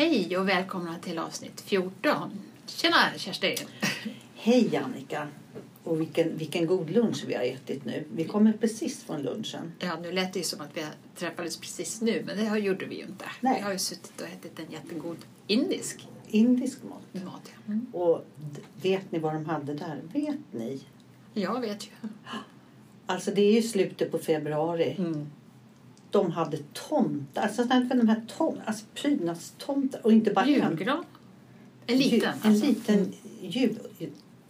Hej 0.00 0.38
och 0.38 0.48
välkomna 0.48 0.98
till 0.98 1.18
avsnitt 1.18 1.60
14. 1.60 2.30
Tjena 2.66 2.96
Kerstin! 3.16 3.56
Hej 4.34 4.76
Annika! 4.76 5.28
Och 5.84 6.00
vilken, 6.00 6.38
vilken 6.38 6.66
god 6.66 6.90
lunch 6.90 7.24
vi 7.26 7.34
har 7.34 7.42
ätit 7.42 7.84
nu. 7.84 8.04
Vi 8.12 8.24
kommer 8.24 8.52
precis 8.52 9.04
från 9.04 9.22
lunchen. 9.22 9.72
Ja, 9.78 9.98
nu 10.02 10.12
lät 10.12 10.32
det 10.32 10.38
ju 10.38 10.44
som 10.44 10.60
att 10.60 10.76
vi 10.76 10.84
träffades 11.16 11.56
precis 11.56 12.00
nu, 12.00 12.22
men 12.26 12.36
det 12.36 12.58
gjorde 12.58 12.86
vi 12.86 12.94
ju 12.96 13.02
inte. 13.02 13.24
Nej. 13.40 13.54
Vi 13.56 13.62
har 13.62 13.72
ju 13.72 13.78
suttit 13.78 14.20
och 14.20 14.26
ätit 14.26 14.58
en 14.58 14.70
jättegod 14.70 15.16
indisk 15.46 16.08
Indisk 16.26 16.82
mat. 16.82 17.24
mat. 17.24 17.42
Ja, 17.44 17.72
mm. 17.72 17.86
Och 17.92 18.26
vet 18.82 19.12
ni 19.12 19.18
vad 19.18 19.34
de 19.34 19.44
hade 19.44 19.74
där? 19.74 20.00
Vet 20.12 20.52
ni? 20.52 20.80
Jag 21.34 21.60
vet 21.60 21.86
ju. 21.86 21.90
Alltså 23.06 23.30
det 23.30 23.42
är 23.42 23.52
ju 23.52 23.62
slutet 23.62 24.10
på 24.10 24.18
februari. 24.18 24.94
Mm. 24.98 25.26
De 26.10 26.30
hade 26.30 26.58
tomtar. 26.72 27.42
Alltså 27.42 27.64
de 27.64 28.08
här 28.08 28.22
tom, 28.36 28.60
alltså 28.64 28.84
prydnadstomtar. 28.94 30.00
Och 30.04 30.12
inte 30.12 30.30
bara 30.30 30.44
en. 30.44 30.50
Julgran. 30.50 31.04
En 31.86 31.98
liten. 31.98 32.34
En 32.42 32.50
alltså. 32.50 32.66
liten 32.66 33.12
jul. 33.40 33.78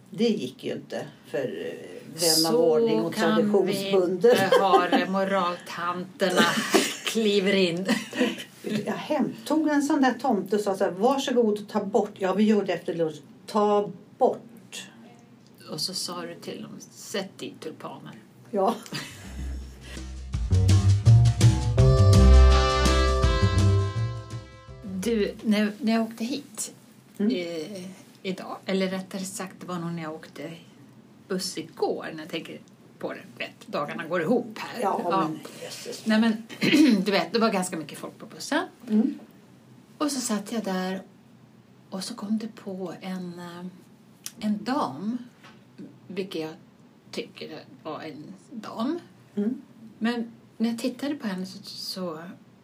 Det 0.09 0.29
gick 0.29 0.63
ju 0.63 0.71
inte 0.71 1.05
för 1.27 1.39
eh, 1.39 2.21
vän 2.21 2.45
av 2.45 2.51
Så 2.51 2.71
ordning 2.71 3.01
och 3.01 3.13
kan 3.13 3.35
vi 3.35 3.41
traditionsbunden. 3.41 4.31
inte 4.31 4.57
ha 4.59 4.87
det. 4.87 5.05
Moraltanterna 5.09 6.45
kliver 7.05 7.53
in. 7.53 7.87
Jag 8.85 8.93
hem, 8.93 9.33
tog 9.45 9.67
en 9.67 9.83
sån 9.83 10.01
där 10.01 10.13
tomte 10.13 10.55
och 10.55 10.61
sa 10.61 10.75
så 10.75 10.83
här, 10.83 10.91
varsågod 10.91 11.59
och 11.59 11.67
ta 11.67 11.85
bort. 11.85 12.11
Ja, 12.17 12.33
vi 12.33 12.43
gör 12.43 12.63
det 12.63 12.73
efter 12.73 12.93
lunch. 12.93 13.15
Ta 13.45 13.89
bort. 14.17 14.87
Och 15.71 15.81
så 15.81 15.93
sa 15.93 16.21
du 16.21 16.35
till 16.35 16.61
dem, 16.61 16.71
sätt 16.91 17.29
dit 17.37 17.59
tulpaner. 17.59 18.13
Ja. 18.51 18.75
Du, 25.03 25.35
när, 25.43 25.73
när 25.79 25.93
jag 25.93 26.01
åkte 26.03 26.23
hit 26.25 26.73
Mm. 27.17 27.31
eh, 27.35 27.89
idag, 28.23 28.57
eller 28.65 28.87
rättare 28.89 29.21
sagt 29.21 29.55
det 29.59 29.65
var 29.65 29.79
nog 29.79 29.91
när 29.93 30.03
jag 30.03 30.13
åkte 30.13 30.53
buss 31.27 31.57
igår, 31.57 32.09
när 32.13 32.19
jag 32.23 32.29
tänker 32.29 32.59
på 32.99 33.13
det, 33.13 33.19
vet, 33.37 33.67
dagarna 33.67 34.07
går 34.07 34.21
ihop 34.21 34.57
här. 34.57 34.81
Ja, 34.81 35.25
men 35.27 35.39
jösses. 35.63 36.05
Nej 36.05 36.21
men, 36.21 36.43
du 37.05 37.11
vet, 37.11 37.33
det 37.33 37.39
var 37.39 37.49
ganska 37.49 37.77
mycket 37.77 37.97
folk 37.97 38.17
på 38.17 38.25
bussen. 38.25 38.63
Mm. 38.89 39.19
Och 39.97 40.11
så 40.11 40.21
satt 40.21 40.51
jag 40.51 40.63
där 40.63 41.01
och 41.89 42.03
så 42.03 42.13
kom 42.15 42.37
det 42.37 42.47
på 42.55 42.93
en, 43.01 43.39
eh, 43.39 43.65
en 44.39 44.63
dam, 44.63 45.17
vilket 46.07 46.41
jag 46.41 46.53
tycker 47.11 47.63
var 47.83 48.01
en 48.01 48.33
dam. 48.51 48.99
Mm. 49.35 49.61
Men 49.99 50.31
när 50.57 50.69
jag 50.69 50.79
tittade 50.79 51.15
på 51.15 51.27
henne 51.27 51.45
så, 51.45 51.63
så 51.63 52.19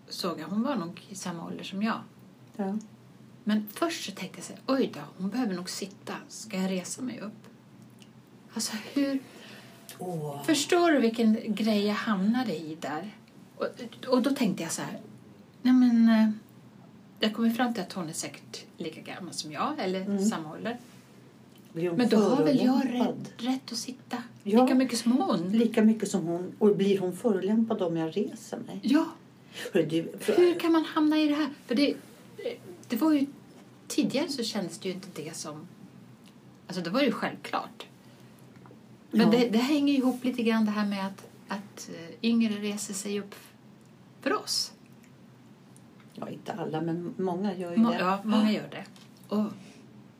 såg 0.10 0.40
jag 0.40 0.48
hon 0.48 0.64
var 0.64 0.76
nog 0.76 1.06
i 1.10 1.16
samma 1.16 1.46
ålder 1.46 1.64
som 1.64 1.84
jag. 1.84 2.00
Ja. 2.58 2.78
Men 3.44 3.68
först 3.74 4.06
så 4.06 4.12
tänkte 4.12 4.38
jag 4.38 4.46
så 4.46 4.54
här, 4.54 4.62
oj 4.68 4.92
då, 4.94 5.00
hon 5.18 5.30
behöver 5.30 5.54
nog 5.56 5.70
sitta. 5.70 6.14
Ska 6.28 6.58
jag 6.58 6.72
resa 6.72 7.02
mig 7.02 7.20
upp? 7.20 7.48
Alltså 8.54 8.74
hur... 8.94 9.20
Åh. 10.00 10.44
Förstår 10.44 10.92
du 10.92 11.00
vilken 11.00 11.38
grej 11.56 11.86
jag 11.88 11.94
hamnade 11.96 12.56
i 12.56 12.78
där? 12.82 13.16
Och, 13.58 13.66
och 14.08 14.22
då 14.22 14.30
tänkte 14.30 14.64
jag 14.64 14.72
så 14.72 14.82
här, 14.82 15.00
nej 15.62 15.74
men... 15.74 16.10
eh, 16.10 16.30
Jag 17.20 17.34
kommer 17.34 17.50
fram 17.50 17.74
till 17.74 17.84
att 17.84 17.94
hon 17.94 18.10
är 18.10 18.14
säkert 18.14 18.66
lika 18.78 19.02
gammal 19.02 19.34
som 19.34 19.52
jag, 19.52 19.74
eller 19.80 20.02
Mm. 20.02 20.26
samma 20.26 20.52
ålder. 20.54 20.78
Men 21.74 22.10
då 22.10 22.18
har 22.18 22.44
väl 22.44 22.66
jag 22.66 22.86
rätt, 22.94 23.32
rätt 23.38 23.72
att 23.72 23.78
sitta 23.78 24.24
Ja. 24.44 24.62
lika 24.64 24.76
mycket 24.76 25.00
som 25.00 25.12
hon? 25.12 25.50
Lika 25.52 25.82
mycket 25.84 26.12
som 26.12 26.26
hon. 26.28 26.52
Och 26.60 26.76
blir 26.76 27.00
hon 27.00 27.18
förolämpad 27.18 27.82
om 27.82 27.98
jag 27.98 28.18
reser 28.18 28.58
mig? 28.58 28.80
Ja, 28.84 29.06
Hör 29.74 29.84
du, 29.84 30.12
för, 30.20 30.36
hur 30.36 30.60
kan 30.60 30.72
man 30.72 30.86
hamna 30.86 31.18
i 31.20 31.28
det 31.28 31.36
här? 31.36 31.50
För 31.68 31.76
det, 31.76 31.94
det 32.88 32.96
var 32.96 33.14
ju... 33.14 33.26
Tidigare 33.88 34.30
så 34.30 34.44
kändes 34.44 34.80
det 34.80 34.88
ju 34.90 34.94
inte 34.96 35.08
det 35.24 35.36
som... 35.36 35.68
Alltså 36.68 36.82
det 36.84 36.90
var 36.90 37.02
ju 37.02 37.12
självklart. 37.12 37.86
Men 39.12 39.22
Ja. 39.32 39.40
det, 39.40 39.50
det 39.50 39.58
hänger 39.58 39.94
ihop 39.94 40.24
lite 40.24 40.44
grann 40.44 40.66
det 40.66 40.72
här 40.72 40.86
med 40.88 41.08
att, 41.08 41.28
att 41.48 41.90
eh, 41.96 42.16
yngre 42.30 42.54
reser 42.54 42.94
sig 42.94 43.20
upp 43.20 43.36
för 44.22 44.34
oss. 44.44 44.74
Ja, 46.14 46.30
inte 46.30 46.54
alla, 46.54 46.82
men 46.82 47.14
många 47.18 47.56
gör 47.56 47.72
ju 47.72 47.78
Må, 47.78 47.92
det. 47.92 47.98
ja, 48.00 48.20
många 48.24 48.52
gör 48.52 48.70
det. 48.72 48.86
Och, 49.36 49.44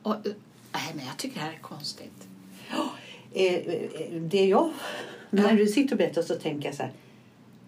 och, 0.02 0.16
eh, 0.16 0.34
nej, 0.74 0.92
men 0.96 1.06
jag 1.06 1.18
tycker 1.18 1.36
det 1.36 1.42
här 1.46 1.54
är 1.54 1.60
konstigt. 1.60 2.28
Eh, 3.34 3.44
eh, 3.54 4.22
Det 4.22 4.46
jag... 4.46 4.74
När 5.30 5.54
du 5.56 5.68
sitter 5.68 5.94
och 5.94 5.98
berättar 5.98 6.22
så 6.22 6.36
tänker 6.36 6.68
jag 6.68 6.76
så 6.76 6.84
här. 6.84 6.92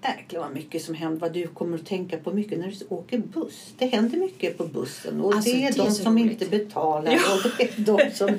Jäklar 0.03 0.39
vad 0.41 0.51
mycket 0.53 0.83
som 0.83 0.95
händer. 0.95 1.19
Vad 1.19 1.33
du 1.33 1.47
kommer 1.47 1.77
att 1.77 1.85
tänka 1.85 2.17
på 2.17 2.31
mycket 2.31 2.59
när 2.59 2.67
du 2.79 2.95
åker 2.95 3.17
buss. 3.17 3.73
Det 3.77 3.85
händer 3.85 4.17
mycket 4.17 4.57
på 4.57 4.65
bussen. 4.67 5.21
Och 5.21 5.33
Alltså, 5.35 5.51
det 5.51 5.63
är 5.65 5.71
det 5.71 5.77
de 5.77 5.91
som 5.91 6.17
roligt. 6.19 6.31
inte 6.41 6.57
betalar. 6.57 7.11
Ja. 7.11 7.35
Och 7.35 7.51
det 7.57 7.63
är 7.63 7.81
de 7.81 8.15
som... 8.15 8.27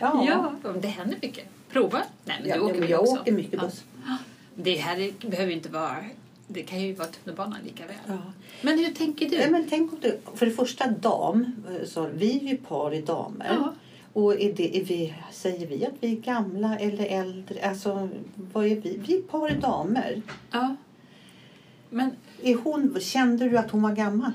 Ja. 0.00 0.24
Ja, 0.64 0.72
det 0.80 0.88
händer 0.88 1.16
mycket. 1.22 1.44
Prova. 1.72 2.02
Nej, 2.24 2.36
men 2.40 2.48
Ja, 2.48 2.54
du 2.56 2.60
åker 2.60 2.80
men 2.80 2.88
jag 2.88 3.00
också? 3.00 3.14
åker 3.20 3.32
mycket 3.32 3.52
Ja. 3.52 3.60
buss. 3.60 3.84
Det 4.54 4.74
här 4.76 5.00
är- 5.00 5.28
behöver 5.30 5.52
inte 5.52 5.68
vara... 5.68 5.96
Det 6.48 6.62
kan 6.62 6.80
ju 6.80 6.92
vara 6.92 7.08
tunnelbanan 7.08 7.58
lika 7.64 7.86
väl. 7.86 7.96
Ja. 8.06 8.18
Men 8.62 8.78
hur 8.78 8.92
tänker 8.92 9.30
du? 9.30 9.36
Nej, 9.36 9.50
men 9.50 9.66
tänk 9.70 9.92
om 9.92 9.98
du, 10.02 10.18
för 10.34 10.46
det 10.46 10.52
första 10.52 10.86
dam, 10.88 11.52
eh, 11.70 11.86
så 11.88 12.08
vi 12.14 12.38
är 12.38 12.50
ju 12.50 12.56
par 12.56 12.94
i 12.94 13.00
damer. 13.00 13.58
Och 14.16 14.40
är 14.40 14.52
det, 14.52 14.76
är 14.80 14.84
vi, 14.84 15.14
säger 15.32 15.66
vi 15.66 15.86
att 15.86 15.92
vi 16.00 16.12
är 16.12 16.20
gamla 16.20 16.78
eller 16.78 17.06
äldre? 17.06 17.68
Alltså, 17.68 18.08
vad 18.34 18.66
är 18.66 18.76
vi? 18.76 18.96
Vi 19.06 19.16
är 19.18 19.22
par 19.22 19.52
i 19.52 19.60
damer. 19.60 20.22
Ja. 20.50 20.76
Men 21.90 22.10
Är 22.42 22.54
hon, 22.54 23.00
kände 23.00 23.48
du 23.48 23.58
att 23.58 23.70
hon 23.70 23.82
var 23.82 23.92
gammal? 23.92 24.32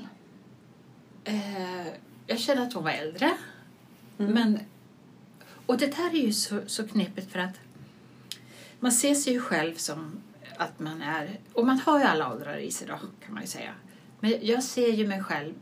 eh, 1.24 1.86
jag 2.26 2.38
känner 2.38 2.62
att 2.62 2.72
hon 2.72 2.84
var 2.84 2.90
äldre. 2.90 3.32
Mm. 4.18 4.32
Men, 4.32 4.58
och 5.66 5.78
det 5.78 5.94
här 5.94 6.10
är 6.14 6.22
ju 6.26 6.32
så, 6.32 6.60
så 6.66 6.88
knepigt 6.88 7.32
för 7.32 7.38
att 7.38 7.60
man 8.80 8.92
ser 8.92 9.14
sig 9.14 9.32
ju 9.32 9.40
själv 9.40 9.74
som 9.74 10.12
att 10.56 10.80
man 10.80 11.02
är... 11.02 11.40
Och 11.52 11.66
man 11.66 11.78
har 11.78 11.98
ju 11.98 12.04
alla 12.04 12.32
åldrar 12.32 12.56
i 12.56 12.70
sig 12.70 12.88
då, 12.88 12.94
kan 13.24 13.34
man 13.34 13.42
ju 13.42 13.48
säga. 13.48 13.74
Men 14.20 14.34
jag 14.42 14.62
ser 14.62 14.92
ju 14.92 15.06
mig 15.06 15.22
själv 15.22 15.54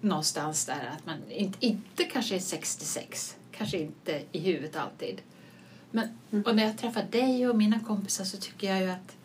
någonstans 0.00 0.64
där 0.66 0.90
att 0.98 1.06
man 1.06 1.16
inte, 1.30 1.66
inte 1.66 2.04
kanske 2.04 2.34
är 2.34 2.38
66. 2.40 3.36
Kanske 3.52 3.78
inte 3.78 4.22
i 4.32 4.38
huvudet 4.38 4.76
alltid. 4.76 5.20
Men, 5.90 6.08
Mm. 6.30 6.44
Och 6.46 6.56
när 6.56 6.64
jag 6.64 6.78
träffar 6.78 7.02
dig 7.10 7.48
och 7.48 7.56
mina 7.56 7.80
kompisar 7.80 8.24
så 8.24 8.36
tycker 8.36 8.70
jag 8.70 8.80
ju 8.82 8.90
att 8.90 9.16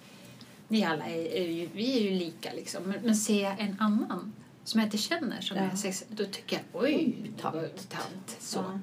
ni 0.68 0.84
alla 0.86 1.06
är, 1.06 1.26
är 1.34 1.48
ju, 1.48 1.70
vi 1.74 1.98
är 1.98 2.02
ju 2.12 2.20
lika 2.20 2.54
liksom. 2.54 2.84
Men, 2.84 3.00
men 3.04 3.16
ser 3.16 3.44
jag 3.44 3.60
en 3.60 3.76
annan 3.80 4.34
som 4.64 4.80
jag 4.80 4.88
inte 4.88 4.98
känner 4.98 5.42
som 5.42 5.58
Ja. 5.58 5.64
är 5.64 5.76
60, 5.76 6.06
då 6.10 6.26
tycker 6.26 6.56
jag 6.72 6.82
oj, 6.84 7.16
tant. 7.42 7.90
tant. 7.90 8.38
så. 8.40 8.60
Ja. 8.60 8.80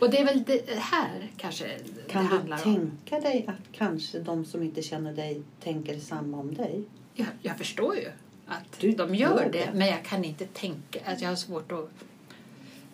Och 0.00 0.10
det 0.10 0.18
är 0.18 0.24
väl 0.24 0.42
det 0.44 0.78
här 0.78 1.30
kanske 1.36 1.78
Kan 2.08 2.24
det 2.24 2.30
du 2.30 2.36
handlar 2.36 2.56
om. 2.56 2.62
tänka 3.02 3.28
dig 3.28 3.44
att 3.48 3.72
kanske 3.76 4.18
de 4.18 4.44
som 4.44 4.62
inte 4.62 4.82
känner 4.82 5.12
dig 5.12 5.42
tänker 5.62 5.98
samma 6.00 6.36
om 6.38 6.54
dig? 6.54 6.84
Jag, 7.14 7.26
jag 7.42 7.58
förstår 7.58 7.96
ju 7.96 8.10
att 8.46 8.80
Du 8.80 8.90
de 8.92 9.14
gör 9.14 9.44
det, 9.52 9.58
det. 9.58 9.70
men 9.74 9.86
jag 9.86 10.04
kan 10.04 10.24
inte 10.24 10.46
tänka 10.46 10.98
att 11.04 11.20
jag 11.20 11.28
har 11.28 11.36
svårt 11.36 11.72
att 11.72 11.90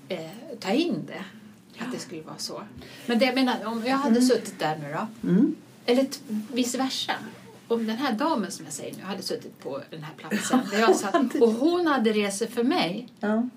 eh, 0.09 0.31
ta 0.61 0.71
in 0.71 1.05
det. 1.07 1.25
Att 1.79 1.93
det 1.93 1.99
skulle 1.99 2.23
vara 2.23 2.39
så. 2.39 2.63
Men 3.07 3.19
det 3.19 3.25
jag 3.25 3.35
menar, 3.35 3.65
om 3.65 3.85
jag 3.87 3.97
hade 3.97 4.23
suttit 4.23 4.59
där 4.59 4.77
nu 4.79 4.93
då, 4.93 5.29
Mm. 5.29 5.57
eller 5.87 6.07
vice 6.53 6.79
versa. 6.79 7.13
Om 7.69 7.87
den 7.87 7.97
här 7.97 8.13
damen 8.13 8.51
som 8.51 8.65
jag 8.65 8.75
säger 8.75 8.97
nu 8.97 9.03
hade 9.03 9.23
suttit 9.23 9.59
på 9.61 9.83
den 9.91 10.03
här 10.03 10.15
platsen 10.17 10.61
där 10.71 10.79
jag 10.79 10.97
satt 10.97 11.35
och 11.35 11.51
hon 11.53 11.87
hade 11.87 12.13
sig 12.33 12.49
för 12.49 12.65
mig. 12.65 13.09
Ja. 13.21 13.49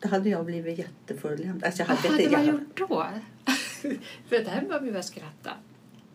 Då 0.00 0.08
hade 0.08 0.28
jag 0.28 0.44
blivit 0.44 0.78
jätteförolämpad. 0.78 1.64
Alltså 1.64 1.84
Vad 1.88 1.96
hade, 1.96 2.30
man 2.30 2.46
gjort 2.46 2.76
då? 2.88 3.06
för 4.28 4.44
det 4.44 4.50
här 4.50 4.64
var 4.68 4.80
vi 4.80 4.92
bara 4.92 5.02
skratta. 5.02 5.50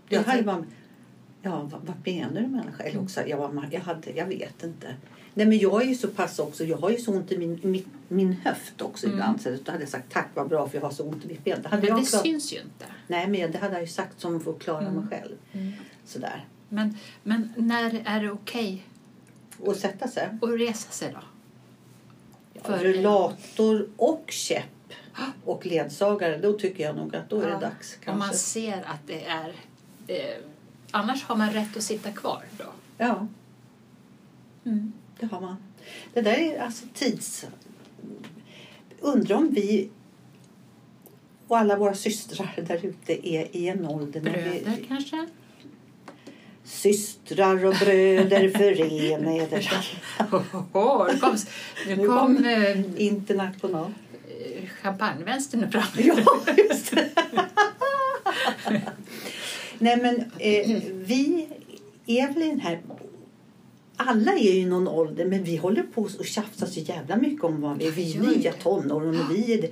jag 0.10 0.24
hade 0.24 0.44
bara, 0.44 0.66
ja, 1.42 1.70
vad, 1.72 1.82
vad 1.86 1.96
menar 2.06 2.42
du 2.42 2.48
människa? 2.48 2.84
Eller 2.84 3.02
också, 3.02 3.28
jag, 3.28 3.38
var, 3.38 3.68
jag, 3.72 3.82
hade, 3.82 4.12
jag 4.12 4.26
vet 4.26 4.64
inte. 4.64 4.96
Nej 5.34 5.46
men 5.46 5.58
jag 5.58 5.82
är 5.82 5.86
ju 5.86 5.96
så 5.96 6.08
pass 6.08 6.40
också, 6.40 6.64
jag 6.66 6.78
har 6.78 6.90
ju 6.90 6.98
så 6.98 7.12
ont 7.14 7.32
i 7.32 7.38
min, 7.38 7.60
min, 7.64 7.86
min 8.08 8.34
höft 8.34 8.82
också 8.82 9.06
Mm. 9.06 9.18
ibland. 9.18 9.42
Så 9.42 9.50
då 9.64 9.72
hade 9.72 9.84
jag 9.84 9.90
sagt 9.92 10.12
tack 10.14 10.28
vad 10.34 10.50
bra 10.50 10.70
för 10.70 10.78
jag 10.78 10.82
har 10.82 10.92
så 10.92 11.04
ont 11.04 11.26
i 11.26 11.28
mitt 11.28 11.44
ben. 11.44 11.60
Det 11.62 11.70
hade 11.70 11.82
Men 11.82 11.90
jag 11.90 11.98
det 11.98 12.02
också, 12.02 12.18
syns 12.20 12.54
ju 12.54 12.58
inte. 12.58 12.86
nej 13.08 13.28
men 13.28 13.52
det 13.52 13.58
hade 13.58 13.74
jag 13.74 13.82
ju 13.82 13.88
sagt 13.88 14.20
som 14.22 14.40
för 14.42 14.52
att 14.52 14.60
klara 14.60 14.82
Mm. 14.88 14.94
mig 14.96 15.04
själv. 15.10 15.36
Sådär. 16.06 16.46
Men, 16.70 16.98
men 17.24 17.54
när 17.58 18.02
är 18.06 18.22
det 18.22 18.32
okej 18.32 18.86
Och 19.60 19.76
sätta 19.76 20.08
sig. 20.08 20.30
att 20.42 20.50
resa 20.60 20.92
sig 20.92 21.14
då? 21.14 21.20
För 22.62 22.78
rullator 22.78 23.88
och 23.98 24.24
käpp 24.28 24.64
och 25.46 25.66
ledsagare, 25.66 26.38
då 26.38 26.54
tycker 26.54 26.84
jag 26.84 26.96
nog 26.96 27.16
att 27.16 27.30
då 27.30 27.42
är 27.42 27.46
det 27.46 27.52
Ja, 27.54 27.60
dags. 27.60 27.98
Om 28.08 28.18
man 28.18 28.28
Kanske. 28.28 28.38
ser 28.38 28.78
att 28.78 29.08
det 29.08 29.26
är... 29.26 29.54
Eh, 30.08 30.38
annars 30.92 31.24
har 31.24 31.36
man 31.36 31.54
rätt 31.54 31.78
att 31.78 31.84
sitta 31.84 32.12
kvar 32.12 32.44
då. 32.58 32.64
Ja, 32.98 33.28
Mm. 34.66 34.94
det 35.20 35.26
har 35.26 35.42
man. 35.42 35.56
Det 36.14 36.22
där 36.22 36.34
är 36.34 36.60
alltså 36.62 36.86
tids... 36.94 37.46
Undrar 39.00 39.36
om 39.36 39.50
vi 39.54 39.90
och 41.48 41.58
alla 41.58 41.76
våra 41.78 41.94
systrar 41.94 42.54
där 42.68 42.86
ute 42.86 43.28
är 43.28 43.56
i 43.56 43.68
en 43.68 43.86
ålder 43.86 44.22
när 44.22 44.32
Bröder 44.32 44.76
vi, 44.80 44.86
kanske? 44.88 45.28
Systrar 46.64 47.66
och 47.66 47.74
bröder 47.76 48.50
förena 48.58 49.34
eder. 49.34 49.72
Oh, 50.74 51.08
nu 51.14 51.20
kom, 51.20 51.36
nu 51.88 51.96
Nu 51.96 52.08
kom 52.08 52.36
kom- 52.36 52.46
eh, 52.46 53.02
International. 53.06 53.94
champagnevänstern 54.82 55.72
fram. 55.72 55.84
Ja, 55.96 56.54
just 56.70 56.92
det. 56.96 57.10
Nej, 59.82 59.98
men 59.98 60.16
eh, 60.40 60.82
vi 60.94 61.48
den 62.50 62.60
här... 62.60 62.82
Alla 63.96 64.32
är 64.34 64.44
ju 64.44 64.50
i 64.60 64.66
någon 64.66 64.88
ålder, 64.88 65.26
men 65.26 65.44
vi 65.44 65.56
håller 65.56 65.84
på 65.84 66.02
och 66.02 66.26
tjafsar 66.26 66.68
så 66.68 66.80
jävla 66.80 67.18
mycket 67.18 67.44
om 67.44 67.62
vad 67.62 67.78
vi 67.78 67.88
är. 67.88 67.92
Vi 67.92 68.16
är 68.16 68.22
nya 68.22 68.52
det. 68.52 68.58
tonåren 68.58 69.20
och 69.20 69.36
vi 69.36 69.54
är 69.54 69.62
det. 69.62 69.72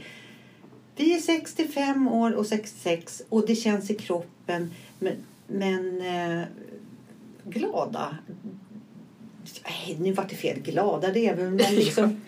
Vi 0.95 1.15
är 1.15 1.19
65 1.19 2.07
år 2.07 2.31
och 2.31 2.45
66 2.47 3.21
och 3.29 3.47
det 3.47 3.55
känns 3.55 3.89
i 3.89 3.95
kroppen. 3.95 4.71
Men, 4.99 5.13
men 5.47 6.01
eh, 6.01 6.45
glada. 7.45 8.17
Nej, 9.63 9.97
nu 9.99 10.11
var 10.13 10.25
det 10.29 10.35
fel. 10.35 10.59
Glada, 10.59 11.11
det 11.11 11.27
är 11.27 11.35
väl 11.35 11.49
men 11.49 11.75
liksom... 11.75 12.21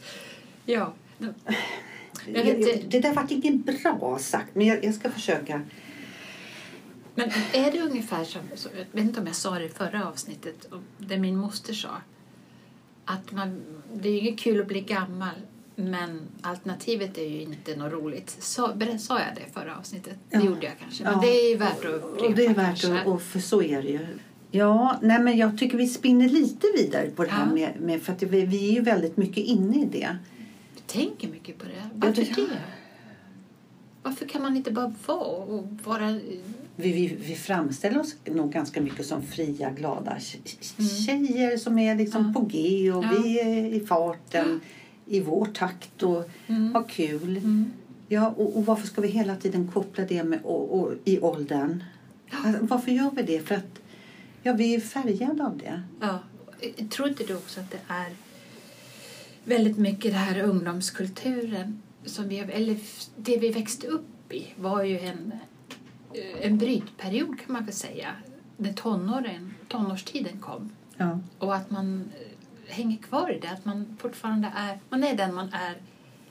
Ja. 0.66 0.92
Inte- 2.28 2.82
Det 2.88 3.00
där 3.00 3.14
var 3.14 3.26
ingen 3.30 3.62
bra 3.62 4.18
sagt, 4.18 4.54
men 4.54 4.66
jag, 4.66 4.84
jag 4.84 4.94
ska 4.94 5.10
försöka. 5.10 5.62
Men 7.14 7.28
är 7.52 7.70
det 7.72 7.80
ungefär 7.80 8.24
som, 8.24 8.40
jag 8.76 8.84
vet 8.92 9.04
inte 9.04 9.20
om 9.20 9.26
jag 9.26 9.36
sa 9.36 9.58
det 9.58 9.64
i 9.64 9.68
förra 9.68 10.08
avsnittet, 10.08 10.68
det 10.98 11.18
min 11.18 11.36
moster 11.36 11.74
sa, 11.74 11.90
att 13.04 13.32
man, 13.32 13.60
det 13.94 14.08
är 14.08 14.18
inget 14.18 14.38
kul 14.38 14.60
att 14.60 14.66
bli 14.68 14.80
gammal, 14.80 15.34
men 15.76 16.22
alternativet 16.42 17.18
är 17.18 17.24
ju 17.28 17.42
inte 17.42 17.76
något 17.76 17.92
roligt. 17.92 18.36
Så, 18.40 18.62
sa 18.98 19.18
jag 19.18 19.28
det 19.34 19.40
i 19.48 19.52
förra 19.52 19.76
avsnittet? 19.78 20.16
Ja. 20.30 20.38
Det 20.40 20.46
gjorde 20.46 20.66
jag 20.66 20.78
kanske, 20.78 21.04
men 21.04 21.12
Ja. 21.12 21.20
det 21.20 21.28
är 21.28 21.50
ju 21.50 21.56
värt 21.56 21.78
att 21.84 21.84
upprepa 21.84 22.26
Och 22.26 22.34
det 22.34 22.46
är 22.46 22.54
värt 22.54 22.66
kanske. 22.80 23.00
att, 23.00 23.06
och 23.06 23.22
för 23.22 23.40
så 23.40 23.62
är 23.62 23.82
det 23.82 23.88
ju. 23.88 24.06
Ja, 24.50 24.98
nej 25.02 25.18
men 25.20 25.36
jag 25.38 25.58
tycker 25.58 25.78
vi 25.78 25.86
spinner 25.86 26.28
lite 26.28 26.66
vidare 26.76 27.10
på 27.10 27.24
det 27.24 27.30
här 27.30 27.46
Ja. 27.46 27.54
med, 27.54 27.80
med 27.80 28.02
för 28.02 28.12
att 28.12 28.22
vi, 28.22 28.46
vi 28.46 28.68
är 28.68 28.72
ju 28.72 28.80
väldigt 28.80 29.16
mycket 29.16 29.44
inne 29.44 29.82
i 29.82 29.84
det. 29.84 30.16
Du 30.74 30.80
tänker 30.86 31.28
mycket 31.28 31.58
på 31.58 31.64
det. 31.64 31.88
Varför 31.94 32.22
det- 32.22 32.34
det? 32.34 32.58
Varför 34.04 34.26
kan 34.28 34.42
man 34.42 34.56
inte 34.56 34.70
bara 34.70 34.94
vara 35.06 35.18
och 35.26 35.66
vara... 35.84 36.12
Vi, 36.76 36.92
vi, 36.92 37.16
vi 37.20 37.34
framställer 37.34 38.00
oss 38.00 38.16
nog 38.24 38.52
ganska 38.52 38.80
mycket 38.80 39.06
som 39.06 39.22
fria, 39.22 39.70
glada 39.70 40.10
Mm. 40.78 40.88
tjejer 40.90 41.56
som 41.56 41.78
är 41.78 41.94
liksom 41.96 42.26
Ja. 42.34 42.40
på 42.40 42.46
G 42.46 42.92
och 42.92 43.04
Ja. 43.04 43.12
vi 43.22 43.40
är 43.40 43.66
i 43.74 43.86
farten, 43.86 44.60
i 45.06 45.20
vår 45.20 45.46
takt 45.46 46.02
och 46.02 46.30
Mm. 46.46 46.74
har 46.74 46.82
kul. 46.88 47.36
Mm. 47.36 47.72
Ja, 48.08 48.28
och, 48.36 48.56
och 48.56 48.66
varför 48.66 48.86
ska 48.86 49.00
vi 49.00 49.08
hela 49.08 49.36
tiden 49.36 49.70
koppla 49.74 50.04
det 50.04 50.24
med 50.24 50.38
och, 50.42 50.78
och, 50.80 50.92
i 51.04 51.20
åldern? 51.20 51.84
Alltså, 52.30 52.66
varför 52.66 52.90
gör 52.92 53.10
vi 53.10 53.22
det? 53.22 53.40
För 53.40 53.54
att 53.54 53.80
ja, 54.42 54.52
vi 54.52 54.74
är 54.74 54.80
färgade 54.80 55.44
av 55.44 55.58
det. 55.58 55.82
Ja. 56.00 56.18
Tror 56.88 57.08
inte 57.08 57.24
du 57.24 57.34
också 57.36 57.60
att 57.60 57.70
det 57.70 57.80
är 57.88 58.06
väldigt 59.44 59.78
mycket 59.78 60.12
det 60.12 60.18
här 60.18 60.42
ungdomskulturen 60.42 61.82
som 62.04 62.28
vi, 62.28 62.38
eller 62.38 62.76
det 63.16 63.38
vi 63.38 63.50
växte 63.50 63.86
upp 63.86 64.32
i 64.32 64.46
var 64.56 64.82
ju 64.82 64.98
en, 64.98 65.32
en 66.40 66.58
brytperiod 66.58 67.38
kan 67.40 67.52
man 67.52 67.64
väl 67.64 67.74
säga 67.74 68.08
när 68.56 68.72
tonåren, 68.72 69.54
tonårstiden 69.68 70.38
kom 70.40 70.70
Ja. 70.96 71.20
och 71.38 71.54
att 71.54 71.70
man 71.70 72.00
eh, 72.00 72.74
hänger 72.74 72.96
kvar 72.96 73.30
i 73.30 73.38
det, 73.40 73.50
att 73.50 73.64
man 73.64 73.96
fortfarande 74.00 74.52
är, 74.56 74.78
man 74.88 75.04
är 75.04 75.16
den 75.16 75.34
man 75.34 75.48
är 75.52 75.76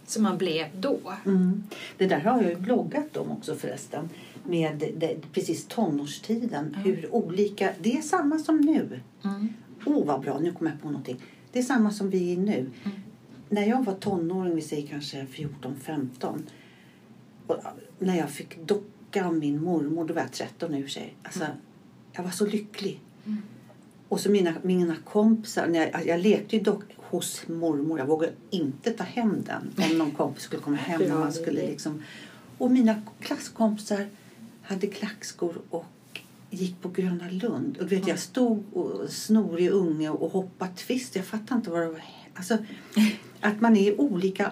som 0.06 0.24
man 0.24 0.38
blev 0.38 0.66
då. 0.80 1.00
Mm. 1.26 1.64
Det 1.98 2.06
där 2.06 2.20
har 2.20 2.42
jag 2.42 2.50
ju 2.50 2.56
bloggat 2.56 3.18
om 3.18 3.32
också 3.32 3.56
förresten. 3.56 4.10
Med 4.44 4.92
det, 4.98 5.18
precis 5.34 5.66
tonårstiden. 5.68 6.76
Ja. 6.76 6.82
Hur 6.82 7.16
olika, 7.16 7.70
det 7.80 7.98
är 7.98 8.02
samma 8.02 8.40
som 8.40 8.58
nu. 8.58 9.00
Mm. 9.24 9.54
Åh 9.86 10.06
vad 10.06 10.22
bra, 10.22 10.40
nu 10.40 10.52
kommer 10.52 10.72
jag 10.72 10.82
på 10.82 10.88
någonting. 10.88 11.22
Det 11.52 11.60
är 11.60 11.64
samma 11.64 11.92
som 11.92 12.10
vi 12.10 12.34
är 12.34 12.38
nu. 12.38 12.60
Mm. 12.84 12.98
När 13.50 13.66
jag 13.66 13.86
var 13.86 13.94
tonåring, 13.94 14.56
vi 14.56 14.62
säger 14.62 14.88
kanske 14.88 15.26
14-15. 15.26 16.40
Och 17.48 17.58
när 18.00 18.18
jag 18.18 18.30
fick 18.30 18.66
docka 18.66 19.26
av 19.26 19.36
min 19.36 19.64
mormor, 19.64 20.06
då 20.06 20.14
var 20.14 20.22
jag 20.22 20.32
13 20.32 20.72
nu 20.72 20.80
i 20.80 20.86
och 20.86 20.90
sig. 20.90 21.16
Alltså, 21.24 21.46
Jag 22.14 22.24
var 22.24 22.32
så 22.32 22.46
lycklig. 22.46 23.02
Mm. 23.26 23.42
Och 24.10 24.20
så 24.20 24.32
mina, 24.32 24.54
mina 24.62 24.96
kompisar, 25.06 25.68
när 25.68 25.92
jag, 25.92 26.08
jag 26.08 26.20
lekte 26.20 26.56
ju 26.56 26.62
dock 26.62 26.84
hos 26.98 27.48
mormor. 27.48 28.00
Jag 28.00 28.06
vågade 28.06 28.34
inte 28.50 28.92
ta 28.92 29.04
hem 29.04 29.44
den 29.46 29.86
om 29.86 29.98
någon 29.98 30.12
kompis 30.18 30.44
skulle 30.44 30.62
komma 30.62 30.78
hem. 30.78 31.02
Och, 31.02 31.20
man 31.20 31.34
skulle 31.34 31.68
liksom, 31.68 32.04
och 32.58 32.72
mina 32.72 33.02
klasskompisar 33.20 34.08
hade 34.62 34.88
klackskor 34.88 35.56
och 35.70 35.86
gick 36.50 36.82
på 36.82 36.90
Gröna 36.90 37.30
Lund. 37.30 37.78
Och 37.78 37.88
du 37.88 37.96
vet, 37.96 38.08
jag 38.08 38.20
stod 38.20 38.64
och 38.74 39.10
snorig 39.10 39.70
unge 39.70 40.10
och 40.10 40.32
hoppade 40.32 40.74
twist. 40.74 41.16
Jag 41.16 41.26
fattar 41.26 41.56
inte 41.56 41.70
vad 41.70 41.82
det 41.82 41.88
var. 41.88 42.04
Alltså, 42.36 42.58
att 43.40 43.62
man 43.62 43.78
är 43.78 43.92
i 43.92 43.96
olika, 43.98 44.52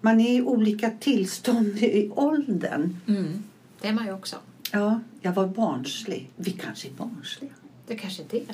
man 0.00 0.20
är 0.20 0.30
i 0.38 0.42
olika 0.42 0.90
tillstånd 0.90 1.78
i 1.78 2.10
åldern. 2.14 2.96
Mm. 3.08 3.42
Det 3.80 3.88
är 3.88 3.92
man 3.92 4.06
ju 4.06 4.12
också. 4.12 4.36
Ja, 4.72 5.00
jag 5.20 5.32
var 5.32 5.46
barnslig. 5.46 6.30
Vi 6.36 6.50
kanske 6.50 6.88
är 6.88 6.92
barnsliga. 6.92 7.50
Det 7.86 7.96
kanske 7.96 8.22
är 8.22 8.26
det. 8.30 8.44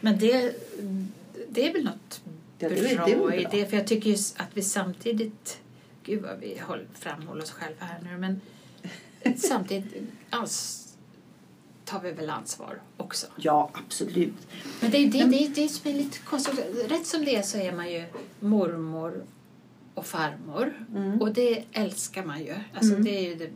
Men 0.00 0.18
det, 0.18 0.54
det 1.50 1.68
är 1.68 1.72
väl 1.72 1.84
något 1.84 2.20
Ja, 2.58 2.68
det 2.68 2.74
bra, 2.74 2.84
är- 2.84 3.06
det 3.06 3.12
är 3.12 3.26
väl 3.26 3.38
i 3.40 3.42
bra. 3.42 3.50
det. 3.52 3.66
För 3.66 3.76
jag 3.76 3.86
tycker 3.86 4.10
ju 4.10 4.16
att 4.36 4.48
vi 4.54 4.62
samtidigt... 4.62 5.58
Gud 6.04 6.22
vad 6.22 6.38
vi 6.40 6.58
håll- 6.60 6.86
framhåller 6.94 7.42
oss 7.42 7.50
själva 7.50 7.84
här 7.84 7.98
nu. 8.02 8.18
Men 8.18 8.40
samtidigt 9.38 9.94
alltså, 10.30 10.81
tar 11.92 12.00
vi 12.00 12.12
väl 12.12 12.30
ansvar 12.30 12.80
också. 12.96 13.26
Ja, 13.36 13.70
absolut. 13.72 14.48
Men 14.80 14.90
det 14.90 14.96
är 14.96 15.00
ju 15.00 15.10
det, 15.10 15.24
det, 15.24 15.48
det 15.48 15.68
som 15.68 15.90
är 15.90 15.94
lite 15.94 16.18
konstigt. 16.18 16.60
Rätt 16.88 17.06
som 17.06 17.24
det 17.24 17.36
är 17.36 17.42
så 17.42 17.58
är 17.58 17.72
man 17.72 17.92
ju 17.92 18.04
mormor 18.40 19.24
och 19.94 20.06
farmor. 20.06 20.86
Mm. 20.94 21.20
Och 21.20 21.32
det 21.32 21.64
älskar 21.72 22.24
man 22.24 22.40
ju. 22.40 22.54
Alltså 22.74 22.92
Mm. 22.92 23.04
det 23.04 23.10
är 23.10 23.28
ju 23.28 23.34
det, 23.34 23.50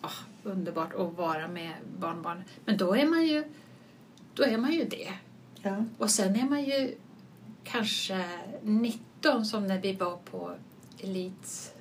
ah, 0.00 0.10
underbart 0.42 0.94
att 0.94 1.16
vara 1.16 1.48
med 1.48 1.72
barnbarn. 1.98 2.42
Men 2.64 2.76
då 2.76 2.96
är 2.96 3.06
man 3.06 3.26
ju, 3.26 3.44
då 4.34 4.42
är 4.42 4.58
man 4.58 4.72
ju 4.72 4.84
det. 4.84 5.12
Ja. 5.62 5.84
Och 5.98 6.10
sen 6.10 6.36
är 6.36 6.44
man 6.44 6.64
ju 6.64 6.94
kanske 7.64 8.24
19 8.62 9.44
som 9.46 9.66
när 9.66 9.78
vi 9.78 9.92
var 9.92 10.16
på 10.16 10.52
Elits 10.98 11.72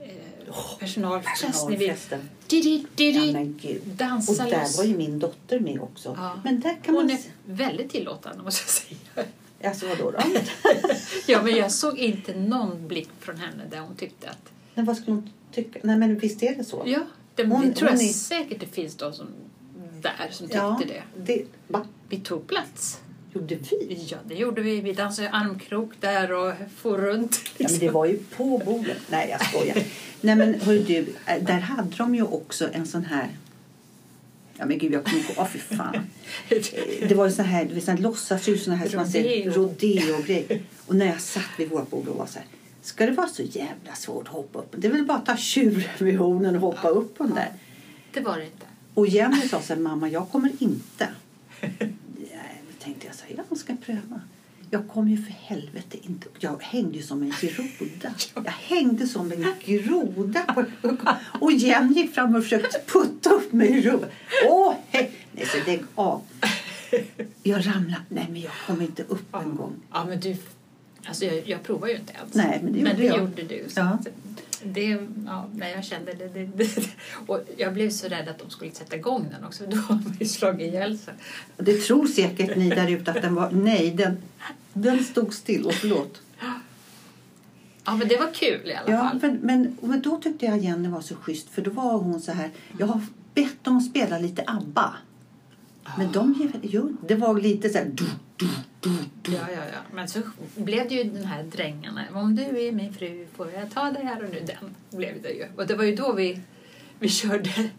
eh, 0.00 0.78
personalfest. 0.78 1.42
När 1.42 1.48
vi 1.76 1.76
Personalfesten. 1.76 2.20
di, 2.46 2.60
di, 2.94 3.10
Ja, 3.32 3.40
gud. 3.68 3.80
Och 3.82 3.88
dansar 3.88 4.50
där 4.50 4.60
loss. 4.60 4.78
var 4.78 4.84
ju 4.84 4.96
min 4.96 5.18
dotter 5.18 5.60
med 5.60 5.80
också. 5.80 6.14
Ja. 6.18 6.40
Men 6.44 6.60
där 6.60 6.76
kan 6.82 6.94
Hon 6.94 7.06
man... 7.06 7.16
är 7.16 7.20
väldigt 7.44 7.90
tillåtande 7.90 8.42
måste 8.42 8.62
jag 8.62 8.70
säga. 8.70 9.28
Alltså 9.70 9.86
vadå 9.88 10.10
då? 10.10 10.18
Ja, 11.26 11.42
men 11.42 11.56
jag 11.56 11.72
såg 11.72 11.98
inte 11.98 12.34
någon 12.40 12.88
blick 12.88 13.08
från 13.20 13.36
henne 13.36 13.62
där 13.70 13.80
hon 13.80 13.96
tyckte 13.96 14.30
att... 14.30 14.52
Men 14.74 14.84
vad 14.84 14.96
skulle 14.96 15.16
hon 15.16 15.30
tycka? 15.52 15.80
Nej 15.82 15.96
men 15.96 16.18
visst 16.18 16.42
är 16.42 16.54
det 16.56 16.64
så? 16.64 16.82
Ja, 16.86 17.00
det, 17.34 17.46
Hon- 17.46 17.66
det 17.68 17.72
tror 17.74 17.90
jag 17.90 18.02
är- 18.02 18.08
säkert 18.12 18.60
det 18.60 18.66
finns 18.66 18.96
de 18.96 19.12
som 19.12 19.26
där 20.00 20.28
som 20.30 20.46
tyckte 20.46 20.58
Ja, 20.58 20.80
det. 20.86 21.02
det. 21.34 21.44
Va? 21.68 21.86
Vi 22.08 22.20
tog 22.20 22.46
plats. 22.46 22.98
Gjorde 23.34 23.54
vi? 23.54 24.06
Ja, 24.10 24.18
det 24.28 24.34
gjorde 24.34 24.62
vi. 24.62 24.80
Vi 24.80 24.92
dansade 24.92 25.30
armkrok 25.30 25.90
där 26.00 26.32
och 26.32 26.52
for 26.76 26.98
runt. 26.98 27.40
Ja, 27.58 27.68
men 27.70 27.78
det 27.80 27.90
var 27.90 28.06
ju 28.06 28.16
på 28.18 28.62
bordet. 28.64 28.98
Nej, 29.10 29.28
jag 29.30 29.46
skojar. 29.46 29.76
Nej, 30.20 30.36
men 30.36 30.60
hör 30.60 30.74
du, 30.74 30.98
äh, 31.26 31.42
där 31.42 31.60
hade 31.60 31.96
de 31.96 32.14
ju 32.14 32.22
också 32.22 32.68
en 32.72 32.86
sån 32.86 33.04
här... 33.04 33.28
Ja, 34.58 34.66
men 34.66 34.78
gud, 34.78 34.92
jag 34.92 35.04
kommer 35.04 35.18
inte 35.18 35.32
ihåg. 35.32 35.38
Åh, 35.42 35.48
fy 35.52 35.58
fan. 35.58 35.94
Eh, 36.48 37.08
Det 37.08 37.14
var 37.14 37.26
ju 37.26 37.32
sån 37.32 37.44
här, 37.44 37.64
det 37.64 37.74
var 37.74 38.14
sån 38.56 38.74
här 38.74 38.88
som 38.88 38.96
man 38.96 39.10
ser, 39.10 39.50
Rodeo. 39.50 40.16
rodeo 40.16 40.58
och 40.86 40.96
när 40.96 41.06
jag 41.06 41.20
satt 41.20 41.50
vid 41.58 41.68
vårt 41.68 41.90
bord 41.90 42.08
och 42.08 42.16
var 42.16 42.26
så 42.26 42.38
här, 42.38 42.48
ska 42.82 43.06
det 43.06 43.12
vara 43.12 43.28
så 43.28 43.42
jävla 43.42 43.94
svårt 43.94 44.26
att 44.28 44.32
hoppa 44.34 44.58
upp? 44.58 44.74
Det 44.78 44.86
är 44.88 44.92
väl 44.92 45.04
bara 45.04 45.18
att 45.18 45.26
ta 45.26 45.36
tjuren 45.36 45.82
vid 45.98 46.16
hornen 46.18 46.54
och 46.54 46.60
hoppa 46.60 46.88
upp 46.88 47.18
på 47.18 47.24
den 47.24 47.34
där. 47.34 47.48
Det 48.12 48.20
var 48.20 48.38
det 48.38 48.44
inte. 48.44 48.66
Och 48.94 49.06
Jenny 49.06 49.48
sa 49.48 49.60
så 49.62 49.74
här, 49.74 49.80
mamma 49.80 50.08
jag 50.08 50.30
kommer 50.30 50.50
inte. 50.58 51.08
Ja, 53.40 53.44
här, 53.44 53.44
jag 53.48 53.58
ska 53.58 53.76
pröva. 53.86 54.20
Jag 54.72 54.88
kom 54.88 55.08
ju 55.08 55.16
för 55.22 55.32
helvete 55.32 55.98
inte 56.02 56.28
Jag 56.38 56.62
hängde 56.62 56.96
ju 56.96 57.02
som 57.02 57.22
en 57.22 57.32
groda. 57.40 58.14
Jag 58.44 58.52
hängde 58.52 59.06
som 59.06 59.32
en 59.32 59.46
groda. 59.64 60.66
Och 61.40 61.52
Jenny 61.52 61.94
gick 61.94 62.14
fram 62.14 62.34
och 62.34 62.42
försökte 62.42 62.80
putta 62.86 63.30
upp 63.30 63.52
mig 63.52 63.68
i 63.68 63.82
rummet. 63.82 64.10
Åh, 64.48 64.74
hej! 64.88 65.12
Nej, 65.32 65.46
så 65.46 65.70
lägg 65.70 65.82
av. 65.94 66.22
Jag 67.42 67.66
ramlade. 67.66 68.02
Nej, 68.08 68.26
men 68.30 68.40
jag 68.40 68.52
kom 68.66 68.80
inte 68.82 69.02
upp 69.02 69.34
en 69.34 69.56
gång. 69.56 69.72
Ja, 69.92 70.04
men 70.04 70.20
du... 70.20 70.36
Alltså 71.04 71.24
jag, 71.24 71.48
jag 71.48 71.62
provar 71.62 71.88
ju 71.88 71.96
inte 71.96 72.12
ens. 72.12 72.34
Nej, 72.34 72.60
men 72.62 72.72
det 72.72 72.82
men 72.82 72.90
gjorde 72.92 73.02
det 73.02 73.06
jag. 73.06 73.18
gjorde 73.18 73.42
du. 73.42 73.64
Så 73.68 73.80
Ja. 73.80 73.98
Det, 74.64 74.98
ja, 75.26 75.48
nej, 75.54 75.72
jag 75.74 75.84
kände 75.84 76.12
det, 76.12 76.28
det, 76.28 76.44
det. 76.46 76.88
Och 77.26 77.40
jag 77.56 77.74
blev 77.74 77.90
så 77.90 78.08
rädd 78.08 78.28
att 78.28 78.38
de 78.38 78.50
skulle 78.50 78.70
sätta 78.70 78.96
igång 78.96 79.28
den 79.30 79.44
också. 79.44 79.66
Då 79.68 79.76
har 79.76 79.94
man 79.94 80.16
ju 80.20 80.26
slagit 80.26 80.60
ihjäl 80.72 80.98
sig. 80.98 81.14
Det 81.56 81.80
tror 81.80 82.06
säkert 82.06 82.56
ni 82.56 82.68
där 82.68 82.90
ute 82.90 83.10
att 83.10 83.22
den 83.22 83.34
var... 83.34 83.50
Nej, 83.50 83.90
den, 83.90 84.16
den 84.72 85.04
stod 85.04 85.34
still. 85.34 85.66
Och 85.66 85.74
förlåt. 85.74 86.22
Ja, 87.84 87.96
men 87.96 88.08
det 88.08 88.16
var 88.16 88.34
kul 88.34 88.70
i 88.70 88.74
alla 88.74 88.90
Ja, 88.90 88.98
fall. 89.08 89.18
men, 89.22 89.38
men, 89.42 89.76
men 89.80 90.02
då 90.02 90.16
tyckte 90.16 90.46
jag 90.46 90.58
Jenny 90.58 90.88
var 90.88 91.00
så 91.00 91.14
schysst 91.16 91.48
för 91.50 91.62
då 91.62 91.70
var 91.70 91.98
hon 91.98 92.20
så 92.20 92.32
här. 92.32 92.50
Jag 92.78 92.86
har 92.86 93.00
bett 93.34 93.64
dem 93.64 93.76
att 93.76 93.84
spela 93.90 94.18
lite 94.18 94.44
ABBA. 94.46 94.94
Men 95.98 96.12
de, 96.12 96.52
jo, 96.62 96.96
det 97.08 97.14
var 97.14 97.40
lite 97.40 97.68
så 97.68 97.78
här... 97.78 97.84
Du, 97.84 98.04
du, 98.36 98.48
du, 98.80 98.90
du. 99.22 99.32
Ja, 99.32 99.40
ja, 99.50 99.62
ja. 99.72 99.78
Men 99.92 100.08
så 100.08 100.20
blev 100.56 100.88
det 100.88 100.94
ju 100.94 101.04
den 101.04 101.24
här 101.24 101.42
drängarna. 101.42 102.04
Om 102.14 102.36
du 102.36 102.42
är 102.42 102.72
min 102.72 102.92
fru 102.94 103.26
får 103.36 103.50
jag 103.50 103.70
ta 103.70 103.90
dig 103.90 104.04
här 104.04 104.24
och 104.24 104.30
nu. 104.30 104.42
Den 104.46 104.98
blev 104.98 105.22
det 105.22 105.30
ju. 105.30 105.46
Och 105.56 105.66
det 105.66 105.74
var 105.74 105.84
ju 105.84 105.94
då 105.96 106.12
vi, 106.12 106.40
vi 106.98 107.08
körde 107.08 107.70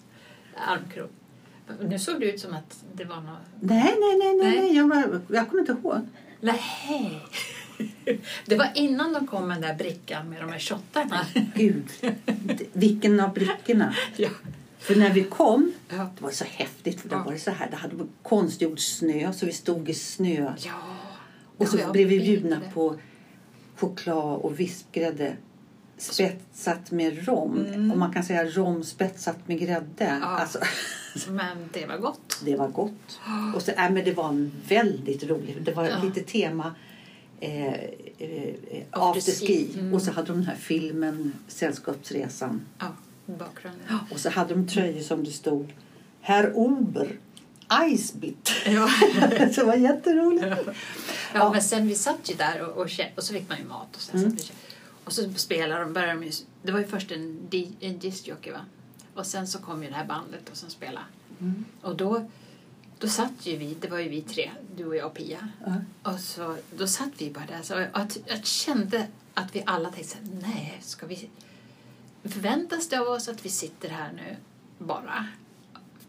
armkrok. 0.55 1.12
Nu 1.81 2.00
såg 2.00 2.20
det 2.20 2.31
ut 2.31 2.39
som 2.39 2.53
att 2.53 2.84
det 2.93 3.05
var 3.05 3.15
något... 3.15 3.38
Nej, 3.60 3.96
nej, 4.00 4.17
nej, 4.17 4.17
nej, 4.20 4.36
Nej. 4.36 4.60
nej. 4.60 4.75
Jag, 4.75 4.88
var, 4.88 5.22
jag 5.27 5.50
kommer 5.50 5.60
inte 5.62 5.72
ihåg. 5.72 6.01
Nej. 6.41 7.22
Det 8.46 8.55
var 8.55 8.70
innan 8.75 9.13
de 9.13 9.27
kom 9.27 9.48
med 9.48 9.62
den 9.62 9.70
där 9.70 9.75
brickan 9.75 10.29
med 10.29 10.41
de 10.41 10.51
här 10.51 10.60
shottarna. 10.60 11.25
Gud, 11.55 11.89
vilken 12.74 13.20
av 13.20 13.34
brickorna? 13.34 13.96
Ja. 14.15 14.29
För 14.81 14.95
när 14.95 15.13
vi 15.13 15.23
kom, 15.23 15.73
Ja. 15.89 16.09
det 16.17 16.23
var 16.23 16.31
så 16.31 16.45
häftigt 16.45 17.01
för 17.01 17.09
Ja. 17.11 17.23
var 17.23 17.31
det 17.33 17.39
så 17.39 17.51
här, 17.51 17.69
det 17.69 17.75
hade 17.77 17.95
konstgjord 18.23 18.79
snö 18.79 19.33
så 19.33 19.45
vi 19.45 19.51
stod 19.53 19.89
i 19.89 19.93
snö. 19.93 20.53
ja. 20.57 20.71
Och 21.57 21.67
så 21.67 21.91
blev 21.91 22.07
vi 22.07 22.19
bjudna 22.19 22.59
det. 22.59 22.71
på 22.73 22.95
choklad 23.75 24.39
och 24.41 24.59
vispgrädde 24.59 25.35
spetsat 25.97 26.91
med 26.91 27.27
rom. 27.27 27.65
Mm. 27.65 27.91
Och 27.91 27.97
man 27.97 28.13
kan 28.13 28.23
säga 28.23 28.45
rom 28.45 28.83
spetsat 28.83 29.47
med 29.47 29.59
grädde. 29.59 30.17
Ja. 30.21 30.25
Alltså, 30.25 30.59
Men 31.29 31.57
det 31.73 31.85
var 31.85 31.97
gott. 31.97 32.41
det 32.45 32.55
var 32.55 32.67
gott. 32.67 33.19
Och 33.55 33.61
så, 33.61 33.71
äh, 33.71 33.91
men 33.91 34.05
det 34.05 34.11
var 34.13 34.29
en 34.29 34.51
väldigt 34.67 35.23
rolig, 35.23 35.57
det 35.61 35.71
var 35.73 35.85
Ja. 35.85 36.03
lite 36.03 36.21
tema 36.21 36.75
eh, 37.39 37.73
eh, 38.17 38.53
Afterski. 38.91 39.69
Mm. 39.79 39.93
Och 39.93 40.01
så 40.01 40.11
hade 40.11 40.27
de 40.27 40.33
den 40.38 40.45
här 40.47 40.55
filmen 40.55 41.33
Sällskapsresan. 41.47 42.61
Ja, 42.79 42.88
bakgrunden. 43.38 44.00
Och 44.11 44.19
så 44.19 44.29
hade 44.29 44.53
de 44.53 44.67
tröjor 44.67 45.01
som 45.01 45.23
det 45.23 45.31
stod 45.31 45.73
Herr 46.21 46.53
Ober, 46.57 47.19
Eisbit. 47.81 48.51
Ja. 48.65 48.89
det 49.55 49.63
var 49.63 49.75
jätteroligt. 49.75 50.45
Ja, 50.65 50.73
Ja. 51.33 51.51
men 51.51 51.61
sen 51.61 51.88
vi 51.88 51.95
satt 51.95 52.29
ju 52.31 52.35
där 52.35 52.61
och, 52.61 52.77
och, 52.77 52.89
och 53.15 53.23
så 53.23 53.33
fick 53.33 53.50
man 53.50 53.57
ju 53.57 53.63
mat. 53.65 53.95
Och, 53.95 54.01
sen 54.01 54.19
Mm. 54.19 54.38
satt 54.38 54.51
och, 55.03 55.13
så 55.13 55.33
spelade 55.33 55.81
de, 55.83 55.93
började 55.93 56.13
de 56.19 56.23
ju, 56.25 56.31
det 56.63 56.71
var 56.71 56.79
ju 56.79 56.88
först 56.88 57.11
en, 57.11 57.50
en 57.79 58.00
discjockey 58.00 58.51
va? 58.51 58.59
Och 59.15 59.25
sen 59.25 59.47
så 59.47 59.59
kom 59.59 59.83
ju 59.83 59.89
det 59.89 59.95
här 59.95 60.05
bandet 60.05 60.50
och 60.50 60.57
som 60.57 60.69
spelade. 60.69 61.05
Mm. 61.39 61.65
Och 61.81 61.95
då, 61.95 62.29
då 63.00 63.07
satt 63.07 63.31
ju 63.45 63.57
vi, 63.57 63.77
det 63.81 63.88
var 63.88 64.00
ju 64.00 64.09
vi 64.09 64.21
tre, 64.21 64.51
du 64.75 64.85
och 64.85 64.95
jag 64.95 65.05
och 65.05 65.13
Pia. 65.13 65.47
Ja. 65.65 65.73
Och 66.11 66.19
så, 66.19 66.55
då 66.77 66.88
satt 66.88 67.09
vi 67.17 67.29
bara 67.31 67.45
där. 67.45 67.61
Så 67.63 67.85
att, 67.93 68.17
jag 68.25 68.45
kände 68.45 69.07
att 69.33 69.55
vi 69.55 69.63
alla 69.65 69.91
tänkte 69.91 70.11
så 70.11 70.17
här, 70.17 70.41
nej, 70.41 70.77
ska 70.81 71.05
vi... 71.05 71.29
Förväntas 72.23 72.89
det 72.89 72.99
av 72.99 73.07
oss 73.07 73.27
att 73.27 73.45
vi 73.45 73.49
sitter 73.49 73.89
här 73.89 74.11
nu 74.11 74.35
bara? 74.77 75.27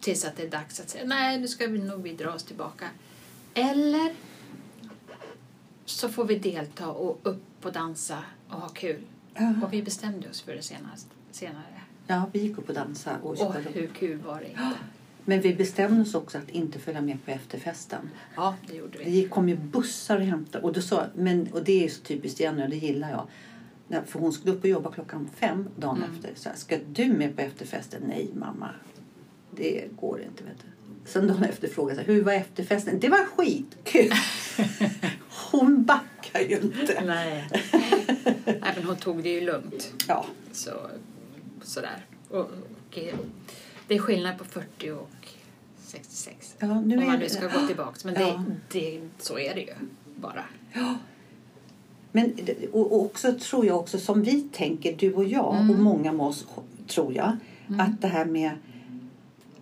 Tills 0.01 0.25
att 0.25 0.37
det 0.37 0.43
är 0.43 0.51
dags 0.51 0.81
att 0.81 0.91
säga, 0.91 1.05
nej, 1.05 1.41
nu 1.41 1.49
ska 1.49 1.67
vi 1.67 1.79
nog 1.79 2.03
vi 2.03 2.13
dra 2.13 2.31
oss 2.33 2.43
tillbaka. 2.45 2.89
Eller 3.55 4.15
så 5.85 6.09
får 6.09 6.25
vi 6.25 6.39
delta 6.39 6.89
och 6.89 7.21
upp 7.23 7.67
och 7.67 7.73
dansa 7.73 8.19
och 8.49 8.61
ha 8.61 8.69
kul. 8.69 9.01
Ja. 9.35 9.55
Och 9.65 9.73
vi 9.73 9.83
bestämde 9.83 10.29
oss 10.31 10.43
för 10.43 10.55
det 10.55 10.63
senast, 10.63 11.07
senare. 11.31 11.83
Ja, 12.07 12.31
vi 12.33 12.39
gick 12.39 12.59
upp 12.59 12.69
och 12.69 12.75
dansade. 12.75 13.19
Och 13.23 13.41
Och 13.41 13.55
hur 13.55 13.87
kul 13.87 14.19
var 14.19 14.41
det 14.41 14.49
inte? 14.49 14.79
Men 15.25 15.41
vi 15.41 15.55
bestämde 15.55 16.03
oss 16.03 16.15
också 16.15 16.39
att 16.39 16.49
inte 16.49 16.79
följa 16.79 17.01
med 17.01 17.25
på 17.25 17.31
efterfesten. 17.31 18.11
Ja, 18.37 18.55
det 18.69 18.75
gjorde 18.75 18.99
vi. 18.99 19.23
Det 19.23 19.29
kom 19.29 19.49
ju 19.49 19.57
bussar 19.57 20.17
och 20.17 20.23
hämtade. 20.23 20.65
Och, 20.65 20.73
då 20.73 20.83
sa, 20.83 21.07
men, 21.15 21.53
och 21.53 21.65
det 21.65 21.85
är 21.85 21.89
så 21.89 22.01
typiskt 22.01 22.41
Jenny 22.41 22.65
och 22.65 22.71
det 22.71 22.77
gillar 22.77 23.11
jag. 23.11 23.27
För 24.07 24.19
hon 24.19 24.33
skulle 24.33 24.53
upp 24.55 24.63
och 24.63 24.69
jobba 24.71 24.93
klockan 24.93 25.31
fem 25.37 25.69
dagen 25.77 25.97
Mm. 25.97 26.11
efter. 26.15 26.31
Så 26.35 26.49
här, 26.49 26.57
ska 26.57 26.79
du 26.93 27.05
med 27.13 27.37
på 27.37 27.43
efterfesten? 27.43 28.03
Nej 28.09 28.31
mamma, 28.35 28.69
det 29.51 29.85
går 30.01 30.21
inte. 30.23 30.45
Vet 30.45 30.57
du. 30.63 30.67
Sen 31.11 31.27
dagen 31.27 31.43
efter 31.45 31.69
frågade 31.69 32.01
jag 32.01 32.07
hur 32.15 32.23
var 32.23 32.33
efterfesten? 32.33 33.01
Det 33.01 33.09
var 33.09 33.25
skitkul. 33.25 34.13
hon 35.51 35.85
backar 35.85 36.41
ju 36.41 36.61
inte. 36.61 37.03
Nej. 37.07 37.49
Nej, 38.45 38.73
men 38.77 38.85
hon 38.87 38.97
tog 38.97 39.23
det 39.23 39.29
ju 39.29 39.41
lugnt. 39.41 39.93
Ja, 40.09 40.27
Så, 40.53 40.71
sådär. 41.63 42.07
Och, 42.29 42.39
och, 42.41 42.99
eh, 42.99 43.15
det 43.89 43.95
är 43.95 43.99
skillnad 43.99 44.39
på 44.39 44.45
40 44.45 44.91
och 44.91 45.11
66. 45.87 46.55
ja 46.59 46.81
nu 46.81 46.99
om 46.99 47.05
man 47.07 47.13
det- 47.13 47.19
nu 47.19 47.29
ska 47.29 47.49
gå 47.49 47.67
tillbaks. 47.67 48.05
Men 48.05 48.15
Ja. 48.15 48.45
det, 48.73 48.81
det, 48.81 49.09
så 49.19 49.39
är 49.39 49.55
det 49.55 49.61
ju 49.61 49.73
bara. 50.17 50.45
Men 52.13 52.33
och 52.73 53.01
också 53.05 53.33
tror 53.33 53.67
jag 53.67 53.79
också 53.81 53.99
som 53.99 54.23
vi 54.23 54.41
tänker, 54.41 54.97
du 54.97 55.13
och 55.15 55.25
jag 55.25 55.55
Mm. 55.57 55.71
och 55.71 55.79
många 55.79 56.13
med 56.13 56.27
oss 56.27 56.47
tror 56.87 57.13
jag, 57.15 57.37
att 57.79 58.01
det 58.01 58.09
här 58.09 58.25
med 58.25 58.51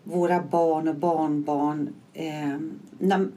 våra 0.05 0.43
barn 0.43 0.89
och 0.89 0.95
barnbarn, 0.97 1.89
eh, 2.15 2.57
när, 2.99 3.29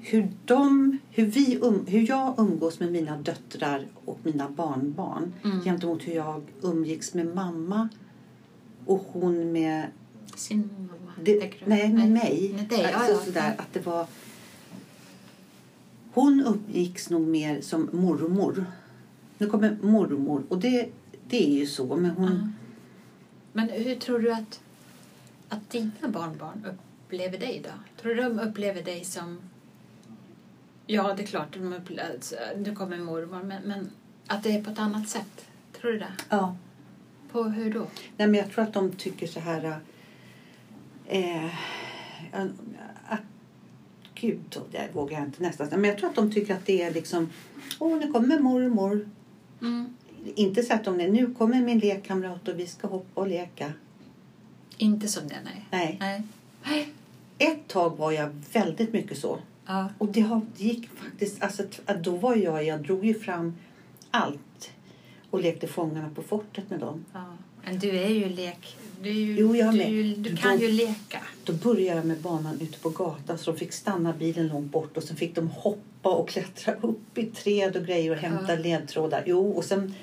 hur, 0.00 0.28
de, 0.44 0.98
hur, 1.10 1.26
vi 1.26 1.58
um, 1.60 1.86
hur 1.88 2.08
jag 2.08 2.34
umgås 2.38 2.80
med 2.80 2.92
mina 2.92 3.16
döttrar 3.16 3.86
och 4.04 4.18
mina 4.22 4.48
barnbarn 4.50 5.32
Mm. 5.44 5.60
gentemot 5.64 6.02
hur 6.08 6.12
jag 6.14 6.42
umgicks 6.62 7.14
med 7.14 7.26
mamma 7.34 7.88
och 8.86 9.06
hon 9.12 9.52
med 9.52 9.86
Sin 10.36 10.70
mamma. 10.78 11.12
det, 11.24 11.50
nej, 11.64 11.92
med 11.92 12.10
mig. 12.10 12.52
Med 12.56 12.68
dig, 12.68 12.80
ja, 12.92 12.98
alltså, 12.98 13.12
ja. 13.12 13.18
sådär, 13.24 13.54
att 13.58 13.72
det 13.72 13.86
var... 13.86 14.06
Hon 16.12 16.44
uppgicks 16.46 17.10
nog 17.10 17.28
mer 17.28 17.60
som 17.60 17.88
mormor. 17.92 18.66
Nu 19.38 19.46
kommer 19.46 19.76
mormor. 19.82 20.42
Och 20.48 20.58
det, 20.58 20.88
det 21.28 21.46
är 21.46 21.58
ju 21.58 21.66
så. 21.66 21.96
Men 21.96 22.10
hon... 22.10 22.32
Ja. 22.32 22.48
Men 23.52 23.68
hur 23.68 23.94
tror 23.94 24.18
du 24.18 24.32
att, 24.32 24.60
att 25.48 25.70
dina 25.70 26.08
barnbarn 26.08 26.66
upplever 27.06 27.38
dig 27.38 27.62
då? 27.64 28.02
Tror 28.02 28.14
du 28.14 28.22
de 28.22 28.40
upplever 28.40 28.82
dig 28.82 29.04
som... 29.04 29.38
Ja, 30.86 31.14
det 31.14 31.22
är 31.22 31.26
klart, 31.26 31.54
de 31.54 31.72
upplever, 31.72 32.10
alltså, 32.14 32.34
nu 32.56 32.74
kommer 32.74 32.98
mormor, 32.98 33.42
men, 33.42 33.62
men 33.62 33.90
att 34.26 34.42
det 34.42 34.56
är 34.56 34.62
på 34.64 34.70
ett 34.70 34.78
annat 34.78 35.08
sätt? 35.08 35.46
Tror 35.80 35.92
du 35.92 35.98
det? 35.98 36.12
Ja. 36.28 36.56
På 37.32 37.44
hur 37.44 37.74
då? 37.74 37.86
Nej, 38.16 38.28
men 38.28 38.34
jag 38.34 38.50
tror 38.50 38.64
att 38.64 38.72
de 38.72 38.92
tycker 38.92 39.26
så 39.26 39.40
här... 39.40 39.80
Eh, 41.06 41.44
att, 43.08 43.20
gud, 44.20 44.40
det 44.72 44.88
vågar 44.92 45.18
jag 45.18 45.26
inte 45.28 45.42
nästan. 45.42 45.68
Men 45.70 45.84
jag 45.84 45.98
tror 45.98 46.08
att 46.10 46.16
de 46.16 46.32
tycker 46.32 46.54
att 46.54 46.66
det 46.66 46.82
är 46.82 46.90
liksom... 46.94 47.30
Åh, 47.78 47.98
nu 47.98 48.12
kommer 48.12 48.38
mormor. 48.38 49.08
Mm. 49.60 49.94
Inte 50.34 50.62
så 50.62 50.74
att 50.74 50.84
de 50.84 51.00
är, 51.00 51.08
nu 51.08 51.34
kommer 51.34 51.60
min 51.62 51.78
lekkamrat 51.78 52.48
och 52.48 52.58
vi 52.58 52.66
ska 52.66 52.86
hoppa 52.88 53.20
och 53.20 53.28
leka. 53.28 53.72
Inte 54.76 55.08
som 55.08 55.28
det, 55.28 55.36
nej. 55.44 55.66
Nej. 55.70 55.96
nej. 56.00 56.22
Nej. 56.64 56.88
Ett 57.38 57.68
tag 57.68 57.96
var 57.96 58.12
jag 58.12 58.30
väldigt 58.52 58.92
mycket 58.92 59.18
så. 59.18 59.38
Ja. 59.66 59.88
Och 59.98 60.08
det 60.12 60.20
har- 60.20 60.40
det 60.56 60.64
gick 60.64 60.88
faktiskt, 60.96 61.42
alltså 61.42 61.62
då 62.02 62.16
var 62.16 62.36
jag, 62.36 62.64
jag 62.64 62.82
drog 62.82 63.04
ju 63.04 63.14
fram 63.20 63.54
allt 64.10 64.70
och 65.30 65.40
lekte 65.40 65.66
Fångarna 65.66 66.10
på 66.14 66.22
fortet 66.22 66.70
med 66.70 66.80
dem. 66.80 67.04
ja. 67.12 67.36
Men 67.64 67.78
du 67.78 67.90
är 67.98 68.08
ju 68.08 68.28
lek... 68.28 68.76
Du, 69.02 69.08
är 69.08 69.12
ju, 69.14 69.36
Jo, 69.36 69.56
jag 69.56 69.74
du, 69.74 70.14
du 70.14 70.36
kan 70.36 70.58
Då- 70.58 70.64
ju 70.64 70.72
leka. 70.72 71.18
Då 71.50 71.56
började 71.56 71.96
jag 71.98 72.06
med 72.06 72.18
banan 72.20 72.60
ute 72.60 72.78
på 72.78 72.88
gatan 72.90 73.38
så 73.38 73.50
de 73.52 73.58
fick 73.58 73.72
stanna 73.72 74.12
bilen 74.12 74.48
långt 74.48 74.72
bort 74.72 74.96
och 74.96 75.02
sen 75.02 75.16
fick 75.16 75.34
de 75.34 75.48
hoppa 75.50 76.08
och 76.10 76.28
klättra 76.28 76.74
upp 76.80 77.18
i 77.18 77.26
träd 77.26 77.76
och 77.76 77.86
grejer 77.86 78.10
och 78.10 78.16
hämta 78.16 78.52
Ja. 78.54 78.58
ledtrådar. 78.60 79.22
Jo, 79.26 79.50
och 79.50 79.64
sen 79.64 79.94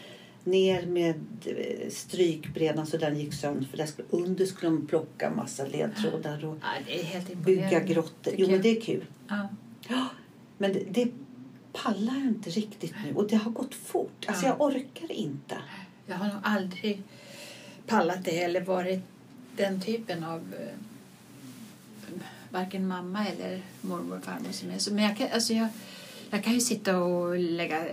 ner 0.43 0.85
med 0.85 1.15
eh, 1.45 1.89
strykbrädan 1.89 2.87
så 2.87 2.97
den 2.97 3.19
gick 3.19 3.33
sönder 3.33 3.65
för 3.65 3.77
där 3.77 3.85
skulle, 3.85 4.07
under 4.11 4.45
skulle 4.45 4.71
de 4.71 4.87
plocka 4.87 5.29
massa 5.29 5.65
ledtrådar 5.65 6.45
och 6.45 6.57
Ja, 6.61 7.35
bygga 7.35 7.79
grottor. 7.79 8.33
Jo, 8.37 8.47
men 8.51 8.61
det 8.61 8.69
är 8.77 8.81
kul. 8.81 9.05
Ja. 9.89 10.07
Men 10.57 10.73
det, 10.73 10.83
det 10.89 11.11
pallar 11.73 12.13
jag 12.15 12.25
inte 12.27 12.49
riktigt 12.49 12.93
nu. 13.05 13.15
Och 13.15 13.27
det 13.27 13.35
har 13.35 13.51
gått 13.51 13.75
fort. 13.75 14.25
Alltså 14.27 14.45
Ja. 14.45 14.49
jag 14.59 14.61
orkar 14.67 15.11
inte. 15.11 15.57
Jag 16.05 16.15
har 16.15 16.27
nog 16.27 16.37
aldrig 16.43 17.01
pallat 17.87 18.25
det 18.25 18.43
eller 18.43 18.61
varit 18.61 18.99
den 19.55 19.81
typen 19.81 20.23
av 20.23 20.39
eh, 20.59 20.67
varken 22.51 22.87
mamma 22.87 23.27
eller 23.27 23.61
mormor 23.81 24.17
och 24.17 24.23
farmor 24.23 24.51
som 24.51 24.69
är 24.69 24.77
så. 24.77 24.93
Men 24.93 25.03
jag 25.03 25.17
kan, 25.17 25.27
alltså 25.33 25.53
jag, 25.53 25.67
jag 26.29 26.43
kan 26.43 26.53
ju 26.53 26.59
sitta 26.59 26.97
och 26.97 27.37
lägga... 27.37 27.83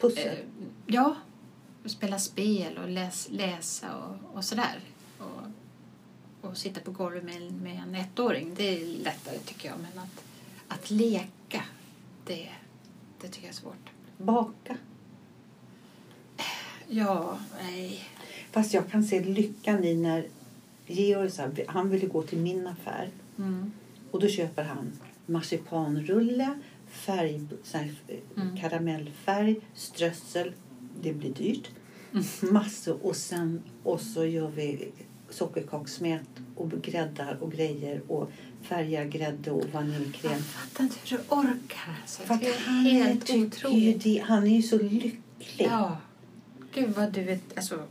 Pussel. 0.00 0.26
Eh, 0.26 0.44
ja, 0.86 1.16
och 1.84 1.90
spela 1.90 2.18
spel 2.18 2.78
och 2.78 2.88
läs, 2.88 3.28
läsa 3.30 3.96
och, 3.96 4.36
och 4.36 4.44
sådär. 4.44 4.80
Och, 5.18 6.48
och 6.48 6.56
sitta 6.56 6.80
på 6.80 6.90
golvet 6.90 7.24
med, 7.24 7.52
med 7.52 7.82
en 7.82 7.94
ettåring, 7.94 8.54
det 8.56 8.82
är 8.82 8.86
lättare 8.86 9.38
tycker 9.38 9.68
jag. 9.68 9.78
Men 9.78 9.98
att, 10.04 10.24
att 10.68 10.90
leka, 10.90 11.64
det, 12.26 12.48
det 13.20 13.28
tycker 13.28 13.46
jag 13.46 13.54
är 13.54 13.60
svårt. 13.60 13.90
Baka. 14.16 14.76
Ja, 16.88 17.38
nej. 17.60 18.04
Fast 18.50 18.74
jag 18.74 18.90
kan 18.90 19.04
se 19.04 19.24
lyckan 19.24 19.84
i 19.84 19.94
när 19.94 20.26
Georg 20.88 21.30
så 21.30 21.42
här, 21.42 21.64
han 21.66 21.90
ville 21.90 22.06
gå 22.06 22.22
till 22.22 22.38
min 22.38 22.66
affär. 22.66 23.08
Mm. 23.38 23.72
Och 24.10 24.20
då 24.20 24.28
köper 24.28 24.62
han 24.62 24.92
marsipanrulle, 25.26 26.58
färg, 26.90 27.40
så 27.62 27.78
här, 27.78 27.94
eh, 28.08 28.42
Mm. 28.42 28.56
karamellfärg, 28.56 29.56
strössel. 29.74 30.52
Det 31.02 31.12
blir 31.12 31.34
dyrt. 31.34 31.68
Mm. 32.12 32.24
Massor. 32.54 32.98
Och 33.02 33.16
sen 33.16 33.62
och 33.82 34.00
så 34.00 34.24
gör 34.24 34.48
vi 34.50 34.88
sockerkakssmet 35.30 36.28
och 36.56 36.70
gräddar 36.82 37.38
och 37.40 37.52
grejer 37.52 38.02
och 38.08 38.30
färgar 38.62 39.04
grädde 39.04 39.50
och 39.50 39.64
vaniljkräm. 39.72 40.32
Jag 40.32 40.40
fattar 40.40 40.84
inte 40.84 40.96
hur 41.04 41.18
du 41.18 41.22
orkar. 41.28 41.94
Alltså. 42.02 42.22
För 42.22 42.34
det 42.34 42.46
är 42.48 42.58
han, 42.66 42.84
helt 42.84 43.30
ju 43.34 43.46
otroligt. 43.46 44.02
det, 44.02 44.18
han 44.26 44.46
är 44.46 44.56
ju 44.56 44.62
så 44.62 44.78
lycklig. 44.78 45.22
Ja. 45.56 45.96
Gud 46.74 46.90
vad 46.90 47.12
du 47.12 47.22
vet. 47.22 47.56
Alltså, 47.58 47.82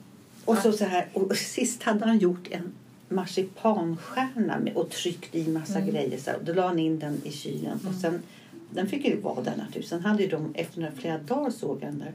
Och, 0.45 0.57
så, 0.57 0.71
så 0.71 0.85
här, 0.85 1.07
och 1.13 1.37
sist 1.37 1.83
hade 1.83 2.05
han 2.05 2.17
gjort 2.17 2.47
en 2.51 2.73
marsipanstjärna 3.09 4.59
med, 4.59 4.75
och 4.75 4.89
tryckt 4.89 5.35
i 5.35 5.47
massa 5.47 5.79
Mm. 5.79 5.89
grejer. 5.93 6.17
Så 6.19 6.29
här, 6.31 6.39
då 6.43 6.53
la 6.53 6.67
han 6.67 6.79
in 6.79 6.99
den 6.99 7.21
i 7.23 7.31
kylen. 7.31 7.79
Och 7.87 7.93
sen, 8.01 8.21
den 8.69 8.87
fick 8.87 9.05
ju 9.05 9.21
vara 9.21 9.41
där 9.41 9.51
naturligtvis. 9.57 9.89
Sen 9.89 10.01
hade 10.05 10.23
ju 10.23 10.29
de, 10.29 10.51
efter 10.55 10.79
några 10.79 10.93
flera 10.93 11.17
dagar 11.17 11.49
såg 11.51 11.77
jag 11.83 11.89
den 11.89 11.99
där. 11.99 12.13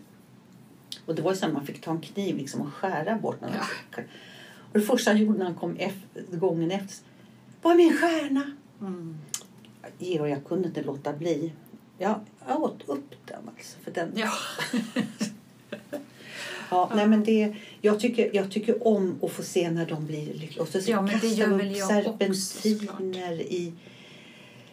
Och 1.06 1.14
det 1.14 1.22
var 1.22 1.32
ju 1.32 1.36
så 1.38 1.46
att 1.46 1.52
man 1.52 1.66
fick 1.66 1.80
ta 1.80 1.90
en 1.90 2.00
kniv 2.00 2.36
liksom 2.36 2.60
och 2.60 2.72
skära 2.74 3.14
bort 3.18 3.40
den. 3.40 3.50
Ja. 3.54 4.02
Och 4.72 4.78
det 4.78 4.80
första 4.80 5.10
han 5.10 5.20
gjorde 5.20 5.38
när 5.38 5.44
han 5.44 5.54
kom 5.54 5.76
efter, 5.76 6.36
gången 6.36 6.70
efter. 6.70 7.06
Var 7.62 7.72
är 7.72 7.76
min 7.76 7.96
stjärna? 7.96 8.52
mm. 8.80 9.18
Georg, 9.98 10.30
jag 10.30 10.44
kunde 10.44 10.68
inte 10.68 10.82
låta 10.82 11.12
bli. 11.12 11.52
Jag, 11.98 12.20
jag 12.48 12.62
åt 12.62 12.82
upp 12.88 13.10
den 13.26 13.48
alltså. 13.56 13.78
För 13.84 13.90
den, 13.90 14.12
Ja. 14.16 14.30
Ja, 16.72 16.90
nej, 16.94 17.06
men 17.06 17.24
det, 17.24 17.54
jag, 17.80 18.00
tycker, 18.00 18.30
jag 18.32 18.50
tycker 18.50 18.86
om 18.86 19.18
att 19.22 19.32
få 19.32 19.42
se 19.42 19.70
när 19.70 19.86
de 19.86 20.06
blir 20.06 20.34
lyckliga. 20.34 20.62
Och 20.62 20.68
så 20.68 20.78
Ja, 20.86 21.02
men 21.02 21.18
det 21.20 21.28
gör 21.28 21.48
väl 21.48 21.76
jag 21.76 22.06
också, 22.06 22.34
serpentiner 22.34 23.40
i 23.40 23.72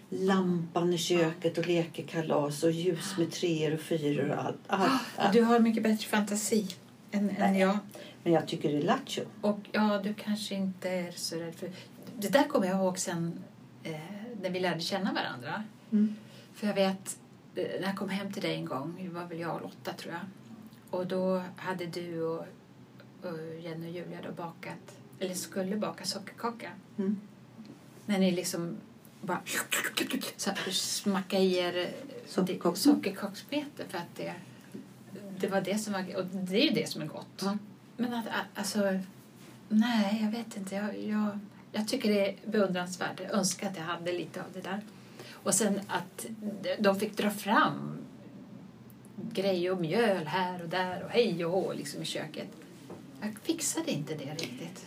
lampan 0.09 0.93
i 0.93 0.97
köket 0.97 1.57
och 1.57 1.67
leker 1.67 2.03
kalas 2.03 2.63
och 2.63 2.71
ljus 2.71 3.17
med 3.17 3.31
treor 3.31 3.73
och 3.73 3.79
fyror 3.79 4.29
och 4.29 4.45
allt. 4.45 4.57
allt, 4.67 5.01
allt. 5.15 5.33
Du 5.33 5.41
har 5.41 5.59
mycket 5.59 5.83
bättre 5.83 6.07
fantasi 6.07 6.67
än, 7.11 7.29
än 7.29 7.57
jag. 7.57 7.77
Men 8.23 8.33
jag 8.33 8.47
tycker 8.47 8.71
det 8.71 8.77
är 8.77 8.81
lattjo. 8.81 9.23
Och 9.41 9.59
ja, 9.71 10.01
du 10.03 10.13
kanske 10.13 10.55
inte 10.55 10.89
är 10.89 11.11
så 11.11 11.35
rädd 11.35 11.55
för... 11.55 11.71
Det 12.17 12.27
där 12.27 12.43
kommer 12.43 12.67
jag 12.67 12.77
ihåg 12.77 12.99
sen 12.99 13.43
eh, 13.83 13.91
när 14.41 14.49
vi 14.49 14.59
lärde 14.59 14.81
känna 14.81 15.13
varandra. 15.13 15.63
Mm. 15.91 16.15
För 16.53 16.67
jag 16.67 16.73
vet, 16.73 17.17
eh, 17.55 17.63
när 17.79 17.87
jag 17.87 17.95
kom 17.95 18.09
hem 18.09 18.33
till 18.33 18.41
dig 18.41 18.55
en 18.55 18.65
gång, 18.65 18.95
det 19.03 19.09
var 19.09 19.25
väl 19.25 19.39
jag 19.39 19.55
och 19.55 19.61
Lotta 19.61 19.93
tror 19.93 20.13
jag. 20.13 20.21
Och 20.89 21.07
då 21.07 21.43
hade 21.57 21.85
du 21.85 22.23
och, 22.23 22.45
och 23.21 23.59
Jenny 23.61 23.89
och 23.89 23.93
Julia 23.93 24.21
då 24.21 24.31
bakat, 24.31 24.97
eller 25.19 25.33
skulle 25.33 25.75
baka 25.75 26.05
sockerkaka. 26.05 26.71
Mm. 26.97 27.21
När 28.05 28.19
ni 28.19 28.31
liksom 28.31 28.77
bara 29.21 29.41
så 30.37 30.49
här, 30.49 30.71
smacka 30.71 31.39
i 31.39 31.57
er 31.57 31.93
Sockerkaka. 32.25 32.75
sockerkaksbete 32.75 33.85
för 33.89 33.97
att 33.97 34.15
det, 34.15 34.33
det 35.39 35.47
var 35.47 35.61
det 35.61 35.77
som 35.77 35.93
var, 35.93 36.15
och 36.17 36.25
det 36.25 36.57
är 36.57 36.65
ju 36.65 36.73
det 36.73 36.89
som 36.89 37.01
är 37.01 37.05
gott. 37.05 37.41
Ja. 37.41 37.57
Men 37.97 38.13
att, 38.13 38.25
alltså, 38.55 38.99
nej, 39.69 40.19
jag 40.23 40.31
vet 40.31 40.57
inte. 40.57 40.75
Jag, 40.75 40.99
jag, 40.99 41.39
jag 41.71 41.87
tycker 41.87 42.09
det 42.09 42.29
är 42.29 42.35
beundransvärt. 42.45 43.19
Jag 43.19 43.31
önskar 43.31 43.69
att 43.69 43.77
jag 43.77 43.83
hade 43.83 44.11
lite 44.11 44.41
av 44.41 44.47
det 44.53 44.61
där. 44.61 44.81
Och 45.31 45.53
sen 45.53 45.79
att 45.87 46.25
de 46.79 46.99
fick 46.99 47.17
dra 47.17 47.29
fram 47.29 47.97
grejer 49.33 49.71
och 49.71 49.81
mjöl 49.81 50.27
här 50.27 50.63
och 50.63 50.69
där 50.69 51.03
och 51.03 51.09
hej 51.09 51.45
och 51.45 51.51
hå 51.51 51.73
liksom 51.73 52.01
i 52.01 52.05
köket. 52.05 52.47
Jag 53.21 53.35
fixade 53.43 53.91
inte 53.91 54.13
det 54.15 54.31
riktigt. 54.31 54.85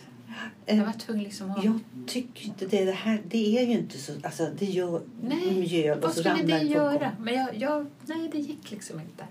Jag 0.67 0.77
Eh, 0.77 0.85
var 0.85 0.93
tvungen 0.93 1.25
liksom 1.25 1.51
att... 1.51 1.65
Jag 1.65 1.79
tycker 2.07 2.47
inte 2.47 2.67
det. 2.67 2.85
Det 2.85 2.93
här 2.93 3.23
det 3.29 3.59
är 3.59 3.67
ju 3.67 3.73
inte 3.73 3.99
så... 3.99 4.13
Alltså, 4.23 4.51
det 4.59 4.67
gör 4.67 5.03
Nej, 5.23 5.61
mjöl 5.61 5.97
och 5.99 6.03
Vad 6.03 6.13
skulle 6.15 6.43
det 6.43 6.63
göra? 6.63 7.13
Men 7.21 7.35
jag, 7.35 7.57
jag, 7.57 7.87
nej, 8.07 8.29
det 8.33 8.39
gick 8.39 8.71
liksom 8.71 9.01
inte. 9.01 9.25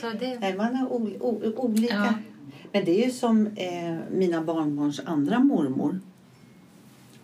Så 0.00 0.10
det... 0.10 0.38
Nej, 0.38 0.54
man 0.54 0.76
har 0.76 0.92
o, 0.92 1.52
olika. 1.56 1.94
Ja. 1.94 2.14
Men 2.72 2.84
det 2.84 3.02
är 3.02 3.06
ju 3.06 3.12
som 3.12 3.46
eh, 3.46 3.98
mina 4.10 4.42
barnbarns 4.42 5.00
andra 5.00 5.38
mormor. 5.38 6.00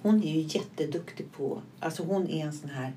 Hon 0.03 0.23
är 0.23 0.33
ju 0.33 0.41
jätteduktig 0.41 1.33
på... 1.33 1.63
Alltså 1.81 2.03
hon 2.03 2.29
är 2.29 2.47
en 2.47 2.53
sån 2.53 2.71
här... 2.71 2.93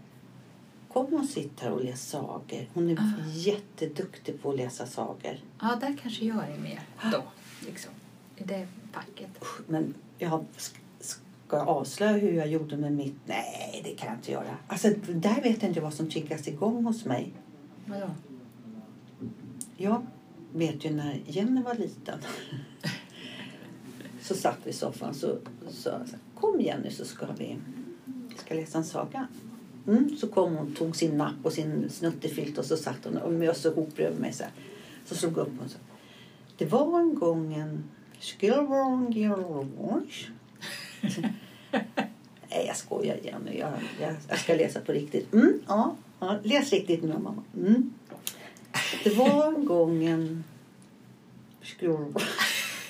Kom 0.93 1.13
och 1.13 1.25
sitt 1.25 1.60
här 1.60 1.71
och 1.71 1.83
läs 1.83 2.10
sagor. 2.10 2.67
Hon 2.74 2.89
är 2.89 2.98
Ah. 3.00 3.27
jätteduktig 3.33 4.41
på 4.41 4.50
att 4.50 4.57
läsa 4.57 4.86
sagor. 4.86 5.38
Ja, 5.62 5.77
där 5.82 5.97
kanske 6.01 6.25
jag 6.25 6.49
är 6.49 6.58
med 6.58 6.80
då. 7.12 7.23
Liksom, 7.65 7.91
I 8.38 8.43
det 8.43 8.67
facket. 8.91 9.30
Men 9.67 9.93
jag 10.17 10.45
ska 10.99 11.58
jag 11.58 11.67
avslöja 11.67 12.17
hur 12.17 12.32
jag 12.34 12.47
gjorde 12.47 12.77
med 12.77 12.91
mitt? 12.93 13.15
Nej, 13.25 13.82
det 13.84 13.95
kan 13.95 14.08
jag 14.10 14.17
inte 14.17 14.32
göra. 14.32 14.58
Alltså, 14.67 14.88
där 15.10 15.41
vet 15.41 15.62
jag 15.62 15.69
inte 15.71 15.82
vad 15.82 15.93
som 15.93 16.10
triggas 16.10 16.47
igång 16.47 16.86
hos 16.86 17.06
mig. 17.06 17.34
Vadå? 17.86 18.10
Jag 19.77 20.06
vet 20.54 20.86
ju 20.86 20.89
när 20.93 21.21
Jenny 21.25 21.62
var 21.62 21.75
liten. 21.75 22.19
så 24.21 24.36
satt 24.36 24.58
vi 24.63 24.69
i 24.69 24.73
soffan 24.73 25.13
så 25.13 25.38
sa 25.69 25.99
kom 26.36 26.62
Jenny 26.62 26.89
så 26.89 27.06
ska 27.06 27.25
vi 27.38 27.58
ska 28.38 28.54
läsa 28.54 28.77
en 28.77 28.84
saga. 28.84 29.27
Mm, 29.88 30.17
så 30.17 30.28
kom 30.28 30.56
hon, 30.56 30.76
tog 30.76 30.96
sin 30.96 31.17
napp 31.17 31.36
och 31.44 31.54
sin 31.54 31.89
snuttefilt 31.89 32.58
och 32.58 32.65
så 32.65 32.78
satt 32.78 32.98
hon 33.04 33.17
och 33.17 33.34
mös 33.34 33.65
ihop 33.65 34.00
över 34.00 34.20
mig 34.20 34.34
så 34.34 34.44
här. 34.44 34.52
Så 35.06 35.15
slog 35.15 35.38
upp 35.38 35.52
hon 35.60 35.70
så. 35.70 35.78
Det 36.58 36.65
var 36.65 37.00
en 37.00 37.15
gång 37.15 37.54
en 37.54 37.84
Skillborn. 38.22 40.08
Nej, 42.50 42.65
jag 42.67 42.78
skojar 42.78 43.17
Jenny. 43.24 43.60
Jag, 43.60 43.74
jag, 44.02 44.15
jag 44.28 44.39
ska 44.39 44.56
läsa 44.56 44.80
på 44.80 44.91
riktigt. 44.91 45.34
Mm, 45.34 45.62
ja, 45.67 45.96
ja, 46.20 46.39
läs 46.44 46.72
riktigt 46.72 47.04
nu 47.04 47.08
mamma. 47.08 47.44
Mm. 47.58 47.94
Det 49.04 49.10
var 49.10 49.54
en 49.54 49.65
gång 49.65 50.04
en. 50.04 50.44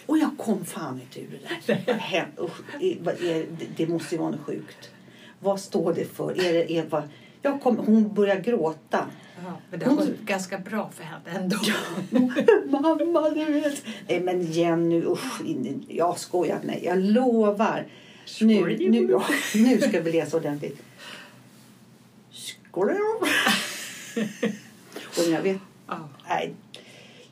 Och 0.05 0.17
jag 0.17 0.37
kom 0.37 0.65
fan 0.65 1.01
inte 1.01 1.21
ur 1.21 1.39
det 1.41 1.49
där. 1.49 2.31
Usch, 2.39 2.61
det, 2.79 3.67
det 3.77 3.87
måste 3.87 4.15
ju 4.15 4.21
vara 4.21 4.31
något 4.31 4.45
sjukt. 4.45 4.89
Vad 5.43 5.59
står 5.59 5.93
det 5.93 6.05
för? 6.05 6.45
Är 6.45 6.53
det 6.53 6.71
Eva? 6.71 7.03
Jag 7.41 7.61
kom, 7.61 7.77
hon 7.77 8.13
börjar 8.13 8.39
gråta. 8.39 9.05
Ja, 9.45 9.57
men 9.69 9.79
det 9.79 9.85
har 9.85 9.95
gått 9.95 10.19
ganska 10.19 10.57
bra 10.57 10.89
för 10.95 11.03
henne 11.03 11.29
ändå. 11.29 11.57
Mamma, 12.69 13.29
du 13.29 13.45
vet. 13.45 13.83
Nej 14.07 14.19
men 14.19 14.41
Jenny, 14.51 15.03
usch. 15.05 15.41
Jag 15.87 16.19
skojar. 16.19 16.59
Nej, 16.63 16.81
jag 16.83 16.99
lovar. 16.99 17.85
Nu, 18.41 18.77
nu, 18.89 19.19
nu 19.55 19.81
ska 19.81 20.01
vi 20.01 20.11
läsa 20.11 20.37
ordentligt. 20.37 20.81
Skruv. 22.31 22.97
Och 25.17 25.31
jag 25.31 25.41
vet, 25.41 25.57
nej, 26.29 26.53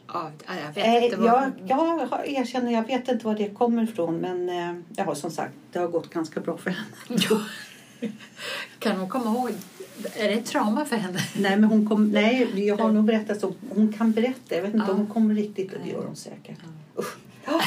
ja, 0.07 0.31
jag 0.47 0.83
vet 0.83 1.03
inte 1.03 1.17
vad... 1.17 1.51
jag, 1.65 2.07
jag 2.09 2.27
erkänner, 2.29 2.71
jag 2.71 2.87
vet 2.87 3.07
inte 3.07 3.25
var 3.25 3.35
det 3.35 3.49
kommer 3.49 3.83
ifrån. 3.83 4.17
Men 4.17 4.49
eh, 4.49 4.75
ja, 4.95 5.15
som 5.15 5.31
sagt, 5.31 5.53
det 5.71 5.79
har 5.79 5.87
gått 5.87 6.09
ganska 6.09 6.39
bra 6.39 6.57
för 6.57 6.69
henne. 6.69 7.17
Kan 8.79 8.97
hon 8.97 9.09
komma 9.09 9.25
ihåg? 9.25 9.51
Är 10.15 10.27
det 10.27 10.33
ett 10.33 10.45
trauma 10.45 10.85
för 10.85 10.95
henne? 10.95 11.19
Nej, 11.37 11.57
men 11.57 11.63
hon 11.63 11.89
kom, 11.89 12.11
nej, 12.11 12.65
jag 12.67 12.77
har 12.77 12.91
nog 12.91 13.03
berättat 13.05 13.39
så. 13.41 13.53
Hon 13.69 13.93
kan 13.93 14.11
berätta. 14.11 14.55
Jag 14.55 14.61
vet 14.61 14.73
inte 14.73 14.85
Ja. 14.87 14.91
om 14.91 14.97
hon 14.97 15.07
kommer 15.07 15.35
riktigt. 15.35 15.71
Det 15.83 15.89
gör 15.89 16.03
hon 16.05 16.15
säkert. 16.15 16.57
Usch. 16.99 17.15
Ja. 17.45 17.61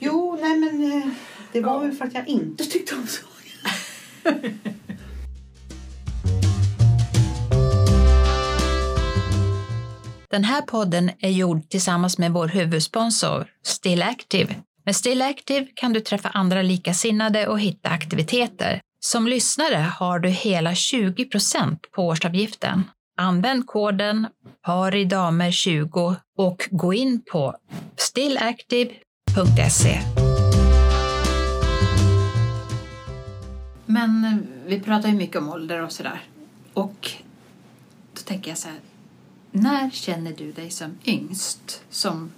Jo, 0.00 0.38
nej 0.40 0.58
men 0.58 0.92
eh, 0.92 1.06
det 1.52 1.60
var 1.60 1.72
Ja. 1.72 1.78
väl 1.78 1.92
för 1.92 2.04
att 2.04 2.14
jag 2.14 2.28
inte 2.28 2.64
tyckte 2.64 2.94
om 2.94 3.06
sagan. 3.06 4.50
Den 10.30 10.44
här 10.44 10.62
podden 10.62 11.10
är 11.20 11.30
gjord 11.30 11.68
tillsammans 11.68 12.18
med 12.18 12.32
vår 12.32 12.48
huvudsponsor 12.48 13.46
Still 13.64 14.02
Active. 14.02 14.54
Med 14.84 14.96
Still 14.96 15.22
Active 15.22 15.66
kan 15.74 15.92
du 15.92 16.00
träffa 16.00 16.28
andra 16.28 16.62
likasinnade 16.62 17.46
och 17.48 17.60
hitta 17.60 17.88
aktiviteter. 17.88 18.80
Som 19.06 19.26
lyssnare 19.26 19.76
har 19.76 20.18
du 20.18 20.28
hela 20.28 20.72
20% 20.72 21.78
på 21.90 22.06
årsavgiften. 22.06 22.82
Använd 23.16 23.66
koden 23.66 24.26
paridamer20 24.66 26.16
och 26.36 26.68
gå 26.70 26.94
in 26.94 27.22
på 27.32 27.56
stillactive.se. 27.96 30.00
Men 33.86 34.24
eh, 34.24 34.36
vi 34.66 34.80
pratar 34.80 35.08
ju 35.08 35.14
mycket 35.14 35.36
om 35.36 35.48
ålder 35.48 35.82
och 35.82 35.92
sådär. 35.92 36.20
Och 36.74 37.10
då 38.14 38.20
tänker 38.24 38.50
jag 38.50 38.58
så 38.58 38.68
här, 38.68 38.78
när 39.50 39.90
känner 39.90 40.32
du 40.32 40.52
dig 40.52 40.70
som 40.70 40.98
yngst? 41.04 41.82
Som, 41.90 42.32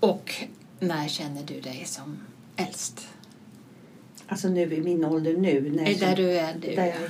och 0.00 0.34
när 0.80 1.08
känner 1.08 1.42
du 1.42 1.60
dig 1.60 1.82
som 1.86 2.18
äldst? 2.56 3.11
Alltså 4.32 4.48
nu 4.48 4.74
i 4.74 4.80
min 4.80 5.04
ålder 5.04 5.36
nu. 5.36 5.72
När 5.76 5.82
Är 5.82 5.90
jag, 5.90 6.00
där 6.00 6.16
du 6.16 6.30
är 6.30 6.54
nu? 6.54 6.74
där 6.74 6.86
jag, 6.86 7.00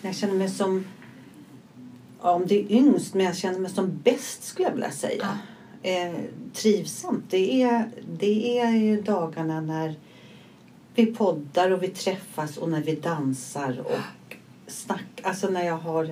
när 0.00 0.10
jag 0.10 0.14
känner 0.14 0.34
mig 0.34 0.48
som... 0.48 0.84
Ja, 2.22 2.30
om 2.30 2.46
det 2.46 2.60
är 2.60 2.72
yngst, 2.72 3.14
men 3.14 3.26
jag 3.26 3.36
känner 3.36 3.58
mig 3.58 3.70
som 3.70 4.00
bäst 4.04 4.44
skulle 4.44 4.68
jag 4.68 4.74
vilja 4.74 4.90
säga. 4.90 5.38
Eh, 5.82 6.14
trivsamt. 6.52 7.24
Det 7.28 7.62
är, 7.62 7.90
det 8.18 8.58
är 8.58 8.70
ju 8.70 9.02
dagarna 9.02 9.60
när 9.60 9.94
vi 10.94 11.06
poddar 11.06 11.70
och 11.70 11.82
vi 11.82 11.88
träffas 11.88 12.56
och 12.56 12.70
när 12.70 12.82
vi 12.82 12.94
dansar 12.94 13.80
och 13.80 14.00
snack, 14.68 15.04
alltså 15.22 15.48
när 15.48 15.64
jag 15.66 15.76
har... 15.78 16.10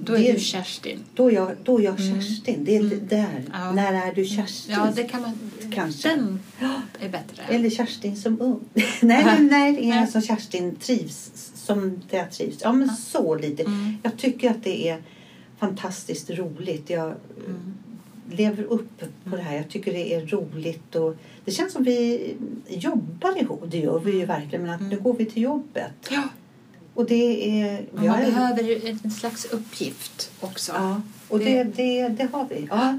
Då 0.00 0.12
är 0.14 0.18
det- 0.18 0.32
du 0.32 0.38
Kerstin. 0.40 0.98
då 1.14 1.30
är 1.30 1.34
jag, 1.34 1.50
då 1.64 1.78
är 1.80 1.84
jag 1.84 2.00
Mm. 2.00 2.22
Kerstin. 2.22 2.64
Det 2.64 2.76
är 2.76 2.80
Mm. 2.80 3.06
där. 3.08 3.44
Ja. 3.52 3.72
När 3.72 3.92
är 4.08 4.14
du 4.14 4.24
Kerstin? 4.24 4.74
Ja, 4.74 4.92
det 4.96 5.04
kan 5.04 5.22
man... 5.22 5.50
Kanske. 5.74 6.08
Den 6.08 6.40
är 7.00 7.08
bättre. 7.08 7.42
Eller 7.48 7.70
Kerstin 7.70 8.16
som 8.16 8.40
ung. 8.40 8.60
nej, 8.74 9.24
nej, 9.24 9.40
nej, 9.40 9.90
är 9.90 9.94
Nej. 9.94 10.06
som 10.06 10.22
Kerstin 10.22 10.76
trivs. 10.76 11.30
Som 11.54 12.00
det 12.10 12.16
jag 12.16 12.32
trivs. 12.32 12.58
Ja, 12.62 12.72
men 12.72 12.88
Ja. 12.88 12.94
så 12.96 13.34
lite. 13.34 13.62
Mm. 13.62 13.94
Jag 14.02 14.16
tycker 14.18 14.50
att 14.50 14.64
det 14.64 14.88
är 14.88 15.02
fantastiskt 15.58 16.30
roligt. 16.30 16.90
Jag 16.90 17.06
Mm. 17.46 17.74
lever 18.30 18.62
upp 18.64 19.02
på 19.24 19.36
det 19.36 19.42
här. 19.42 19.56
Jag 19.56 19.68
tycker 19.68 19.92
det 19.92 20.14
är 20.14 20.26
roligt. 20.26 20.94
Och 20.94 21.16
det 21.44 21.50
känns 21.50 21.72
som 21.72 21.84
vi 21.84 22.34
jobbar 22.68 23.42
ihop. 23.42 23.62
Det 23.68 23.78
gör 23.78 23.98
vi 23.98 24.12
ju 24.18 24.24
verkligen. 24.26 24.62
Men 24.64 24.74
att 24.74 24.80
nu 24.80 24.86
Mm. 24.86 25.02
går 25.02 25.14
vi 25.14 25.24
till 25.26 25.42
jobbet. 25.42 25.92
Ja, 26.10 26.22
Och 26.94 27.06
det 27.06 27.60
är... 27.60 27.86
jag 27.94 28.04
man 28.04 28.20
är- 28.20 28.26
behöver 28.30 28.88
en 29.04 29.10
slags 29.10 29.44
uppgift 29.44 30.30
också. 30.40 30.72
Ja, 30.72 31.02
och 31.28 31.38
det, 31.38 31.64
det, 31.64 32.08
det 32.08 32.28
har 32.32 32.46
vi. 32.48 32.66
Ja. 32.70 32.98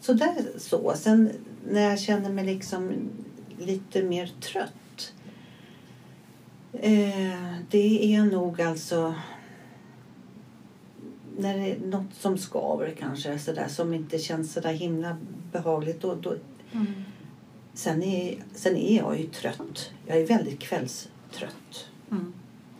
Så 0.00 0.12
där 0.12 0.34
så. 0.58 0.94
Sen 0.96 1.30
när 1.70 1.80
jag 1.90 2.00
känner 2.00 2.30
mig 2.30 2.44
liksom 2.44 2.92
lite 3.58 4.02
mer 4.02 4.32
trött. 4.40 5.12
Eh, 6.72 7.54
det 7.70 8.14
är 8.14 8.22
nog 8.22 8.62
alltså 8.62 9.14
när 11.38 11.58
det 11.58 11.70
är 11.72 11.78
något 11.78 12.14
som 12.20 12.38
skaver 12.38 12.94
kanske 12.98 13.38
sådär 13.38 13.68
som 13.68 13.94
inte 13.94 14.18
känns 14.18 14.52
sådär 14.52 14.72
himla 14.72 15.16
behagligt. 15.52 16.00
Då, 16.00 16.14
då, 16.14 16.34
Mm. 16.72 16.86
sen, 17.74 18.02
är, 18.02 18.34
sen 18.54 18.76
är 18.76 18.96
jag 18.96 19.20
ju 19.20 19.26
trött. 19.26 19.90
Jag 20.06 20.18
är 20.18 20.26
väldigt 20.26 20.58
kvällstrött. 20.58 21.86
Mm. 22.10 22.32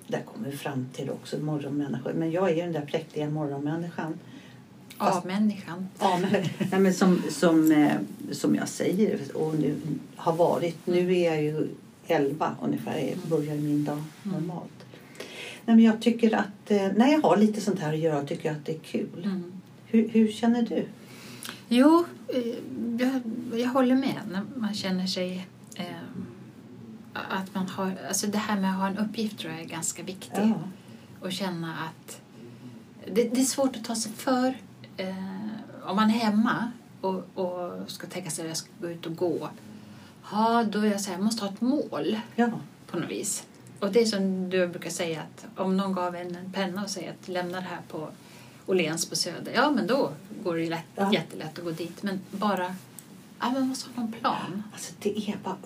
Där 0.09 0.23
kommer 0.23 0.51
vi 0.51 0.57
fram 0.57 0.87
till 0.93 1.11
också 1.11 1.39
morgonmänniskor. 1.39 2.13
Men 2.13 2.31
jag 2.31 2.51
är 2.51 2.55
ju 2.55 2.63
den 2.63 2.73
där 2.73 2.87
präktiga 2.87 3.31
morgonmänniskan. 3.31 4.19
Asmänniskan. 4.99 5.89
Ja, 5.99 6.19
men, 6.23 6.31
nej, 6.71 6.81
men 6.81 6.95
som, 6.95 7.23
som, 7.31 7.73
eh, 7.73 7.93
som 8.33 8.55
jag 8.55 8.69
säger 8.69 9.19
och 9.35 9.55
nu 9.55 9.75
har 10.17 10.33
varit. 10.33 10.87
Nu 10.87 11.17
är 11.17 11.33
jag 11.33 11.43
ju 11.43 11.69
11 12.07 12.57
ungefär. 12.63 12.99
Jag 12.99 13.19
börjar 13.19 13.55
min 13.55 13.85
dag 13.85 14.03
normalt. 14.23 14.87
Nej, 15.65 15.77
men 15.77 15.85
jag 15.85 16.03
tycker 16.03 16.35
att 16.35 16.71
eh, 16.71 16.89
när 16.97 17.13
jag 17.13 17.21
har 17.21 17.37
lite 17.37 17.61
sånt 17.61 17.81
här 17.81 17.93
att 17.93 17.99
göra 17.99 18.25
tycker 18.25 18.49
jag 18.49 18.57
att 18.57 18.67
det 18.67 18.73
är 18.73 18.79
kul. 18.79 19.25
Mm. 19.25 19.53
Hur, 19.87 20.09
hur 20.09 20.29
känner 20.33 20.63
du? 20.63 20.85
Jo, 21.69 22.05
eh, 22.29 22.55
jag, 22.99 23.21
jag 23.61 23.69
håller 23.69 23.95
med. 23.95 24.21
När 24.33 24.43
man 24.57 24.75
känner 24.75 25.07
sig... 25.07 25.47
Eh, 25.77 25.85
att 27.29 27.55
man 27.55 27.69
har, 27.69 27.97
alltså 28.09 28.27
det 28.27 28.39
här 28.39 28.61
med 28.61 28.71
att 28.71 28.77
ha 28.79 28.87
en 28.87 28.99
uppgift 28.99 29.39
tror 29.39 29.53
jag 29.53 29.61
är 29.63 29.67
ganska 29.67 30.03
viktigt. 30.03 30.33
Ja. 30.37 30.55
Och 31.21 31.33
känna 31.33 31.75
att... 31.85 32.21
Det, 33.13 33.35
det 33.35 33.41
är 33.41 33.45
svårt 33.45 33.77
att 33.77 33.85
ta 33.85 33.95
sig 33.95 34.13
för. 34.13 34.55
Eh, 34.97 35.15
om 35.85 35.97
man 35.97 36.11
är 36.11 36.15
hemma 36.15 36.73
och, 37.01 37.39
och 37.39 37.91
ska 37.91 38.07
tänka 38.07 38.31
sig 38.31 38.43
att 38.45 38.49
jag 38.49 38.57
ska 38.57 38.69
gå 38.81 38.89
ut 38.91 39.07
och 39.07 39.17
gå. 39.17 39.49
Ja, 40.33 40.65
då 40.65 40.81
är 40.81 40.85
jag 40.87 41.01
så 41.01 41.11
här, 41.11 41.17
jag 41.19 41.25
måste 41.25 41.45
ha 41.45 41.53
ett 41.53 41.61
mål 41.61 42.21
Ja. 42.37 42.51
på 42.91 42.99
något 42.99 43.11
vis. 43.11 43.47
Och 43.81 43.93
det 43.93 44.01
är 44.01 44.05
som 44.07 44.51
du 44.51 44.67
brukar 44.69 44.91
säga 44.91 45.23
att 45.23 45.47
om 45.61 45.77
någon 45.77 45.93
gav 45.93 46.17
en 46.17 46.37
en 46.37 46.53
penna 46.53 46.83
och 46.83 46.91
säger 46.91 47.11
att 47.11 47.29
lämna 47.29 47.61
det 47.61 47.67
här 47.67 47.81
på 47.89 48.09
Åhléns 48.67 49.07
på 49.11 49.17
Söder. 49.17 49.53
Ja, 49.55 49.71
men 49.71 49.87
då 49.87 50.11
går 50.45 50.55
det 50.55 50.63
ju 50.63 50.71
lätt, 50.71 50.85
Ja. 50.97 51.13
jättelätt 51.13 51.59
att 51.59 51.65
gå 51.65 51.71
dit. 51.71 52.03
Men 52.03 52.21
bara, 52.31 52.75
ja, 53.41 53.51
man 53.51 53.69
måste 53.69 53.91
ha 53.95 54.03
någon 54.03 54.13
plan. 54.13 54.63
Alltså 54.73 54.93
det 54.99 55.19
är 55.31 55.37
bara... 55.45 55.57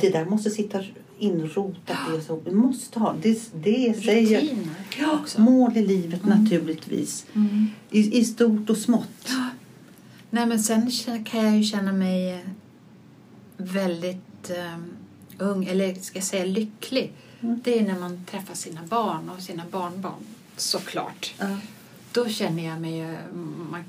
Det 0.00 0.10
där 0.10 0.24
måste 0.24 0.50
sitta 0.50 0.84
inrotat. 1.18 1.96
Det, 2.14 2.22
så, 2.22 2.40
vi 2.44 2.50
måste 2.50 2.98
ha. 2.98 3.14
Det, 3.22 3.52
det 3.54 4.02
säger... 4.04 4.56
Ja, 4.98 5.20
mål 5.38 5.76
i 5.76 5.86
livet 5.86 6.24
Mm. 6.24 6.42
naturligtvis. 6.42 7.26
Mm. 7.34 7.66
I, 7.90 8.18
I 8.20 8.24
stort 8.24 8.70
och 8.70 8.76
smått. 8.76 9.08
Ja. 9.28 9.48
Nej, 10.30 10.46
men 10.46 10.62
sen 10.62 10.90
kan 11.24 11.44
jag 11.44 11.56
ju 11.56 11.62
känna 11.64 11.92
mig 11.92 12.32
eh, 12.34 12.38
väldigt 13.56 14.50
eh, 14.50 14.78
ung, 15.38 15.64
eller 15.64 15.94
ska 15.94 16.18
jag 16.18 16.24
säga 16.24 16.44
lycklig. 16.44 17.12
Mm. 17.40 17.60
Det 17.64 17.78
är 17.78 17.84
när 17.84 17.98
man 17.98 18.24
träffar 18.30 18.54
sina 18.54 18.80
barn 18.88 19.30
och 19.36 19.42
sina 19.42 19.62
barnbarn, 19.70 20.22
såklart. 20.56 21.34
Ja. 21.38 21.56
Då 22.12 22.28
känner 22.28 22.66
jag 22.68 22.80
mig... 22.80 23.00
eh, 23.00 23.14
Man, 23.70 23.84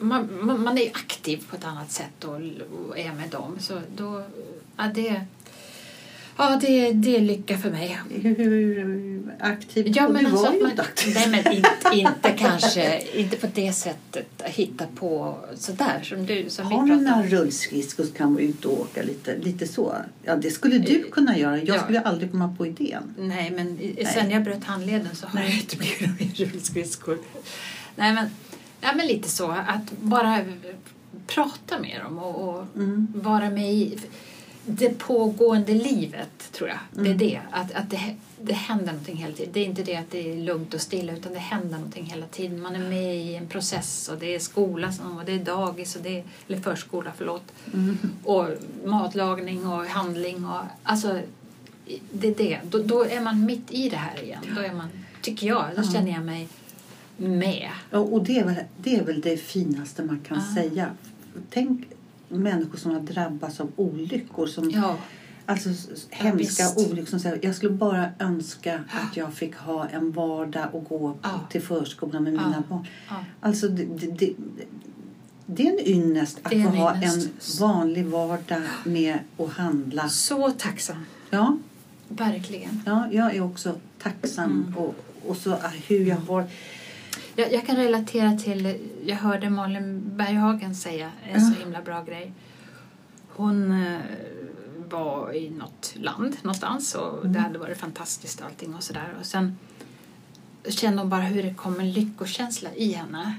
man, 0.00 0.46
man, 0.46 0.62
man 0.62 0.78
är 0.78 0.86
aktiv 0.86 1.44
på 1.50 1.56
ett 1.56 1.64
annat 1.64 1.90
sätt 1.92 2.24
och, 2.24 2.34
och 2.88 2.98
är 2.98 3.12
med 3.12 3.28
dem. 3.30 3.56
Så 3.60 3.80
då, 3.96 4.24
ja, 4.76 4.84
det, 4.94 5.20
ja, 6.36 6.58
det, 6.60 6.92
det 6.92 7.16
är 7.16 7.20
lycka 7.20 7.58
för 7.58 7.70
mig. 7.70 7.98
Hur, 8.10 9.22
aktiv? 9.40 9.92
Ja, 9.96 10.08
men 10.08 10.24
du 10.24 10.30
alltså 10.30 10.42
var 10.44 10.48
att 10.50 10.56
ju 10.56 10.62
man, 10.62 10.70
inte 10.70 10.82
aktiv. 10.82 11.14
nej, 11.14 11.28
men 11.28 11.52
inte, 11.52 11.70
inte 11.92 12.30
kanske 12.38 13.02
inte 13.14 13.36
på 13.36 13.46
det 13.54 13.72
sättet 13.72 14.42
hitta 14.44 14.86
på 14.86 15.38
sådär 15.54 16.00
som 16.02 16.26
du 16.26 16.50
som 16.50 16.66
Har 16.66 16.86
pratar 16.86 16.96
några 17.02 17.22
rullskridskor 17.22 18.04
så 18.04 18.12
kan 18.12 18.34
vara 18.34 18.44
ute 18.44 18.68
och 18.68 18.80
åka 18.80 19.02
lite, 19.02 19.38
lite 19.38 19.66
så. 19.66 19.94
Ja, 20.22 20.36
det 20.36 20.50
skulle 20.50 20.78
du 20.78 21.02
kunna 21.10 21.38
göra. 21.38 21.58
Jag 21.58 21.76
Ja. 21.76 21.82
skulle 21.82 22.00
aldrig 22.00 22.30
komma 22.30 22.54
på 22.58 22.66
idén. 22.66 23.14
Nej, 23.18 23.50
men 23.50 23.78
Nej. 23.96 24.08
sen 24.14 24.30
jag 24.30 24.44
bröt 24.44 24.64
handleden 24.64 25.14
så 25.16 25.26
har 25.26 25.34
Nej. 25.40 25.48
jag 25.50 25.58
inte 25.60 25.76
blivit 25.76 26.00
några 26.40 26.50
rullskridskor. 26.52 27.18
Nej, 27.96 28.12
men, 28.14 28.26
ja, 28.80 28.88
men 28.96 29.06
lite 29.06 29.28
så. 29.28 29.50
Att 29.50 29.92
bara 30.00 30.38
prata 31.26 31.78
med 31.78 32.00
dem 32.04 32.18
och, 32.18 32.48
och 32.48 32.64
Mm. 32.76 33.06
vara 33.14 33.50
med 33.50 33.72
i 33.74 33.98
det 34.66 34.98
pågående 34.98 35.74
livet, 35.74 36.52
tror 36.52 36.68
jag. 36.68 36.78
Det 36.92 37.00
är 37.00 37.04
Mm. 37.04 37.18
det. 37.18 37.40
Att, 37.50 37.72
att 37.74 37.90
det, 37.90 38.14
det 38.40 38.52
händer 38.52 38.86
någonting 38.86 39.16
hela 39.16 39.34
tiden. 39.34 39.52
Det 39.52 39.60
är 39.60 39.64
inte 39.64 39.82
det 39.82 39.96
att 39.96 40.10
det 40.10 40.32
är 40.32 40.36
lugnt 40.36 40.74
och 40.74 40.80
stilla 40.80 41.12
utan 41.12 41.32
det 41.32 41.38
händer 41.38 41.76
någonting 41.76 42.04
hela 42.04 42.26
tiden. 42.26 42.60
Man 42.62 42.74
är 42.76 42.88
med 42.88 43.16
i 43.16 43.34
en 43.34 43.46
process 43.48 44.08
och 44.08 44.18
det 44.18 44.34
är 44.34 44.38
skola 44.38 44.92
och 45.18 45.24
det 45.26 45.32
är 45.32 45.38
dagis 45.44 45.96
och 45.96 46.02
det 46.02 46.18
är, 46.18 46.24
eller 46.48 46.60
förskola, 46.60 47.12
förlåt. 47.16 47.42
Mm. 47.74 47.98
Och 48.24 48.46
matlagning 48.84 49.66
och 49.66 49.84
handling 49.86 50.44
och 50.46 50.60
alltså 50.82 51.20
det 52.12 52.28
är 52.28 52.34
det. 52.34 52.60
Då, 52.64 52.78
då 52.78 53.04
är 53.04 53.20
man 53.20 53.44
mitt 53.44 53.70
i 53.72 53.88
det 53.88 53.96
här 53.96 54.22
igen. 54.24 54.42
Då 54.56 54.60
är 54.62 54.72
man, 54.72 54.88
tycker 55.22 55.46
jag, 55.46 55.64
då 55.76 55.82
känner 55.82 56.12
jag 56.12 56.22
mig 56.24 56.48
med. 57.16 57.70
Ja, 57.90 57.98
och 57.98 58.24
det 58.24 58.38
är, 58.38 58.44
väl, 58.44 58.54
det 58.82 58.96
är 58.96 59.04
väl 59.04 59.20
det 59.20 59.36
finaste 59.36 60.02
man 60.02 60.20
kan 60.28 60.42
Ja. 60.48 60.62
säga. 60.62 60.90
Tänk 61.50 61.84
människor 62.28 62.78
som 62.78 62.90
har 62.92 63.00
drabbats 63.00 63.60
av 63.60 63.72
olyckor. 63.76 64.46
Som, 64.46 64.70
Ja, 64.70 64.96
Alltså 65.48 65.68
hemska 66.10 66.64
visst. 66.64 66.90
olyckor 66.92 67.18
som 67.18 67.32
jag 67.42 67.54
skulle 67.54 67.72
bara 67.72 68.08
önska 68.18 68.80
att 68.88 69.16
jag 69.16 69.34
fick 69.34 69.56
ha 69.56 69.88
en 69.88 70.12
vardag 70.12 70.68
och 70.74 70.84
gå 70.84 71.16
Ja. 71.22 71.40
till 71.50 71.62
förskolan 71.62 72.22
med 72.24 72.34
Ja. 72.34 72.40
mina 72.46 72.62
barn. 72.68 72.86
ja. 73.08 73.14
Alltså 73.40 73.68
det, 73.68 73.84
det, 73.84 74.34
det, 75.46 75.66
är 75.68 75.72
en 75.72 75.88
ynnest 75.88 76.38
att 76.42 76.52
få 76.52 76.58
en 76.58 76.66
ha 76.66 76.94
en 76.94 77.28
vanlig 77.60 78.06
vardag 78.06 78.62
med 78.84 79.18
att 79.38 79.50
handla. 79.52 80.08
Så 80.08 80.50
tacksam. 80.50 81.04
Ja, 81.30 81.56
Verkligen. 82.08 82.82
ja 82.86 83.08
jag 83.12 83.36
är 83.36 83.40
också 83.40 83.74
tacksam. 84.02 84.50
Mm. 84.50 84.76
Och, 84.76 84.94
och 85.26 85.36
så 85.36 85.52
ah, 85.52 85.72
hur 85.86 86.06
jag 86.06 86.16
har... 86.16 86.44
Jag, 87.36 87.52
jag 87.52 87.66
kan 87.66 87.76
relatera 87.76 88.36
till, 88.36 88.76
jag 89.06 89.16
hörde 89.16 89.50
Malin 89.50 90.02
Berghagen 90.16 90.74
säga 90.74 91.10
en 91.24 91.40
så 91.40 91.60
himla 91.60 91.82
bra 91.82 92.02
grej. 92.04 92.32
Hon 93.28 93.72
eh, 93.86 94.00
var 94.88 95.32
i 95.32 95.50
något 95.50 95.94
land 95.96 96.36
någonstans 96.42 96.94
och 96.94 97.18
Mm. 97.20 97.32
det 97.32 97.38
hade 97.38 97.58
varit 97.58 97.78
fantastiskt 97.78 98.42
allting 98.42 98.74
och 98.74 98.82
sådär. 98.82 99.14
Och 99.20 99.26
sen 99.26 99.58
kände 100.68 100.98
hon 101.02 101.10
bara 101.10 101.20
hur 101.22 101.42
det 101.42 101.54
kom 101.54 101.80
en 101.80 101.92
lyckokänsla 101.92 102.74
i 102.74 102.92
henne. 102.92 103.34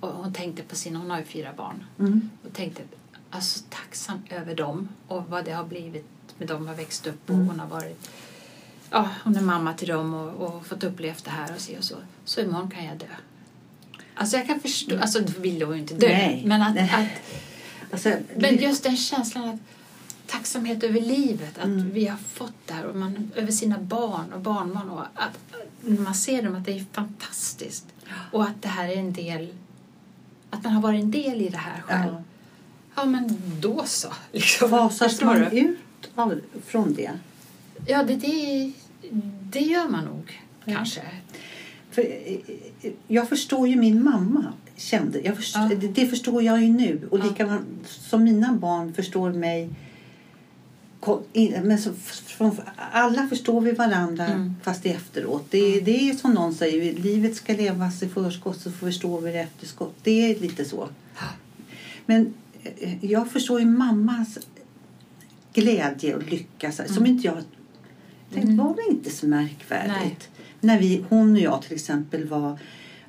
Och 0.00 0.08
hon 0.08 0.32
tänkte 0.32 0.62
på 0.62 0.76
sina, 0.76 0.98
hon 0.98 1.10
har 1.10 1.18
ju 1.18 1.24
fyra 1.24 1.50
barn. 1.56 1.84
Mm. 1.98 2.30
Och 2.44 2.52
tänkte 2.52 2.82
alltså 3.30 3.60
tacksam 3.70 4.18
över 4.30 4.54
dem 4.54 4.88
och 5.08 5.24
vad 5.28 5.44
det 5.44 5.52
har 5.52 5.64
blivit 5.64 6.06
med 6.38 6.48
dem 6.48 6.66
har 6.66 6.74
växt 6.74 7.06
upp 7.06 7.30
och 7.30 7.34
Mm. 7.34 7.46
hon 7.48 7.60
har 7.60 7.66
varit 7.68 8.10
ja, 8.92 9.08
hon 9.24 9.36
är 9.36 9.40
mamma 9.40 9.74
till 9.74 9.88
dem 9.88 10.14
och, 10.14 10.46
och 10.48 10.66
fått 10.66 10.84
uppleva 10.84 11.16
det 11.24 11.30
här 11.30 11.54
och 11.54 11.60
se 11.60 11.78
och 11.78 11.84
så. 11.84 11.96
Så 12.24 12.40
imorgon 12.40 12.70
kan 12.70 12.84
jag 12.84 12.96
dö. 12.98 13.06
Alltså 14.14 14.36
jag 14.36 14.46
kan 14.46 14.60
förstå, 14.60 14.98
alltså 15.00 15.22
vill 15.38 15.62
hon 15.62 15.74
ju 15.74 15.80
inte 15.80 15.94
dö. 15.94 16.08
Nej. 16.08 16.42
Men, 16.46 16.62
att, 16.62 16.78
att, 16.78 17.06
Alltså, 17.92 18.12
men 18.36 18.56
just 18.56 18.82
den 18.82 18.96
känslan 18.96 19.48
att 19.48 19.60
tacksamhet 20.26 20.82
över 20.82 21.00
livet, 21.00 21.58
att 21.58 21.64
Mm. 21.64 21.90
vi 21.90 22.06
har 22.06 22.16
fått 22.16 22.54
det 22.66 22.72
här 22.74 22.84
och 22.86 22.96
man, 22.96 23.30
över 23.36 23.52
sina 23.52 23.78
barn 23.78 24.32
och 24.32 24.40
barnbarn 24.40 24.90
och 24.90 25.00
att, 25.14 25.38
när 25.80 26.00
man 26.00 26.14
ser 26.14 26.42
dem 26.42 26.54
att 26.56 26.64
det 26.64 26.72
är 26.72 26.84
fantastiskt 26.92 27.86
och 28.32 28.42
att 28.44 28.62
det 28.62 28.68
här 28.68 28.88
är 28.88 28.96
en 28.96 29.12
del 29.12 29.48
att 30.50 30.64
man 30.64 30.72
har 30.72 30.82
varit 30.82 31.00
en 31.02 31.10
del 31.10 31.40
i 31.42 31.48
det 31.48 31.56
här 31.56 31.80
själv. 31.80 32.12
ja. 32.12 32.22
Ja, 32.94 33.04
men 33.04 33.42
då 33.60 33.82
så. 33.86 34.08
Liksom. 34.32 34.70
Fasas 34.70 35.20
man 35.20 35.36
du? 35.40 35.58
ut 35.60 35.78
av, 36.14 36.40
från 36.66 36.94
det? 36.94 37.10
Ja, 37.86 38.02
det, 38.02 38.16
det, 38.16 38.72
det 39.50 39.60
gör 39.60 39.88
man 39.88 40.04
nog 40.04 40.40
Ja. 40.64 40.74
kanske. 40.74 41.00
För, 41.90 42.02
eh, 42.02 42.34
eh, 42.82 42.92
jag 43.08 43.28
förstår 43.28 43.68
ju 43.68 43.76
min 43.76 44.04
mamma 44.04 44.52
kände. 44.76 45.20
Jag 45.20 45.36
förstår, 45.36 45.62
Ja. 45.62 45.68
det, 45.80 45.88
det 45.88 46.06
förstår 46.06 46.42
jag 46.42 46.62
ju 46.62 46.68
nu. 46.68 47.08
Och 47.10 47.18
Ja. 47.18 47.24
likadant 47.24 47.66
som 47.86 48.24
mina 48.24 48.52
barn 48.52 48.94
förstår 48.94 49.32
mig 49.32 49.70
Men 51.62 51.78
så, 51.78 51.90
alla 52.92 53.26
förstår 53.28 53.60
vi 53.60 53.72
varandra 53.72 54.26
Mm. 54.26 54.54
fast 54.62 54.86
efteråt. 54.86 55.46
Det, 55.50 55.80
det 55.80 56.10
är 56.10 56.14
som 56.14 56.34
någon 56.34 56.54
säger, 56.54 56.94
livet 56.94 57.36
ska 57.36 57.52
levas 57.52 58.02
i 58.02 58.08
förskott 58.08 58.60
så 58.60 58.70
förstår 58.70 59.20
vi 59.20 59.32
det 59.32 59.38
efterskott. 59.40 59.94
Det 60.02 60.10
är 60.30 60.40
lite 60.40 60.64
så. 60.64 60.88
Men 62.06 62.34
eh, 62.62 63.04
jag 63.04 63.30
förstår 63.30 63.60
ju 63.60 63.66
mammas 63.66 64.38
glädje 65.52 66.14
och 66.16 66.22
lycka 66.30 66.72
som 66.72 67.06
inte 67.06 67.26
jag 67.26 67.38
tänkte 68.32 68.52
Mm. 68.52 68.66
var 68.66 68.74
det 68.74 68.94
inte 68.94 69.10
så 69.10 69.26
märkvärdigt. 69.26 70.30
Nej. 70.36 70.46
När 70.60 70.78
vi, 70.78 71.04
hon 71.08 71.32
och 71.32 71.40
jag 71.40 71.62
till 71.62 71.72
exempel 71.74 72.24
var 72.28 72.58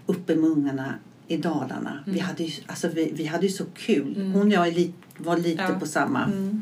uppe 0.06 0.36
med 0.36 0.50
ungarna 0.50 0.96
i 1.28 1.38
Dalarna. 1.38 2.04
Vi, 2.06 2.12
Mm. 2.12 2.26
hade 2.26 2.44
ju, 2.44 2.62
alltså 2.68 2.88
vi, 2.88 3.12
vi 3.16 3.26
hade 3.26 3.50
så 3.50 3.66
kul. 3.74 4.16
Mm. 4.16 4.32
Hon 4.32 4.42
och 4.48 4.54
jag 4.54 4.74
li, 4.74 4.94
var 5.18 5.38
lite 5.38 5.62
Ja. 5.64 5.80
på 5.80 5.86
samma. 5.86 6.24
Mm. 6.24 6.62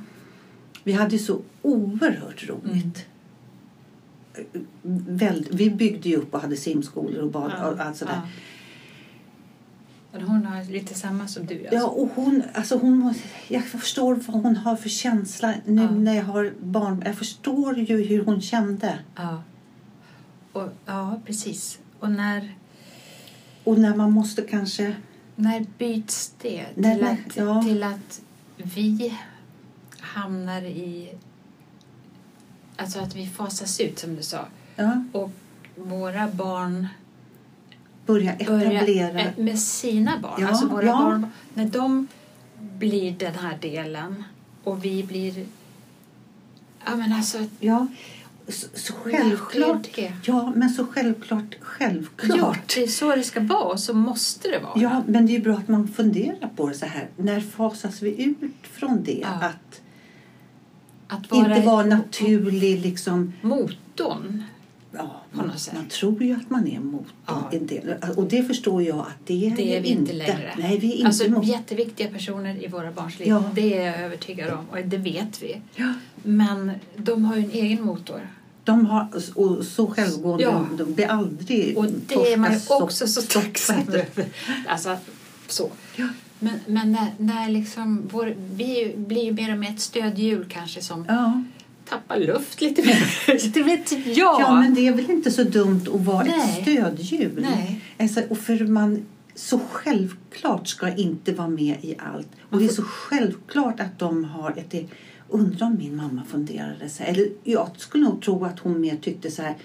Vi 0.83 0.91
hade 0.93 1.11
ju 1.15 1.19
så 1.19 1.41
oerhört 1.61 2.49
roligt. 2.49 3.05
Väl, 5.07 5.47
vi 5.51 5.69
byggde 5.69 6.09
ju 6.09 6.15
upp 6.15 6.33
och 6.33 6.41
hade 6.41 6.55
simskolor 6.55 7.21
och 7.23 7.31
bad 7.31 7.51
och 7.73 7.79
allt 7.79 7.97
sådär. 7.97 8.13
Ja. 8.23 8.27
Hon 10.13 10.45
har 10.45 10.63
lite 10.71 10.93
samma 10.93 11.27
som 11.27 11.45
du. 11.45 11.67
Ja, 11.71 11.87
och 11.87 12.09
hon, 12.15 12.43
alltså 12.53 12.77
hon, 12.77 13.13
jag 13.47 13.63
förstår 13.65 14.15
vad 14.15 14.43
hon 14.43 14.55
har 14.55 14.75
för 14.75 14.89
känsla 14.89 15.53
nu 15.65 15.81
Ja. 15.81 15.91
när 15.91 16.13
jag 16.15 16.23
har 16.23 16.53
barn. 16.61 17.01
Jag 17.05 17.15
förstår 17.15 17.77
ju 17.79 18.03
hur 18.03 18.25
hon 18.25 18.41
kände. 18.41 18.99
Ja. 19.15 19.43
Och, 20.53 20.69
ja, 20.85 21.19
precis. 21.25 21.79
Och 21.99 22.11
när, 22.11 22.55
Och 23.63 23.77
när 23.79 23.95
man 23.95 24.11
måste 24.11 24.41
kanske... 24.41 24.95
när 25.35 25.65
byts 25.77 26.33
det 26.41 26.65
till, 26.73 26.81
när- 26.83 27.11
att, 27.13 27.35
ja. 27.37 27.63
till 27.63 27.83
att 27.83 28.21
vi 28.55 29.17
hamnar 29.99 30.61
i... 30.61 31.13
Alltså 32.75 32.99
att 32.99 33.15
vi 33.15 33.27
fasas 33.27 33.79
ut, 33.79 33.99
som 33.99 34.15
du 34.15 34.23
sa. 34.23 34.45
Ja, 34.75 35.03
Och 35.11 35.31
våra 35.75 36.27
barn 36.27 36.87
börja 38.05 38.33
etablera. 38.33 39.19
eh, 39.19 39.27
med 39.37 39.59
sina 39.59 40.19
barn. 40.19 40.41
Ja, 40.41 40.47
alltså 40.47 40.67
våra 40.67 40.85
ja. 40.85 40.91
barn. 40.97 41.27
När 41.53 41.65
de 41.65 42.07
blir 42.59 43.11
den 43.11 43.33
här 43.35 43.57
delen 43.61 44.23
och 44.63 44.85
vi 44.85 45.03
blir... 45.03 45.45
Ja, 46.85 46.95
men 46.95 47.13
alltså... 47.13 47.37
Ja, 47.59 47.87
så, 48.47 48.67
så 48.73 48.93
självklart. 48.93 49.87
Ja, 50.23 50.53
men 50.55 50.69
så 50.69 50.85
självklart. 50.85 51.55
Självklart. 51.61 52.37
Ja, 52.37 52.55
det 52.75 52.83
är 52.83 52.87
så 52.87 53.15
det 53.15 53.23
ska 53.23 53.39
vara 53.39 53.63
och 53.63 53.79
så 53.79 53.93
måste 53.93 54.47
det 54.47 54.59
vara. 54.59 54.73
Ja, 54.81 55.03
men 55.07 55.25
det 55.25 55.35
är 55.35 55.39
bra 55.41 55.53
att 55.53 55.67
man 55.67 55.87
funderar 55.87 56.49
på 56.55 56.67
det 56.67 56.73
så 56.73 56.85
här. 56.85 57.07
När 57.15 57.41
fasas 57.41 58.01
vi 58.01 58.23
ut 58.23 58.53
från 58.61 59.03
det? 59.03 59.19
Ja. 59.21 59.27
Att 59.27 59.81
Att 61.07 61.31
inte 61.31 61.61
vara 61.61 61.85
naturlig 61.85 62.81
liksom. 62.81 63.33
motorn. 63.41 64.43
Ja, 64.91 65.21
man, 65.31 65.51
man 65.73 65.87
tror 65.89 66.23
ju 66.23 66.33
att 66.35 66.49
man 66.49 66.67
är 66.67 66.79
motorn. 66.79 67.07
Ja. 67.27 67.49
En 67.51 67.67
del. 67.67 67.95
Och 68.15 68.23
det 68.27 68.43
förstår 68.43 68.83
jag 68.83 68.99
att 68.99 69.07
det 69.25 69.47
är, 69.47 69.55
Det 69.55 69.77
är 69.77 69.81
vi 69.81 69.89
inte 69.89 70.13
längre. 70.13 70.53
Nej, 70.57 70.77
vi 70.79 70.87
är 70.91 70.95
inte 70.95 71.07
Alltså 71.07 71.29
motorn. 71.29 71.43
jätteviktiga 71.49 72.07
personer 72.07 72.63
i 72.63 72.67
våra 72.67 72.91
barns 72.91 73.19
liv. 73.19 73.27
Ja. 73.27 73.43
Det 73.53 73.77
är 73.77 73.85
jag 73.85 73.99
övertygad 74.01 74.53
om 74.53 74.69
och 74.71 74.77
det 74.85 74.97
vet 74.97 75.43
vi. 75.43 75.61
Ja, 75.75 75.93
Men 76.23 76.71
de 76.97 77.25
har 77.25 77.35
ju 77.35 77.43
en 77.43 77.51
egen 77.51 77.83
motor. 77.85 78.29
de 78.63 78.85
har 78.85 79.07
och 79.35 79.65
så 79.65 79.87
självgående. 79.87 80.43
Ja. 80.43 80.65
De 80.77 80.93
blir 80.93 81.07
aldrig 81.07 81.77
Och 81.77 81.85
det 82.07 82.33
är 82.33 82.37
man 82.37 82.51
också 82.69 83.07
så 83.07 83.21
tacksam 83.21 83.79
över. 83.87 84.25
Alltså, 84.67 84.97
så. 85.47 85.69
Ja. 85.95 86.07
Men, 86.39 86.59
men 86.65 86.91
när, 86.91 87.07
när 87.17 87.49
liksom 87.49 88.09
vår, 88.11 88.35
vi 88.53 88.93
blir 88.97 89.23
ju 89.25 89.33
mer 89.33 89.51
och 89.51 89.57
mer 89.59 89.69
ett 89.69 89.79
stödhjul 89.81 90.45
kanske 90.49 90.81
som 90.81 91.05
Ja. 91.07 91.43
Tappar 91.91 92.19
luft 92.19 92.61
lite 92.61 92.81
mer. 92.81 93.51
det 93.53 93.63
vet 93.63 93.91
jag. 94.17 94.41
ja, 94.41 94.59
men 94.61 94.73
det 94.73 94.87
är 94.87 94.93
väl 94.93 95.09
inte 95.11 95.31
så 95.31 95.43
dumt 95.43 95.81
att 95.93 96.01
vara 96.01 96.23
Nej. 96.23 96.39
ett 96.57 96.61
stödhjul. 96.61 97.39
Nej. 97.41 97.81
Alltså, 97.99 98.21
och 98.29 98.37
för 98.37 98.65
man 98.67 99.05
så 99.35 99.59
självklart 99.71 100.67
ska 100.67 100.95
inte 100.95 101.31
vara 101.33 101.47
med 101.47 101.77
i 101.81 101.95
allt. 101.99 102.27
Och 102.49 102.59
det 102.59 102.65
är 102.65 102.69
så 102.69 102.83
självklart 102.83 103.79
att 103.79 103.99
de 103.99 104.23
har 104.25 104.51
ett... 104.57 104.89
Undrar 105.29 105.67
om 105.67 105.75
min 105.77 105.95
mamma 105.95 106.21
funderade 106.31 106.89
så 106.89 107.03
här. 107.03 107.09
Eller 107.11 107.27
jag 107.43 107.69
skulle 107.77 108.03
nog 108.03 108.21
tro 108.21 108.45
att 108.45 108.59
hon 108.59 108.81
mer 108.81 108.95
tyckte 108.95 109.31
så 109.31 109.41
här. 109.41 109.55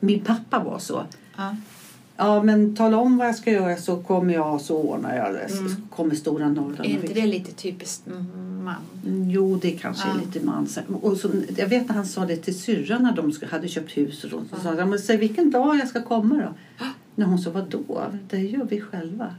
Min 0.00 0.20
pappa 0.20 0.58
var 0.64 0.78
så. 0.78 1.02
Ja. 1.36 1.56
Ja, 2.16 2.42
men 2.42 2.76
tala 2.76 2.96
om 2.96 3.16
vad 3.16 3.28
jag 3.28 3.34
ska 3.36 3.50
göra 3.52 3.76
så 3.76 4.02
kommer 4.02 4.34
jag 4.34 4.60
så 4.60 4.76
ordnar 4.76 5.16
jag 5.16 5.34
det. 5.34 5.48
Så 5.48 5.58
Mm. 5.58 5.72
kommer 5.96 6.14
stora 6.14 6.48
Norrland. 6.48 6.80
Är 6.80 6.84
inte 6.84 7.14
det 7.14 7.26
lite 7.26 7.52
typiskt 7.52 8.06
man? 8.68 9.30
Jo, 9.30 9.58
det 9.62 9.70
kanske 9.70 10.08
Ja. 10.08 10.14
är 10.14 10.18
lite 10.18 10.46
mans. 10.46 10.78
Och 11.02 11.16
så, 11.16 11.30
jag 11.56 11.66
vet 11.68 11.90
att 11.90 11.96
han 11.96 12.06
sa 12.06 12.26
det 12.26 12.36
till 12.36 12.60
syrran 12.60 13.02
när 13.02 13.12
de 13.16 13.32
hade 13.50 13.68
köpt 13.68 13.96
hus. 13.96 14.24
Och 14.24 14.30
så, 14.30 14.42
så 14.50 14.62
sa 14.62 14.74
han, 14.80 14.98
säg 14.98 15.16
vilken 15.16 15.50
dag 15.50 15.76
jag 15.78 15.88
ska 15.88 16.02
komma 16.02 16.34
då. 16.36 16.84
När 17.14 17.26
hon 17.26 17.38
sa, 17.38 17.50
vadå? 17.50 18.04
Det 18.30 18.38
gör 18.38 18.64
vi 18.64 18.80
själva. 18.80 19.34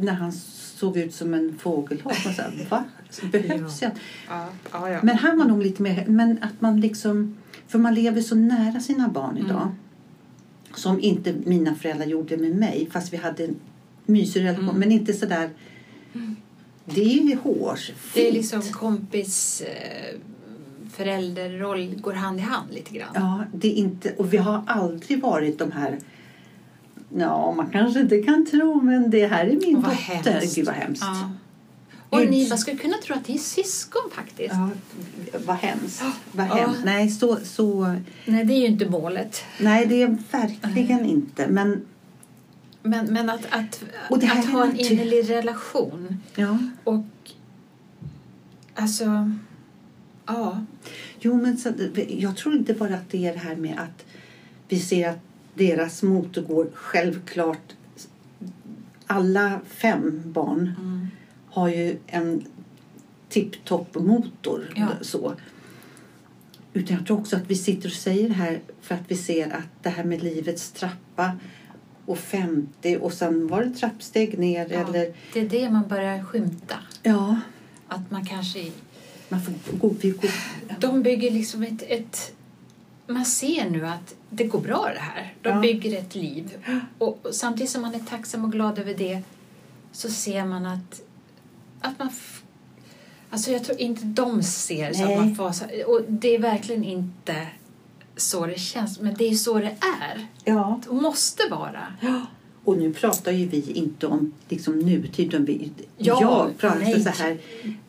När 0.00 0.12
han 0.12 0.32
såg 0.32 0.96
ut 0.96 1.14
som 1.14 1.34
en 1.34 1.58
fågelholk. 1.58 2.24
Man 2.24 2.34
sa, 2.34 2.42
va? 2.70 2.84
Behövs 3.32 3.82
jag? 3.82 3.90
Ja, 4.28 4.48
ja. 4.90 5.00
Men 5.02 5.16
han 5.16 5.38
var 5.38 5.44
nog 5.44 5.62
lite 5.62 5.82
mer, 5.82 6.04
men 6.08 6.38
att 6.42 6.60
man 6.60 6.80
liksom, 6.80 7.36
för 7.68 7.78
man 7.78 7.94
lever 7.94 8.20
så 8.20 8.34
nära 8.34 8.80
sina 8.80 9.08
barn 9.08 9.36
idag. 9.36 9.62
Mm. 9.62 9.74
Som 10.74 11.00
inte 11.00 11.34
mina 11.44 11.74
föräldrar 11.74 12.06
gjorde 12.06 12.36
med 12.36 12.56
mig, 12.56 12.88
fast 12.92 13.12
vi 13.12 13.16
hade 13.16 13.44
en 13.44 13.56
mysig 14.06 14.40
relation. 14.44 14.64
Mm. 14.64 14.76
Men 14.80 14.92
inte 14.92 15.12
sådär, 15.12 15.50
det 16.84 17.00
är 17.18 17.22
ju 17.24 17.36
hårsfint. 17.42 17.98
Det 18.14 18.28
är 18.28 18.32
liksom 18.32 18.62
kompis 18.62 19.60
eh, 19.60 20.18
förälderroll 20.92 21.94
går 22.00 22.12
hand 22.12 22.38
i 22.38 22.42
hand 22.42 22.72
lite 22.74 22.94
grann. 22.94 23.10
Ja, 23.14 23.44
det 23.54 23.68
är 23.68 23.74
inte, 23.74 24.14
och 24.18 24.32
vi 24.32 24.36
har 24.36 24.62
aldrig 24.66 25.22
varit 25.22 25.58
de 25.58 25.72
här 25.72 25.98
Ja, 27.16 27.52
man 27.52 27.70
kanske 27.70 28.00
inte 28.00 28.22
kan 28.22 28.46
tro, 28.46 28.80
men 28.80 29.10
det 29.10 29.26
här 29.26 29.46
är 29.46 29.52
min 29.56 29.80
vad 29.80 29.90
dotter. 29.90 30.30
hemskt. 30.32 30.54
Gud 30.56 30.66
vad 30.66 30.74
hemskt. 30.74 31.02
Ja. 31.02 31.30
Och 32.08 32.18
Gud. 32.20 32.30
ni, 32.30 32.48
man 32.48 32.58
skulle 32.58 32.76
kunna 32.76 32.96
tro 33.04 33.16
att 33.16 33.28
ni 33.28 33.34
är 33.34 33.38
syskon 33.38 34.02
faktiskt. 34.12 34.54
Ja, 34.54 34.70
vad 35.46 35.56
hemskt. 35.56 36.02
Vad 36.32 36.46
Ja. 36.46 36.54
hemskt. 36.54 36.80
Nej, 36.84 37.08
så, 37.08 37.36
så, 37.44 37.96
Nej, 38.24 38.44
det 38.44 38.52
är 38.54 38.58
ju 38.60 38.66
inte 38.66 38.88
målet. 38.90 39.42
nej, 39.60 39.86
det 39.86 40.02
är 40.02 40.16
verkligen 40.32 41.04
inte. 41.04 41.48
Men 41.48 41.84
Men, 42.86 43.12
men 43.12 43.30
att, 43.30 43.46
att, 43.50 43.84
att 44.10 44.46
ha 44.46 44.64
en 44.64 44.76
innerlig 44.76 45.30
relation 45.30 46.20
ja, 46.34 46.58
och 46.84 47.04
alltså, 48.74 49.30
ja. 50.26 50.64
jo, 51.20 51.36
men 51.36 51.58
så, 51.58 51.72
jag 52.08 52.36
tror 52.36 52.54
inte 52.54 52.74
bara 52.74 52.94
att 52.94 53.10
det 53.10 53.26
är 53.26 53.32
det 53.32 53.38
här 53.38 53.56
med 53.56 53.78
att 53.78 54.04
vi 54.68 54.80
ser 54.80 55.08
att 55.08 55.18
deras 55.54 56.02
motor 56.02 56.42
går 56.42 56.66
självklart. 56.74 57.72
Alla 59.06 59.60
fem 59.66 60.22
barn 60.24 60.74
Mm. 60.78 61.08
har 61.48 61.68
ju 61.68 61.98
en 62.06 62.44
tipptopp 63.28 63.94
motor. 63.94 64.72
Ja. 64.76 64.88
Så. 65.00 65.34
Utan 66.72 66.96
jag 66.96 67.06
tror 67.06 67.18
också 67.18 67.36
att 67.36 67.50
vi 67.50 67.56
sitter 67.56 67.88
och 67.88 67.94
säger 67.94 68.28
det 68.28 68.34
här 68.34 68.60
för 68.80 68.94
att 68.94 69.04
vi 69.08 69.16
ser 69.16 69.50
att 69.50 69.82
det 69.82 69.88
här 69.88 70.04
med 70.04 70.22
livets 70.22 70.72
trappa 70.72 71.38
och 72.06 72.18
50 72.18 72.96
och 72.96 73.12
sen 73.12 73.48
var 73.48 73.64
det 73.64 73.70
trappsteg 73.70 74.38
ner 74.38 74.66
Ja. 74.70 74.80
eller 74.88 75.14
Det 75.32 75.40
är 75.40 75.48
det 75.48 75.70
man 75.70 75.88
börjar 75.88 76.22
skymta. 76.24 76.76
ja, 77.02 77.36
Att 77.88 78.10
man 78.10 78.26
kanske... 78.26 78.70
man 79.28 79.42
får 79.42 79.52
gå, 79.78 79.88
går, 79.88 80.30
De 80.80 81.02
bygger 81.02 81.30
liksom 81.30 81.62
ett, 81.62 81.82
ett... 81.88 82.32
Man 83.06 83.24
ser 83.24 83.70
nu 83.70 83.86
att 83.86 84.14
det 84.30 84.44
går 84.44 84.60
bra 84.60 84.90
det 84.94 85.00
här. 85.00 85.34
De 85.42 85.48
Ja. 85.48 85.60
bygger 85.60 85.98
ett 85.98 86.14
liv. 86.14 86.50
Och, 86.98 87.26
och 87.26 87.34
samtidigt 87.34 87.70
som 87.70 87.82
man 87.82 87.94
är 87.94 87.98
tacksam 87.98 88.44
och 88.44 88.52
glad 88.52 88.78
över 88.78 88.94
det 88.94 89.22
så 89.92 90.08
ser 90.10 90.44
man 90.44 90.66
att, 90.66 91.02
att 91.80 91.98
man... 91.98 92.10
Alltså 93.30 93.50
jag 93.50 93.64
tror 93.64 93.80
inte 93.80 94.04
de 94.04 94.42
ser 94.42 94.92
så 94.92 95.04
att 95.04 95.16
man 95.18 95.34
fasar. 95.34 95.70
Och 95.86 96.00
det 96.08 96.34
är 96.34 96.38
verkligen 96.38 96.84
inte 96.84 97.46
så 98.16 98.46
det 98.46 98.58
känns. 98.58 99.00
Men 99.00 99.14
det 99.18 99.24
är 99.28 99.34
så 99.34 99.58
det 99.58 99.76
är. 100.02 100.26
ja. 100.44 100.80
Det 100.88 100.92
måste 100.94 101.42
vara. 101.50 101.86
Och 102.64 102.78
nu 102.78 102.92
pratar 102.92 103.32
ju 103.32 103.46
vi 103.48 103.72
inte 103.72 104.06
om 104.06 104.32
liksom 104.48 104.78
nutiden. 104.78 105.44
Vi, 105.44 105.70
Ja, 105.96 106.18
jag 106.20 106.58
pratar 106.58 106.78
nej. 106.78 107.02
så 107.04 107.08
här, 107.22 107.38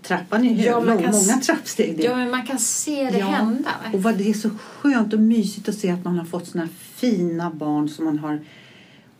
trappan 0.01 0.45
är 0.45 0.53
hög, 0.53 0.65
Ja, 0.65 0.79
man 0.81 0.97
kan 1.03 1.11
många 1.15 1.38
trappsteg. 1.38 2.03
Ja, 2.03 2.15
men 2.15 2.31
man 2.31 2.45
kan 2.47 2.59
se 2.59 3.09
det 3.11 3.17
Ja. 3.19 3.25
hända. 3.25 3.69
Och 3.93 4.03
vad 4.03 4.17
det 4.17 4.29
är 4.29 4.33
så 4.33 4.49
skönt 4.49 5.13
och 5.13 5.19
mysigt 5.19 5.69
att 5.69 5.75
se 5.75 5.89
att 5.91 6.03
man 6.03 6.17
har 6.17 6.25
fått 6.25 6.47
såna 6.47 6.67
fina 6.95 7.49
barn 7.51 7.89
som 7.89 8.05
man 8.05 8.19
har 8.19 8.39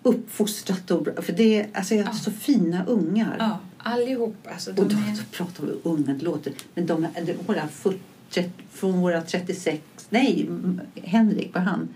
uppfostrat. 0.04 0.92
Och, 0.92 1.08
för 1.26 1.34
det 1.34 1.60
är, 1.62 1.68
alltså, 1.74 1.96
Ja. 1.96 2.14
så 2.14 2.32
fina 2.32 2.86
ungar. 2.86 3.36
Ja, 3.40 3.60
allihop. 3.78 4.36
Alltså, 4.54 4.72
de 4.72 4.82
och 4.82 4.88
då, 4.88 4.96
är... 4.96 5.16
då 5.18 5.22
pratar 5.32 5.64
vi 5.66 5.72
unga, 5.84 6.14
det 6.14 6.26
låter... 6.26 6.54
Men 6.76 6.86
de, 6.86 7.04
är- 7.04 7.26
det- 7.26 7.36
våra 7.48 7.68
40, 7.68 8.00
från 8.74 9.02
våra 9.02 9.22
36... 9.22 9.82
Nej, 10.10 10.50
Henrik, 11.04 11.54
var 11.54 11.62
han? 11.62 11.90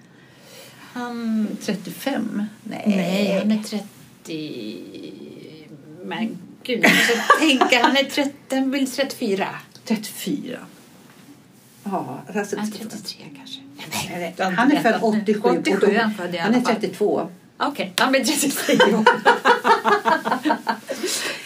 Han... 0.94 1.48
35? 1.62 2.44
Nej. 2.64 2.84
Nej, 2.86 3.40
han 3.40 3.52
är 3.52 3.64
30... 3.64 4.78
Men 6.04 6.38
gud, 6.64 6.84
jag 6.84 6.92
måste 6.92 7.14
tänka. 7.40 7.84
Han 7.84 7.98
är 7.98 8.04
30, 8.04 8.34
han 8.52 8.72
blir 8.72 8.86
34. 8.86 9.48
34. 9.86 10.58
Ja, 11.84 12.22
alltså, 12.36 12.58
Han 12.58 12.68
är 12.68 12.72
33 12.72 13.24
kanske. 13.38 13.62
Nej, 14.10 14.36
har 14.40 14.52
han 14.52 14.72
är 14.72 14.76
född 14.76 14.84
berättat 14.84 15.14
nu. 15.14 15.20
87. 15.22 15.40
och 15.40 15.58
87 15.58 15.78
då- 15.82 15.88
är 15.88 16.00
han 16.00 16.14
född 16.14 16.36
Han 16.36 16.56
är 16.56 16.62
fall. 16.62 16.76
32. 16.76 17.30
Okej, 17.58 17.94
han 17.98 18.12
blir 18.12 18.24
33 18.24 18.76
år. 18.96 19.06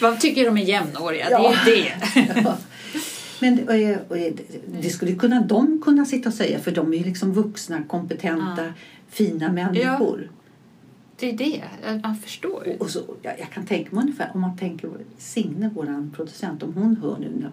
Vad 0.00 0.20
tycker 0.20 0.44
de 0.44 0.58
är 0.58 0.62
jämnåriga? 0.62 1.30
Ja. 1.30 1.54
Det 1.64 1.70
är 1.88 1.98
det. 2.14 2.40
Ja. 2.44 2.56
Men 3.40 3.58
eh, 3.68 3.96
och, 4.08 4.18
eh, 4.18 4.32
det 4.82 4.90
skulle 4.90 5.14
kunna 5.14 5.40
de 5.40 5.80
kunna 5.84 6.04
sitta 6.04 6.28
och 6.28 6.34
säga 6.34 6.58
för 6.58 6.70
de 6.70 6.92
är 6.92 6.98
ju 6.98 7.04
liksom 7.04 7.32
vuxna, 7.32 7.82
kompetenta, 7.88 8.64
Ja. 8.66 8.72
fina 9.08 9.52
människor. 9.52 10.30
Det 11.16 11.30
är 11.30 11.36
det. 11.36 11.62
Man 12.02 12.16
förstår 12.16 12.66
ju. 12.66 12.72
Och, 12.74 12.80
och 12.80 12.90
så, 12.90 13.00
jag, 13.22 13.40
jag 13.40 13.50
kan 13.50 13.66
tänka 13.66 13.94
mig 13.96 14.02
ungefär 14.02 14.30
om 14.34 14.40
man 14.40 14.56
tänker 14.56 14.90
Signe, 15.18 15.70
vår 15.74 16.10
producent, 16.16 16.62
om 16.62 16.74
hon 16.74 16.96
hör 16.96 17.16
nu 17.18 17.50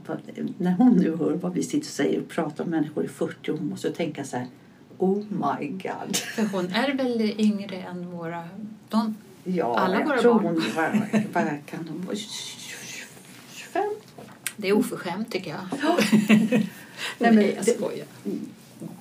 när, 0.58 0.72
hon 0.72 0.94
nu 0.98 1.15
hör 1.15 1.32
vad 1.34 1.54
vi 1.54 1.63
sitter 1.63 1.78
och 1.80 1.86
säger 1.86 2.20
och 2.20 2.28
pratar 2.30 2.63
om 2.63 2.70
människor 2.70 3.06
i 3.06 3.08
40 3.08 3.52
och 3.52 3.58
hon 3.58 3.70
måste 3.70 3.91
tänka 3.91 4.24
så 4.24 4.38
här 4.38 4.48
Oh 4.98 5.17
my 5.30 5.67
god. 5.67 6.15
För 6.15 6.44
hon 6.58 6.65
är 6.65 6.94
väl 6.94 7.22
yngre 7.38 7.76
än 7.76 8.12
våra... 8.12 8.44
De, 8.89 9.15
Ja, 9.44 9.78
Alla 9.80 10.00
jag 10.00 10.06
våra 10.06 10.17
tror 10.22 10.34
barn. 10.34 10.44
hon 10.46 10.56
var, 10.76 11.10
vad 11.34 11.44
kan 11.65 11.88
hon 11.89 12.06
vara? 12.06 12.15
25? 12.15 12.71
Det 14.58 14.68
är 14.70 14.74
oförskämt 14.74 15.32
tycker 15.32 15.50
jag. 15.52 15.60
Nej, 17.18 17.32
men 17.34 17.38
jag 17.42 17.66
det- 17.66 17.72
skojar. 17.78 18.06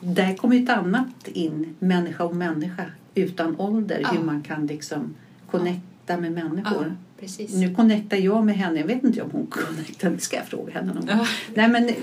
Där 0.01 0.37
kommer 0.37 0.63
ett 0.63 0.69
annat 0.71 1.29
in, 1.29 1.75
människa 1.79 2.25
och 2.25 2.37
människa 2.37 2.85
utan 3.15 3.61
ålder. 3.61 3.99
Ja. 4.03 4.09
Hur 4.13 4.21
man 4.21 4.43
kan 4.43 4.67
liksom 4.67 5.15
connecta 5.51 6.17
med 6.17 6.33
människor. 6.33 6.87
Ja, 6.87 7.21
precis. 7.21 7.55
Nu 7.55 7.75
connectar 7.75 8.17
jag 8.17 8.45
med 8.45 8.55
henne. 8.57 8.81
Jag 8.81 8.87
vet 8.87 9.05
inte 9.05 9.23
om 9.23 9.31
hon 9.31 9.47
connectar. 9.47 10.11
Det 10.11 10.19
ska 10.21 10.37
jag 10.37 10.47
fråga 10.47 10.73
henne 10.73 10.93
någon 10.95 11.07
gång. 11.07 11.17
Ja. 11.19 11.27
Nej, 11.55 11.69
men, 11.69 11.89
eh, 11.89 11.95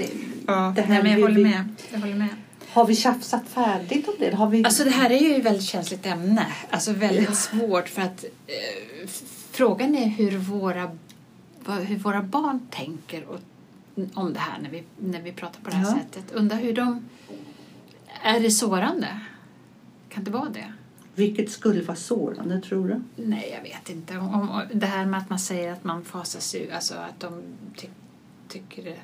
Ja, 0.48 0.74
det 0.76 0.82
här 0.82 0.90
nej, 0.94 1.04
men 1.04 1.12
jag 1.12 1.22
håller 1.22 1.36
vi- 1.36 1.44
med. 1.44 1.66
Jag 1.92 2.00
håller 2.00 2.16
med. 2.16 2.28
Har 2.70 2.86
vi 2.86 2.96
tjafsat 2.96 3.44
färdigt 3.50 4.08
om 4.08 4.14
det? 4.20 4.36
Har 4.36 4.50
vi... 4.50 4.64
Alltså 4.64 4.84
det 4.84 4.90
här 4.90 5.10
är 5.10 5.20
ju 5.20 5.36
ett 5.36 5.46
väldigt 5.46 5.64
känsligt 5.64 6.06
ämne. 6.06 6.46
Alltså 6.70 6.94
väldigt 6.94 7.26
Ja. 7.30 7.36
svårt 7.36 7.90
för 7.90 8.02
att 8.02 8.24
eh, 8.24 9.08
frågan 9.52 9.96
är 9.96 10.06
hur 10.08 10.38
våra, 10.38 10.92
vad- 11.68 11.78
hur 11.84 11.98
våra 11.98 12.24
barn 12.24 12.60
tänker 12.72 13.26
och, 13.26 13.40
om 14.14 14.34
det 14.34 14.40
här 14.40 14.60
när 14.62 14.70
vi, 14.70 14.84
när 15.00 15.22
vi 15.22 15.32
pratar 15.32 15.62
på 15.62 15.70
det 15.70 15.76
här 15.76 15.86
Ja. 15.86 15.98
sättet. 15.98 16.32
Undrar 16.32 16.58
hur 16.58 16.74
de... 16.74 17.06
Är 18.24 18.40
det 18.40 18.52
sårande? 18.52 19.20
Kan 20.10 20.24
det 20.24 20.32
vara 20.32 20.50
det? 20.50 20.74
Vilket 21.16 21.52
skulle 21.52 21.82
vara 21.82 21.98
sårande, 21.98 22.62
tror 22.62 22.88
du? 22.88 23.24
Nej, 23.24 23.52
jag 23.56 23.70
vet 23.70 23.90
inte. 23.90 24.18
Om, 24.18 24.50
om, 24.50 24.62
det 24.74 24.86
här 24.86 25.06
med 25.06 25.20
att 25.20 25.30
man 25.30 25.40
säger 25.40 25.72
att 25.74 25.84
man 25.84 26.04
fasas 26.06 26.56
ur, 26.56 26.74
alltså 26.74 26.94
att 26.94 27.20
de 27.20 27.42
ty, 27.78 27.88
tycker 28.48 28.84
det... 28.84 28.96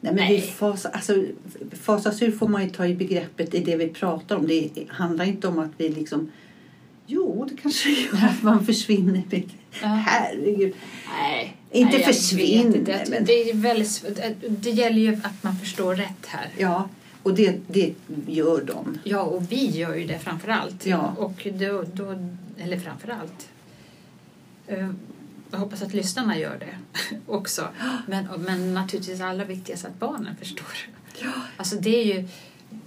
Nej, 0.00 0.14
men 0.14 0.14
Nej. 0.14 0.40
Fas, 0.40 0.86
alltså, 0.86 1.24
fasas 1.72 2.22
ur 2.22 2.32
får 2.32 2.48
man 2.48 2.64
ju 2.64 2.70
ta 2.70 2.86
i 2.86 2.94
begreppet 2.94 3.54
i 3.54 3.64
det 3.64 3.76
vi 3.76 3.88
pratar 3.88 4.36
om. 4.36 4.46
Det 4.46 4.70
handlar 4.88 5.24
inte 5.24 5.48
om 5.48 5.58
att 5.58 5.70
vi 5.76 5.88
liksom... 5.88 6.30
Jo, 7.06 7.46
det 7.50 7.56
kanske 7.62 7.90
gör 7.90 8.24
att 8.28 8.42
man 8.42 8.66
försvinner. 8.66 9.22
Ja. 9.82 9.86
Herregud. 9.88 10.74
Nej, 11.20 11.56
Inte 11.70 11.92
nej, 11.92 12.00
jag 12.06 12.14
försvinn, 12.14 12.66
vet 12.66 12.76
inte. 12.76 13.04
men- 13.10 13.24
Det, 13.24 13.50
är 13.50 13.54
väldigt, 13.54 14.04
det 14.48 14.70
gäller 14.70 14.98
ju 15.00 15.14
att 15.22 15.42
man 15.42 15.56
förstår 15.58 15.94
rätt 15.94 16.26
här. 16.26 16.48
Ja, 16.58 16.88
och 17.22 17.34
det, 17.34 17.58
det 17.68 17.94
gör 18.26 18.64
de. 18.64 18.98
Ja, 19.04 19.20
och 19.22 19.52
vi 19.52 19.70
gör 19.70 19.94
ju 19.94 20.06
det 20.06 20.18
framför 20.18 20.48
allt. 20.48 20.86
Ja. 20.86 21.14
Och 21.18 21.46
då, 21.58 21.84
då, 21.92 22.28
eller 22.58 22.78
framför 22.78 23.08
allt. 23.08 23.48
Eh, 24.66 24.90
Jag 25.50 25.58
hoppas 25.58 25.82
att 25.82 25.94
lyssnarna 25.94 26.38
gör 26.38 26.56
det 26.60 26.76
också. 27.26 27.68
Men, 28.06 28.26
men 28.38 28.74
naturligtvis 28.74 29.20
allra 29.20 29.44
viktigast 29.44 29.84
att 29.84 29.98
barnen 29.98 30.36
förstår. 30.36 30.66
Ja. 31.22 31.28
Alltså 31.56 31.76
det 31.76 31.96
är 32.00 32.04
ju, 32.04 32.28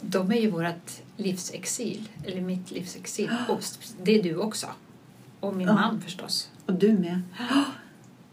de 0.01 0.31
är 0.31 0.35
ju 0.35 0.49
vårt 0.49 0.91
livsexil, 1.17 2.09
eller 2.25 2.41
mitt 2.41 2.71
livsexil. 2.71 3.29
Och 3.49 3.63
det 4.03 4.19
är 4.19 4.23
du 4.23 4.35
också. 4.35 4.67
Och 5.39 5.55
min 5.55 5.67
Ja. 5.67 5.73
man 5.73 6.01
förstås. 6.01 6.49
Och 6.65 6.73
du 6.73 6.93
med. 6.93 7.21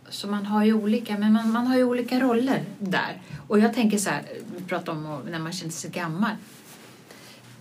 Så 0.08 0.28
man 0.28 0.46
har 0.46 0.64
ju 0.64 0.72
olika, 0.74 1.18
men 1.18 1.32
man, 1.32 1.52
man 1.52 1.66
har 1.66 1.76
ju 1.76 1.84
olika 1.84 2.20
roller 2.20 2.64
där. 2.78 3.22
Och 3.48 3.58
jag 3.58 3.74
tänker 3.74 3.98
så 3.98 4.10
här, 4.10 4.22
vi 4.56 4.64
pratar 4.64 4.92
om 4.92 5.20
när 5.30 5.38
man 5.38 5.52
känner 5.52 5.72
sig 5.72 5.90
gammal. 5.90 6.30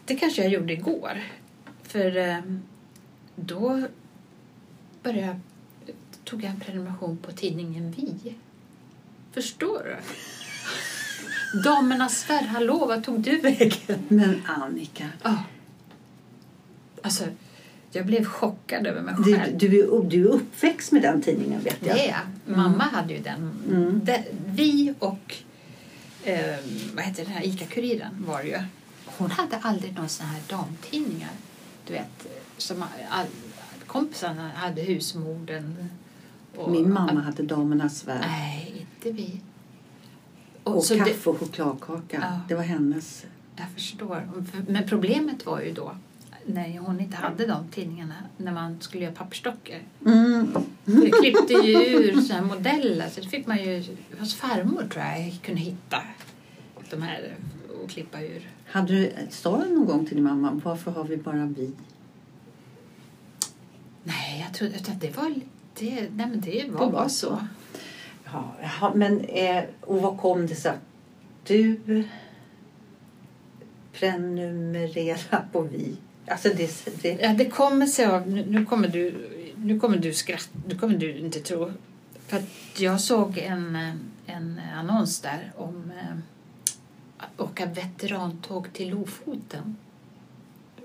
Det 0.06 0.16
kanske 0.16 0.42
jag 0.42 0.52
gjorde 0.52 0.74
igår. 0.74 1.24
För 1.84 2.18
eh, 2.18 2.38
då 3.36 3.88
började 5.04 5.28
jag, 5.28 5.40
tog 6.24 6.44
jag 6.44 6.52
en 6.52 6.60
prenumeration 6.60 7.18
på 7.18 7.32
tidningen 7.32 7.92
Vi. 7.98 8.36
Förstår 9.32 9.84
du? 9.84 9.96
Damernas 11.64 12.30
värld, 12.30 12.46
hallå, 12.46 12.86
vad 12.86 13.04
tog 13.04 13.22
du 13.22 13.38
vägen? 13.38 14.00
Men 14.08 14.42
Annika, 14.46 15.10
Ja. 15.24 15.38
Alltså, 17.02 17.24
jag 17.92 18.06
blev 18.06 18.26
chockad 18.26 18.88
över 18.88 19.02
mig 19.02 19.16
du, 19.26 19.36
själv. 19.38 19.58
du, 19.58 19.66
är, 19.80 20.04
du 20.04 20.22
är 20.26 20.28
uppväxt 20.32 20.92
med 20.92 21.02
den 21.02 21.22
tidningen 21.22 21.62
vet 21.64 21.78
jag. 21.86 21.96
Det 21.96 22.10
är 22.10 22.18
jag. 22.46 22.56
Mamma 22.58 22.84
hade 22.84 23.14
ju 23.14 23.20
den. 23.22 23.52
Mm. 23.70 24.02
Det, 24.04 24.24
vi 24.46 24.94
och 25.00 25.36
eh, 26.24 26.56
vad 26.96 27.04
heter 27.06 27.24
den 27.24 27.34
här 27.34 27.42
ICA-Kuriren 27.46 28.26
var 28.28 28.44
det 28.44 28.48
ju. 28.50 28.60
Hon 29.06 29.32
hade 29.32 29.58
aldrig 29.58 29.96
någon 29.96 30.10
sån 30.10 30.26
här 30.26 30.42
damtidningar. 30.50 31.30
Du 31.88 31.94
vet, 31.94 32.28
som 32.58 32.84
all, 33.10 33.26
kompisarna 33.88 34.50
hade 34.56 34.82
husmorden. 34.82 35.90
och- 36.56 36.72
Min 36.72 36.94
mamma 36.94 37.22
hade 37.22 37.44
Damernas 37.44 38.08
värld. 38.08 38.26
Nej, 38.30 38.88
inte 38.96 39.12
vi. 39.22 39.42
Och, 40.66 40.84
så 40.84 40.98
kaffe 40.98 41.12
det, 41.24 41.30
och 41.30 41.40
chokladkaka. 41.40 42.18
Ja. 42.22 42.40
Det 42.48 42.56
var 42.56 42.64
hennes. 42.64 43.26
jag 43.56 43.70
förstår. 43.70 44.30
Men 44.68 44.88
problemet 44.88 45.46
var 45.46 45.62
ju 45.62 45.74
då 45.74 45.96
när 46.46 46.80
hon 46.80 47.00
inte 47.00 47.18
hade 47.18 47.46
de 47.46 47.68
tidningarna 47.68 48.16
när 48.38 48.52
man 48.52 48.82
skulle 48.82 49.04
göra 49.04 49.14
pappersdockor. 49.14 49.80
Mm. 50.06 50.48
Vi 50.86 51.12
klippte 51.12 51.54
ju 51.54 51.78
ur 51.78 52.22
såna 52.22 52.40
här 52.40 52.46
modeller. 52.46 53.10
Så 53.10 53.22
det 53.22 53.28
fick 53.28 53.48
man 53.48 53.58
ju 53.64 53.84
hos 54.20 54.36
farmor 54.36 54.88
tror 54.92 55.06
jag 55.06 55.40
kunde 55.42 55.62
hitta 55.62 56.02
de 56.90 57.02
här 57.02 57.36
och 57.84 57.90
klippa 57.90 58.22
ur. 58.22 58.50
Hade 58.66 58.94
du, 58.94 59.14
sa 59.30 59.64
du 59.64 59.74
någon 59.76 59.86
gång 59.86 60.06
till 60.06 60.16
din 60.16 60.24
mamma 60.24 60.62
varför 60.64 60.92
har 60.92 61.04
vi 61.04 61.18
bara 61.18 61.46
vi? 61.46 61.72
Nej, 64.04 64.46
jag 64.46 64.54
trodde 64.54 64.76
att 64.76 65.02
det 65.02 65.18
var 65.18 65.34
det, 65.80 66.10
nej 66.16 66.28
men 66.28 66.42
det 66.42 66.72
var 66.72 66.80
Det 66.80 66.86
var 66.86 66.92
bara 66.92 67.10
så. 67.10 67.28
så. 67.28 67.48
Ja, 68.26 68.56
jaha, 68.62 68.92
men 68.96 69.26
eh, 69.26 69.64
och 69.82 70.02
vad 70.02 70.18
kom 70.18 70.48
det 70.48 70.56
sig 70.56 70.72
att 70.72 70.80
du 71.44 71.80
prenumererar 73.94 75.46
på 75.52 75.62
vi? 75.62 75.98
Alltså 76.28 76.50
det, 76.50 77.02
det, 77.02 77.18
Ja, 77.22 77.34
det 77.34 77.46
kommer 77.46 77.86
sig 77.86 78.06
av, 78.06 78.28
nu, 78.28 78.66
kommer 78.66 78.88
du, 78.88 79.30
nu 79.56 79.80
kommer 79.80 79.98
du 79.98 80.14
skratta, 80.14 80.60
nu 80.68 80.78
kommer 80.78 80.98
du 80.98 81.18
inte 81.18 81.40
tro. 81.40 81.72
För 82.28 82.38
att 82.38 82.80
jag 82.80 83.02
såg 83.02 83.38
en, 83.38 83.76
eh, 83.76 83.94
en 84.26 84.62
annons 84.76 85.20
där 85.22 85.52
om 85.56 85.92
att 87.18 87.40
åka 87.40 87.66
veterantåg 87.66 88.74
till 88.74 88.90
Lofoten. 88.90 89.76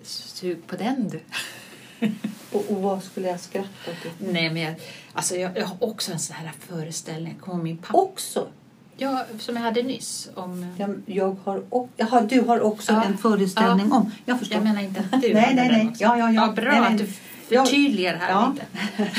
Sug 0.02 0.66
på 0.66 0.76
den 0.76 1.08
du. 1.08 1.20
och, 2.52 2.64
och 2.70 2.82
vad 2.82 3.02
skulle 3.02 3.28
jag 3.28 3.40
skratta 3.40 3.90
till? 4.02 4.32
Nej, 4.32 4.50
men 4.50 4.62
jag, 4.62 4.74
alltså 5.12 5.36
jag, 5.36 5.58
jag 5.58 5.66
har 5.66 5.76
också 5.84 6.12
en 6.12 6.18
sån 6.18 6.36
här 6.36 6.52
föreställning. 6.68 7.34
Kommer 7.40 7.62
min 7.64 7.76
pappa. 7.78 7.98
Också? 7.98 8.48
Ja, 8.96 9.24
som 9.38 9.56
jag 9.56 9.62
hade 9.62 9.82
nyss. 9.82 10.30
Om, 10.34 10.74
Jag, 10.78 11.02
jag 11.06 11.36
har, 11.44 11.62
jaha, 11.96 12.20
du 12.20 12.40
har 12.40 12.60
också 12.60 12.92
Ja. 12.92 13.04
en 13.04 13.18
föreställning 13.18 13.92
om. 13.92 14.10
Jag 14.24 14.38
förstår. 14.38 14.56
jag 14.56 14.64
menar 14.64 14.82
inte 14.82 15.04
att 15.12 15.22
du 15.22 15.34
Nej, 15.34 15.52
nej, 15.54 15.68
nej. 15.68 15.88
också. 15.88 16.02
Ja, 16.02 16.18
ja, 16.18 16.30
ja. 16.32 16.52
bra 16.52 16.70
Nej, 16.72 16.80
nej. 16.80 16.92
att 16.92 16.98
du 16.98 17.06
Ja. 17.54 17.64
förtydligar 17.64 18.16
här 18.16 18.30
Ja. 18.30 18.54
lite. 18.54 19.10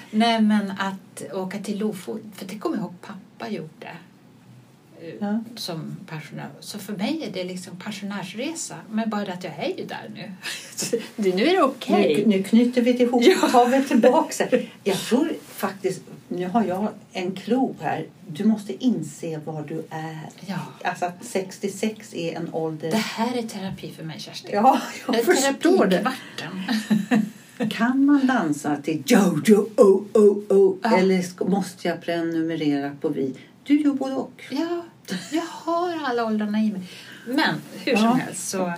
nej, 0.10 0.40
men 0.40 0.70
att 0.70 1.22
åka 1.32 1.58
till 1.58 1.78
Lofoten. 1.78 2.32
För 2.36 2.46
det 2.46 2.58
kommer 2.58 2.76
jag 2.76 2.82
ihåg 2.84 2.94
pappa 3.00 3.48
gjorde. 3.48 3.88
Eh, 5.02 5.14
Ja. 5.20 5.40
Som 5.56 5.96
pensionär. 6.06 6.48
Så 6.60 6.78
för 6.78 6.92
mig 6.92 7.22
är 7.28 7.30
det 7.32 7.44
liksom 7.44 7.76
pensionärsresa. 7.76 8.74
Men 8.90 9.10
bara 9.10 9.24
det 9.24 9.32
att 9.32 9.44
jag 9.44 9.52
är 9.58 9.78
ju 9.78 9.84
där 9.84 10.10
nu. 10.14 10.32
Det- 11.16 11.34
nu 11.34 11.46
är 11.46 11.52
det 11.56 11.62
okej. 11.62 12.24
Nu, 12.26 12.36
nu 12.36 12.42
knyter 12.42 12.82
vi 12.82 12.90
ihop, 13.02 13.22
Ja. 13.52 13.64
vi 13.64 13.84
tillbaka. 13.84 14.48
Jag 14.84 14.96
tror 14.98 15.32
faktiskt, 15.48 16.02
nu 16.28 16.46
har 16.48 16.64
jag 16.64 16.88
en 17.12 17.32
klo 17.36 17.74
här. 17.80 18.06
Du 18.28 18.44
måste 18.44 18.84
inse 18.84 19.38
var 19.44 19.62
du 19.62 19.84
är. 19.90 20.18
Ja. 20.46 20.58
Alltså 20.84 21.04
att 21.04 21.24
66 21.24 22.14
är 22.14 22.36
en 22.36 22.54
ålder. 22.54 22.90
Det 22.90 22.96
här 22.96 23.36
är 23.38 23.42
terapi 23.42 23.92
för 23.96 24.04
mig, 24.04 24.20
Kerstin. 24.20 24.50
Ja, 24.54 24.80
Det 25.06 25.12
jag 25.12 25.20
är 25.20 25.24
förstår 25.24 25.86
det. 25.86 26.12
Kan 27.70 28.04
man 28.04 28.26
dansa 28.26 28.76
till 28.76 29.02
Jojo, 29.06 29.68
oh, 29.76 30.02
oh, 30.14 30.38
oh, 30.48 30.76
Ja. 30.82 30.96
eller 30.96 31.44
måste 31.50 31.88
jag 31.88 32.02
prenumerera 32.02 32.96
på 33.00 33.08
vi? 33.08 33.34
Du 33.64 33.80
gör 33.80 33.92
både 33.92 34.14
och. 34.14 34.42
Ja, 34.50 34.82
jag 35.30 35.42
har 35.42 36.00
alla 36.04 36.24
åldrarna 36.24 36.58
i 36.60 36.72
mig. 36.72 36.82
Men 37.26 37.54
hur 37.84 37.96
som 37.96 38.04
Ja. 38.04 38.12
helst 38.12 38.48
så... 38.48 38.72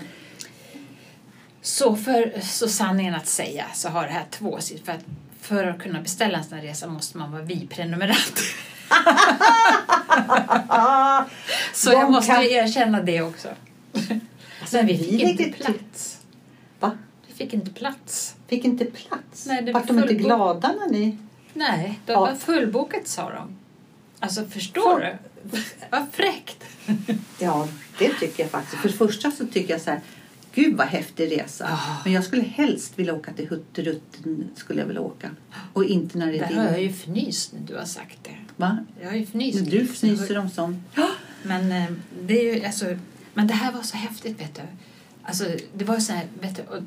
Så 1.64 1.97
för 1.97 2.41
så 2.43 2.68
sanningen 2.68 3.14
att 3.14 3.27
säga 3.27 3.64
så 3.75 3.89
har 3.89 4.03
det 4.07 4.12
här 4.12 4.25
två 4.31 4.61
sidor. 4.61 4.85
För 4.85 4.93
att, 4.93 5.05
för 5.41 5.66
att 5.66 5.79
kunna 5.83 6.01
beställa 6.01 6.39
en 6.39 6.45
sån 6.45 6.59
här 6.59 6.64
resa 6.64 6.87
måste 6.87 7.18
man 7.18 7.33
vara 7.33 7.43
vi-prenumerant. 7.43 8.41
så 11.73 11.91
De 11.91 11.97
jag 11.97 12.11
måste 12.11 12.33
kan- 12.33 12.43
erkänna 12.43 13.03
det 13.03 13.23
också. 13.23 13.49
Alltså, 14.61 14.77
Men 14.77 14.87
vi 14.87 14.99
fick 14.99 15.23
inte 15.41 15.53
plats. 15.64 16.18
Va? 16.81 16.91
Vi 17.27 17.35
fick 17.35 17.53
inte 17.55 17.70
plats. 17.70 18.35
Fick 18.49 18.64
inte 18.64 18.85
plats? 18.85 19.47
Nej, 19.47 19.62
det 19.62 19.73
var 19.73 19.81
Vart 19.81 19.89
de 19.89 19.99
inte 19.99 20.14
glada 20.14 20.75
när 20.81 20.89
ni... 20.89 21.18
Nej, 21.53 22.01
det 22.07 22.12
Ja. 22.12 22.20
var 22.20 22.35
fullbokat 22.35 23.09
sa 23.09 23.31
de. 23.31 23.57
Alltså 24.23 24.45
förstår 24.45 25.01
du? 25.01 25.16
Vad 25.91 26.07
fräckt. 26.12 26.64
Ja, 27.39 27.68
det 27.99 28.09
tycker 28.09 28.43
jag 28.43 28.51
faktiskt. 28.51 28.83
För 28.83 28.89
det 28.89 28.95
första 28.95 29.31
så 29.31 29.47
tycker 29.47 29.73
jag 29.75 29.81
så 29.81 29.91
här, 29.91 30.01
gud 30.55 30.77
vad 30.77 30.87
häftig 30.87 31.31
resa. 31.31 31.66
Ja. 31.70 31.97
Men 32.05 32.12
jag 32.12 32.25
skulle 32.25 32.43
helst 32.43 32.99
vilja 32.99 33.14
åka 33.14 33.33
till 33.33 33.49
Hutterutten, 33.49 34.51
skulle 34.57 34.81
jag 34.81 34.87
vilja 34.87 35.01
åka. 35.01 35.31
Och 35.73 35.85
inte 35.85 36.18
när 36.18 36.27
det 36.27 36.39
är 36.39 36.49
Där 36.49 36.57
har 36.57 36.64
jag 36.64 36.83
ju 36.83 36.89
fnyst 36.89 37.53
när 37.53 37.61
du 37.66 37.77
har 37.77 37.85
sagt 37.85 38.18
det. 38.23 38.37
Va? 38.57 38.79
Jag 39.01 39.09
har 39.09 39.16
ju 39.16 39.23
fnyst. 39.23 39.70
Du 39.70 39.81
fnyser 39.81 40.39
om 40.39 40.51
sånt. 40.51 40.79
Men 41.43 41.73
eh, 41.73 41.93
det 42.23 42.35
är 42.41 42.55
ju 42.55 42.64
alltså, 42.64 42.97
men 43.35 43.47
det 43.47 43.55
här 43.55 43.73
var 43.73 43.83
så 43.83 43.97
häftigt 43.97 44.41
vet 44.41 44.55
du. 44.55 44.62
Alltså 45.23 45.45
det 45.75 45.85
var 45.85 45.99
så 45.99 46.12
här, 46.12 46.27
vet 46.41 46.57
du, 46.57 46.62
och 46.62 46.83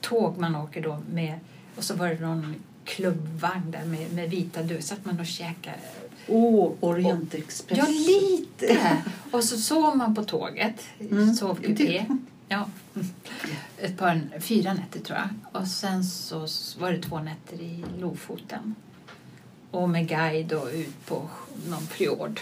tåg 0.00 0.38
man 0.38 0.56
åker 0.56 0.82
då 0.82 1.02
med 1.12 1.38
och 1.76 1.84
så 1.84 1.94
var 1.94 2.08
det 2.08 2.20
någon 2.20 2.54
klubbvagn 2.84 3.70
där 3.70 3.84
med, 3.84 4.12
med 4.12 4.30
vita 4.30 4.62
dörrar. 4.62 4.80
satt 4.80 5.04
man 5.04 5.20
och 5.20 5.26
käkade. 5.26 5.78
Åh, 6.28 6.72
Orientexpress. 6.80 7.78
Ja, 7.78 7.86
lite! 7.88 8.96
Och 9.30 9.44
så 9.44 9.58
sov 9.58 9.96
man 9.96 10.14
på 10.14 10.24
tåget, 10.24 10.74
Mm. 11.10 11.34
sovkupé. 11.34 12.04
Ja. 12.48 12.68
Ett 13.78 13.98
par, 13.98 14.20
fyra 14.40 14.72
nätter 14.74 15.00
tror 15.00 15.18
jag. 15.18 15.60
Och 15.62 15.68
sen 15.68 16.04
så 16.04 16.38
var 16.80 16.92
det 16.92 17.02
två 17.02 17.18
nätter 17.20 17.60
i 17.62 17.84
Lofoten. 18.00 18.74
Och 19.70 19.88
med 19.90 20.08
guide 20.08 20.52
och 20.52 20.68
ut 20.74 21.06
på 21.06 21.28
någon 21.68 21.86
fjord. 21.86 22.40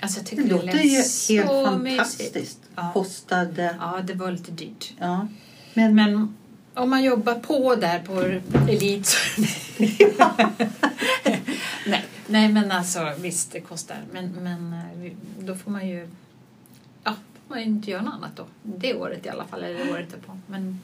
Alltså 0.00 0.18
jag 0.18 0.26
tycker 0.26 0.42
Det 0.42 0.48
det, 0.48 0.54
låter 0.54 0.68
ju 0.78 0.90
helt 0.90 0.96
mysigt. 0.98 1.46
fantastiskt. 1.48 2.58
Ja. 2.76 2.90
Kostade... 2.94 3.76
Ja, 3.80 4.00
det 4.04 4.14
var 4.14 4.32
lite 4.32 4.50
dyrt. 4.52 4.92
Ja. 4.98 5.28
Men, 5.74 5.94
Men 5.94 6.36
om 6.74 6.90
man 6.90 7.04
jobbar 7.04 7.34
på 7.34 7.74
där 7.74 7.98
på 7.98 8.40
Elit. 8.70 9.16
nej, 12.30 12.48
men 12.52 12.70
alltså 12.72 13.12
visst 13.18 13.52
det 13.52 13.60
kostar. 13.60 13.98
Men, 14.12 14.28
men 14.30 14.72
eh, 14.72 15.12
då 15.38 15.54
får 15.54 15.70
man 15.70 15.88
ju... 15.88 16.08
Ja, 17.04 17.14
får 17.48 17.54
man 17.54 17.58
ju 17.58 17.64
inte 17.64 17.90
göra 17.90 18.02
något 18.02 18.14
annat 18.14 18.36
då. 18.36 18.46
Det 18.62 18.94
året 18.94 19.26
i 19.26 19.28
alla 19.28 19.44
fall, 19.44 19.62
eller 19.64 19.90
året 19.92 20.10
därpå. 20.10 20.38
Men, 20.46 20.80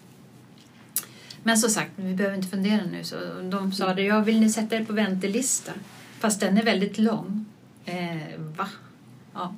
men 1.42 1.58
som 1.58 1.70
sagt, 1.70 1.90
vi 1.96 2.14
behöver 2.14 2.36
inte 2.36 2.48
fundera 2.48 2.82
nu. 2.92 3.04
Så 3.04 3.16
de 3.50 3.72
sa 3.72 3.94
det, 3.94 4.02
ja 4.02 4.20
vill 4.20 4.40
ni 4.40 4.50
sätta 4.50 4.76
er 4.76 4.84
på 4.84 4.92
väntelista? 4.92 5.72
Fast 6.18 6.40
den 6.40 6.58
är 6.58 6.62
väldigt 6.62 6.98
lång. 6.98 7.44
Eh, 7.84 8.16
va? 8.56 8.68
Ja. 9.34 9.54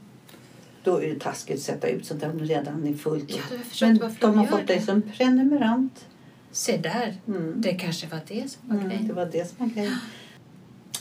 då 0.85 1.03
är 1.03 1.09
det 1.15 1.21
taskigt 1.21 1.57
att 1.57 1.63
sätta 1.63 1.89
ut 1.89 2.07
sånt 2.07 2.21
där 2.21 2.31
om 2.31 2.39
det 2.39 2.45
redan 2.45 2.87
är 2.87 2.95
fullt. 2.95 3.31
Ja, 3.31 3.37
jag 3.81 3.89
Men 4.01 4.13
de 4.21 4.39
har 4.39 4.47
fått 4.47 4.67
dig 4.67 4.83
som 4.83 5.03
prenumerant. 5.03 6.05
Se 6.53 6.77
där, 6.77 7.17
Mm. 7.27 7.55
det 7.57 7.75
kanske 7.75 8.07
var 8.07 8.21
det 8.29 8.51
som 8.51 8.69
var 8.69 8.77
Mm, 8.77 8.89
grejen. 8.89 9.07
det 9.09 9.13
var 9.13 9.27
det 9.27 9.49
som 9.49 9.57
var 9.59 9.75
grejen. 9.75 9.97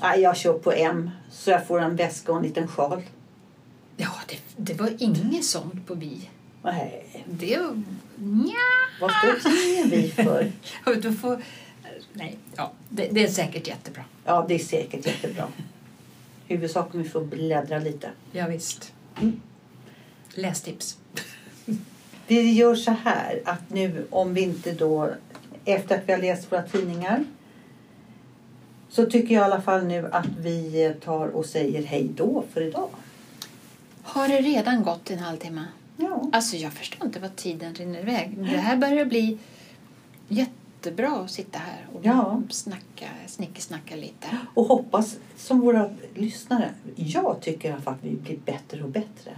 Nej, 0.01 0.21
jag 0.21 0.37
kör 0.37 0.53
på 0.53 0.71
M 0.71 1.09
så 1.31 1.51
jag 1.51 1.67
får 1.67 1.81
en 1.81 1.95
väska 1.95 2.31
och 2.31 2.37
en 2.37 2.43
liten 2.43 2.67
sjal. 2.67 3.01
Ja, 3.97 4.11
det, 4.27 4.37
det 4.55 4.73
var 4.73 4.93
inget 4.99 5.45
sånt 5.45 5.87
på 5.87 5.95
vi. 5.95 6.29
Nej, 6.63 7.05
Det. 7.25 7.59
Nja. 8.15 8.53
vad 9.01 9.11
står 9.11 9.49
tidningen 9.49 9.89
vi 9.89 10.11
för? 10.11 10.51
Du 11.01 11.13
får... 11.13 11.41
Nej, 12.13 12.37
ja, 12.55 12.71
det, 12.89 13.07
det 13.11 13.23
är 13.23 13.27
säkert 13.27 13.67
jättebra. 13.67 14.03
Ja, 14.25 14.45
det 14.47 14.55
är 14.55 14.59
säkert 14.59 15.05
jättebra. 15.05 15.47
Huvudsaken 16.47 17.03
vi 17.03 17.09
får 17.09 17.21
bläddra 17.21 17.79
lite. 17.79 18.09
Ja, 18.31 18.47
visst. 18.47 18.93
Mm. 19.21 19.41
Lästips. 20.33 20.97
Vi 22.27 22.51
gör 22.53 22.75
så 22.75 22.91
här 22.91 23.41
att 23.45 23.69
nu 23.69 24.07
om 24.09 24.33
vi 24.33 24.41
inte 24.41 24.71
då 24.71 25.09
efter 25.65 25.97
att 25.97 26.03
vi 26.05 26.11
har 26.13 26.19
läst 26.19 26.51
våra 26.51 26.63
tidningar 26.63 27.25
så 28.97 29.05
tycker 29.05 29.35
jag 29.35 29.41
i 29.41 29.45
alla 29.51 29.61
fall 29.61 29.85
nu 29.85 30.09
att 30.11 30.27
vi 30.39 30.93
tar 31.03 31.27
och 31.27 31.45
säger 31.45 31.83
hej 31.83 32.09
då 32.15 32.43
för 32.53 32.61
idag. 32.61 32.89
Har 34.03 34.27
det 34.27 34.41
redan 34.41 34.83
gått 34.83 35.11
en 35.11 35.19
halvtimme? 35.19 35.63
Ja. 35.97 36.29
Alltså, 36.33 36.55
jag 36.57 36.73
förstår 36.73 37.05
inte 37.05 37.19
vad 37.19 37.35
tiden 37.35 37.75
rinner 37.75 37.99
iväg. 37.99 38.37
Det 38.37 38.57
här 38.57 38.77
börjar 38.77 39.05
bli 39.05 39.37
jättebra 40.27 41.09
att 41.11 41.31
sitta 41.31 41.59
här 41.59 41.87
och 41.93 41.99
Ja. 42.03 42.41
snacka, 42.49 43.05
snickesnacka 43.27 43.95
lite. 43.95 44.27
Och 44.53 44.65
hoppas 44.65 45.17
som 45.35 45.59
våra 45.59 45.89
lyssnare. 46.15 46.69
Jag 46.95 47.37
tycker 47.41 47.69
i 47.69 47.71
alla 47.71 47.81
fall 47.81 47.93
att 47.93 48.03
vi 48.03 48.15
blir 48.15 48.37
bättre 48.45 48.83
och 48.83 48.89
bättre. 48.89 49.31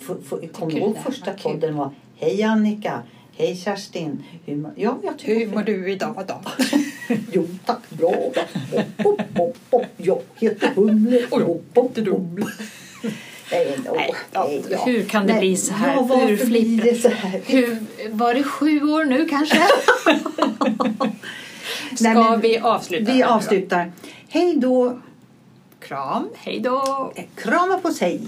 För, 0.00 0.20
för, 0.20 0.46
kom 0.46 0.68
du 0.68 0.76
ihåg 0.76 0.96
första 0.96 1.32
kul. 1.32 1.52
podden 1.52 1.76
var 1.76 1.90
Hej 2.16 2.42
Annika, 2.42 3.02
hej 3.36 3.56
Kerstin. 3.56 4.22
Hur, 4.44 4.70
ja, 4.76 4.98
jag 5.02 5.18
tycker 5.18 5.62
du 5.64 5.92
idag 5.92 6.24
då? 6.28 6.40
Jo 7.32 7.48
tack, 7.66 7.90
bra. 7.90 8.10
Hopp, 8.10 9.02
hopp, 9.02 9.20
hopp, 9.36 9.56
hopp. 9.70 9.86
Jag 9.96 10.20
heter 10.36 10.68
Humle. 10.74 11.26
Och 11.30 11.40
Hopp, 11.40 11.64
hopp, 11.74 11.96
hopp. 11.96 12.28
Nej, 13.50 13.78
no, 13.84 13.94
Nej, 14.34 14.62
ja, 14.70 14.84
hur 14.86 15.04
kan 15.04 15.26
det 15.26 15.32
Nej, 15.32 15.40
bli 15.40 15.56
så 15.56 15.74
här? 15.74 15.94
Ja, 15.94 16.02
varför 16.02 16.46
blir 16.46 16.82
det 16.82 16.94
så 16.94 17.08
här? 17.08 17.40
Hur, 17.46 17.78
var 18.10 18.34
det 18.34 18.42
sju 18.42 18.82
år 18.82 19.04
nu 19.04 19.28
kanske? 19.28 19.56
Ska 21.96 22.12
Nej, 22.12 22.38
vi 22.42 22.58
avsluta? 22.58 23.12
Vi 23.12 23.22
avslutar. 23.22 23.92
Hej 24.28 24.56
då. 24.56 24.98
Kram, 25.80 26.28
hej 26.36 26.60
då! 26.60 27.12
Krama 27.36 27.78
på 27.78 27.90
sig. 27.90 28.20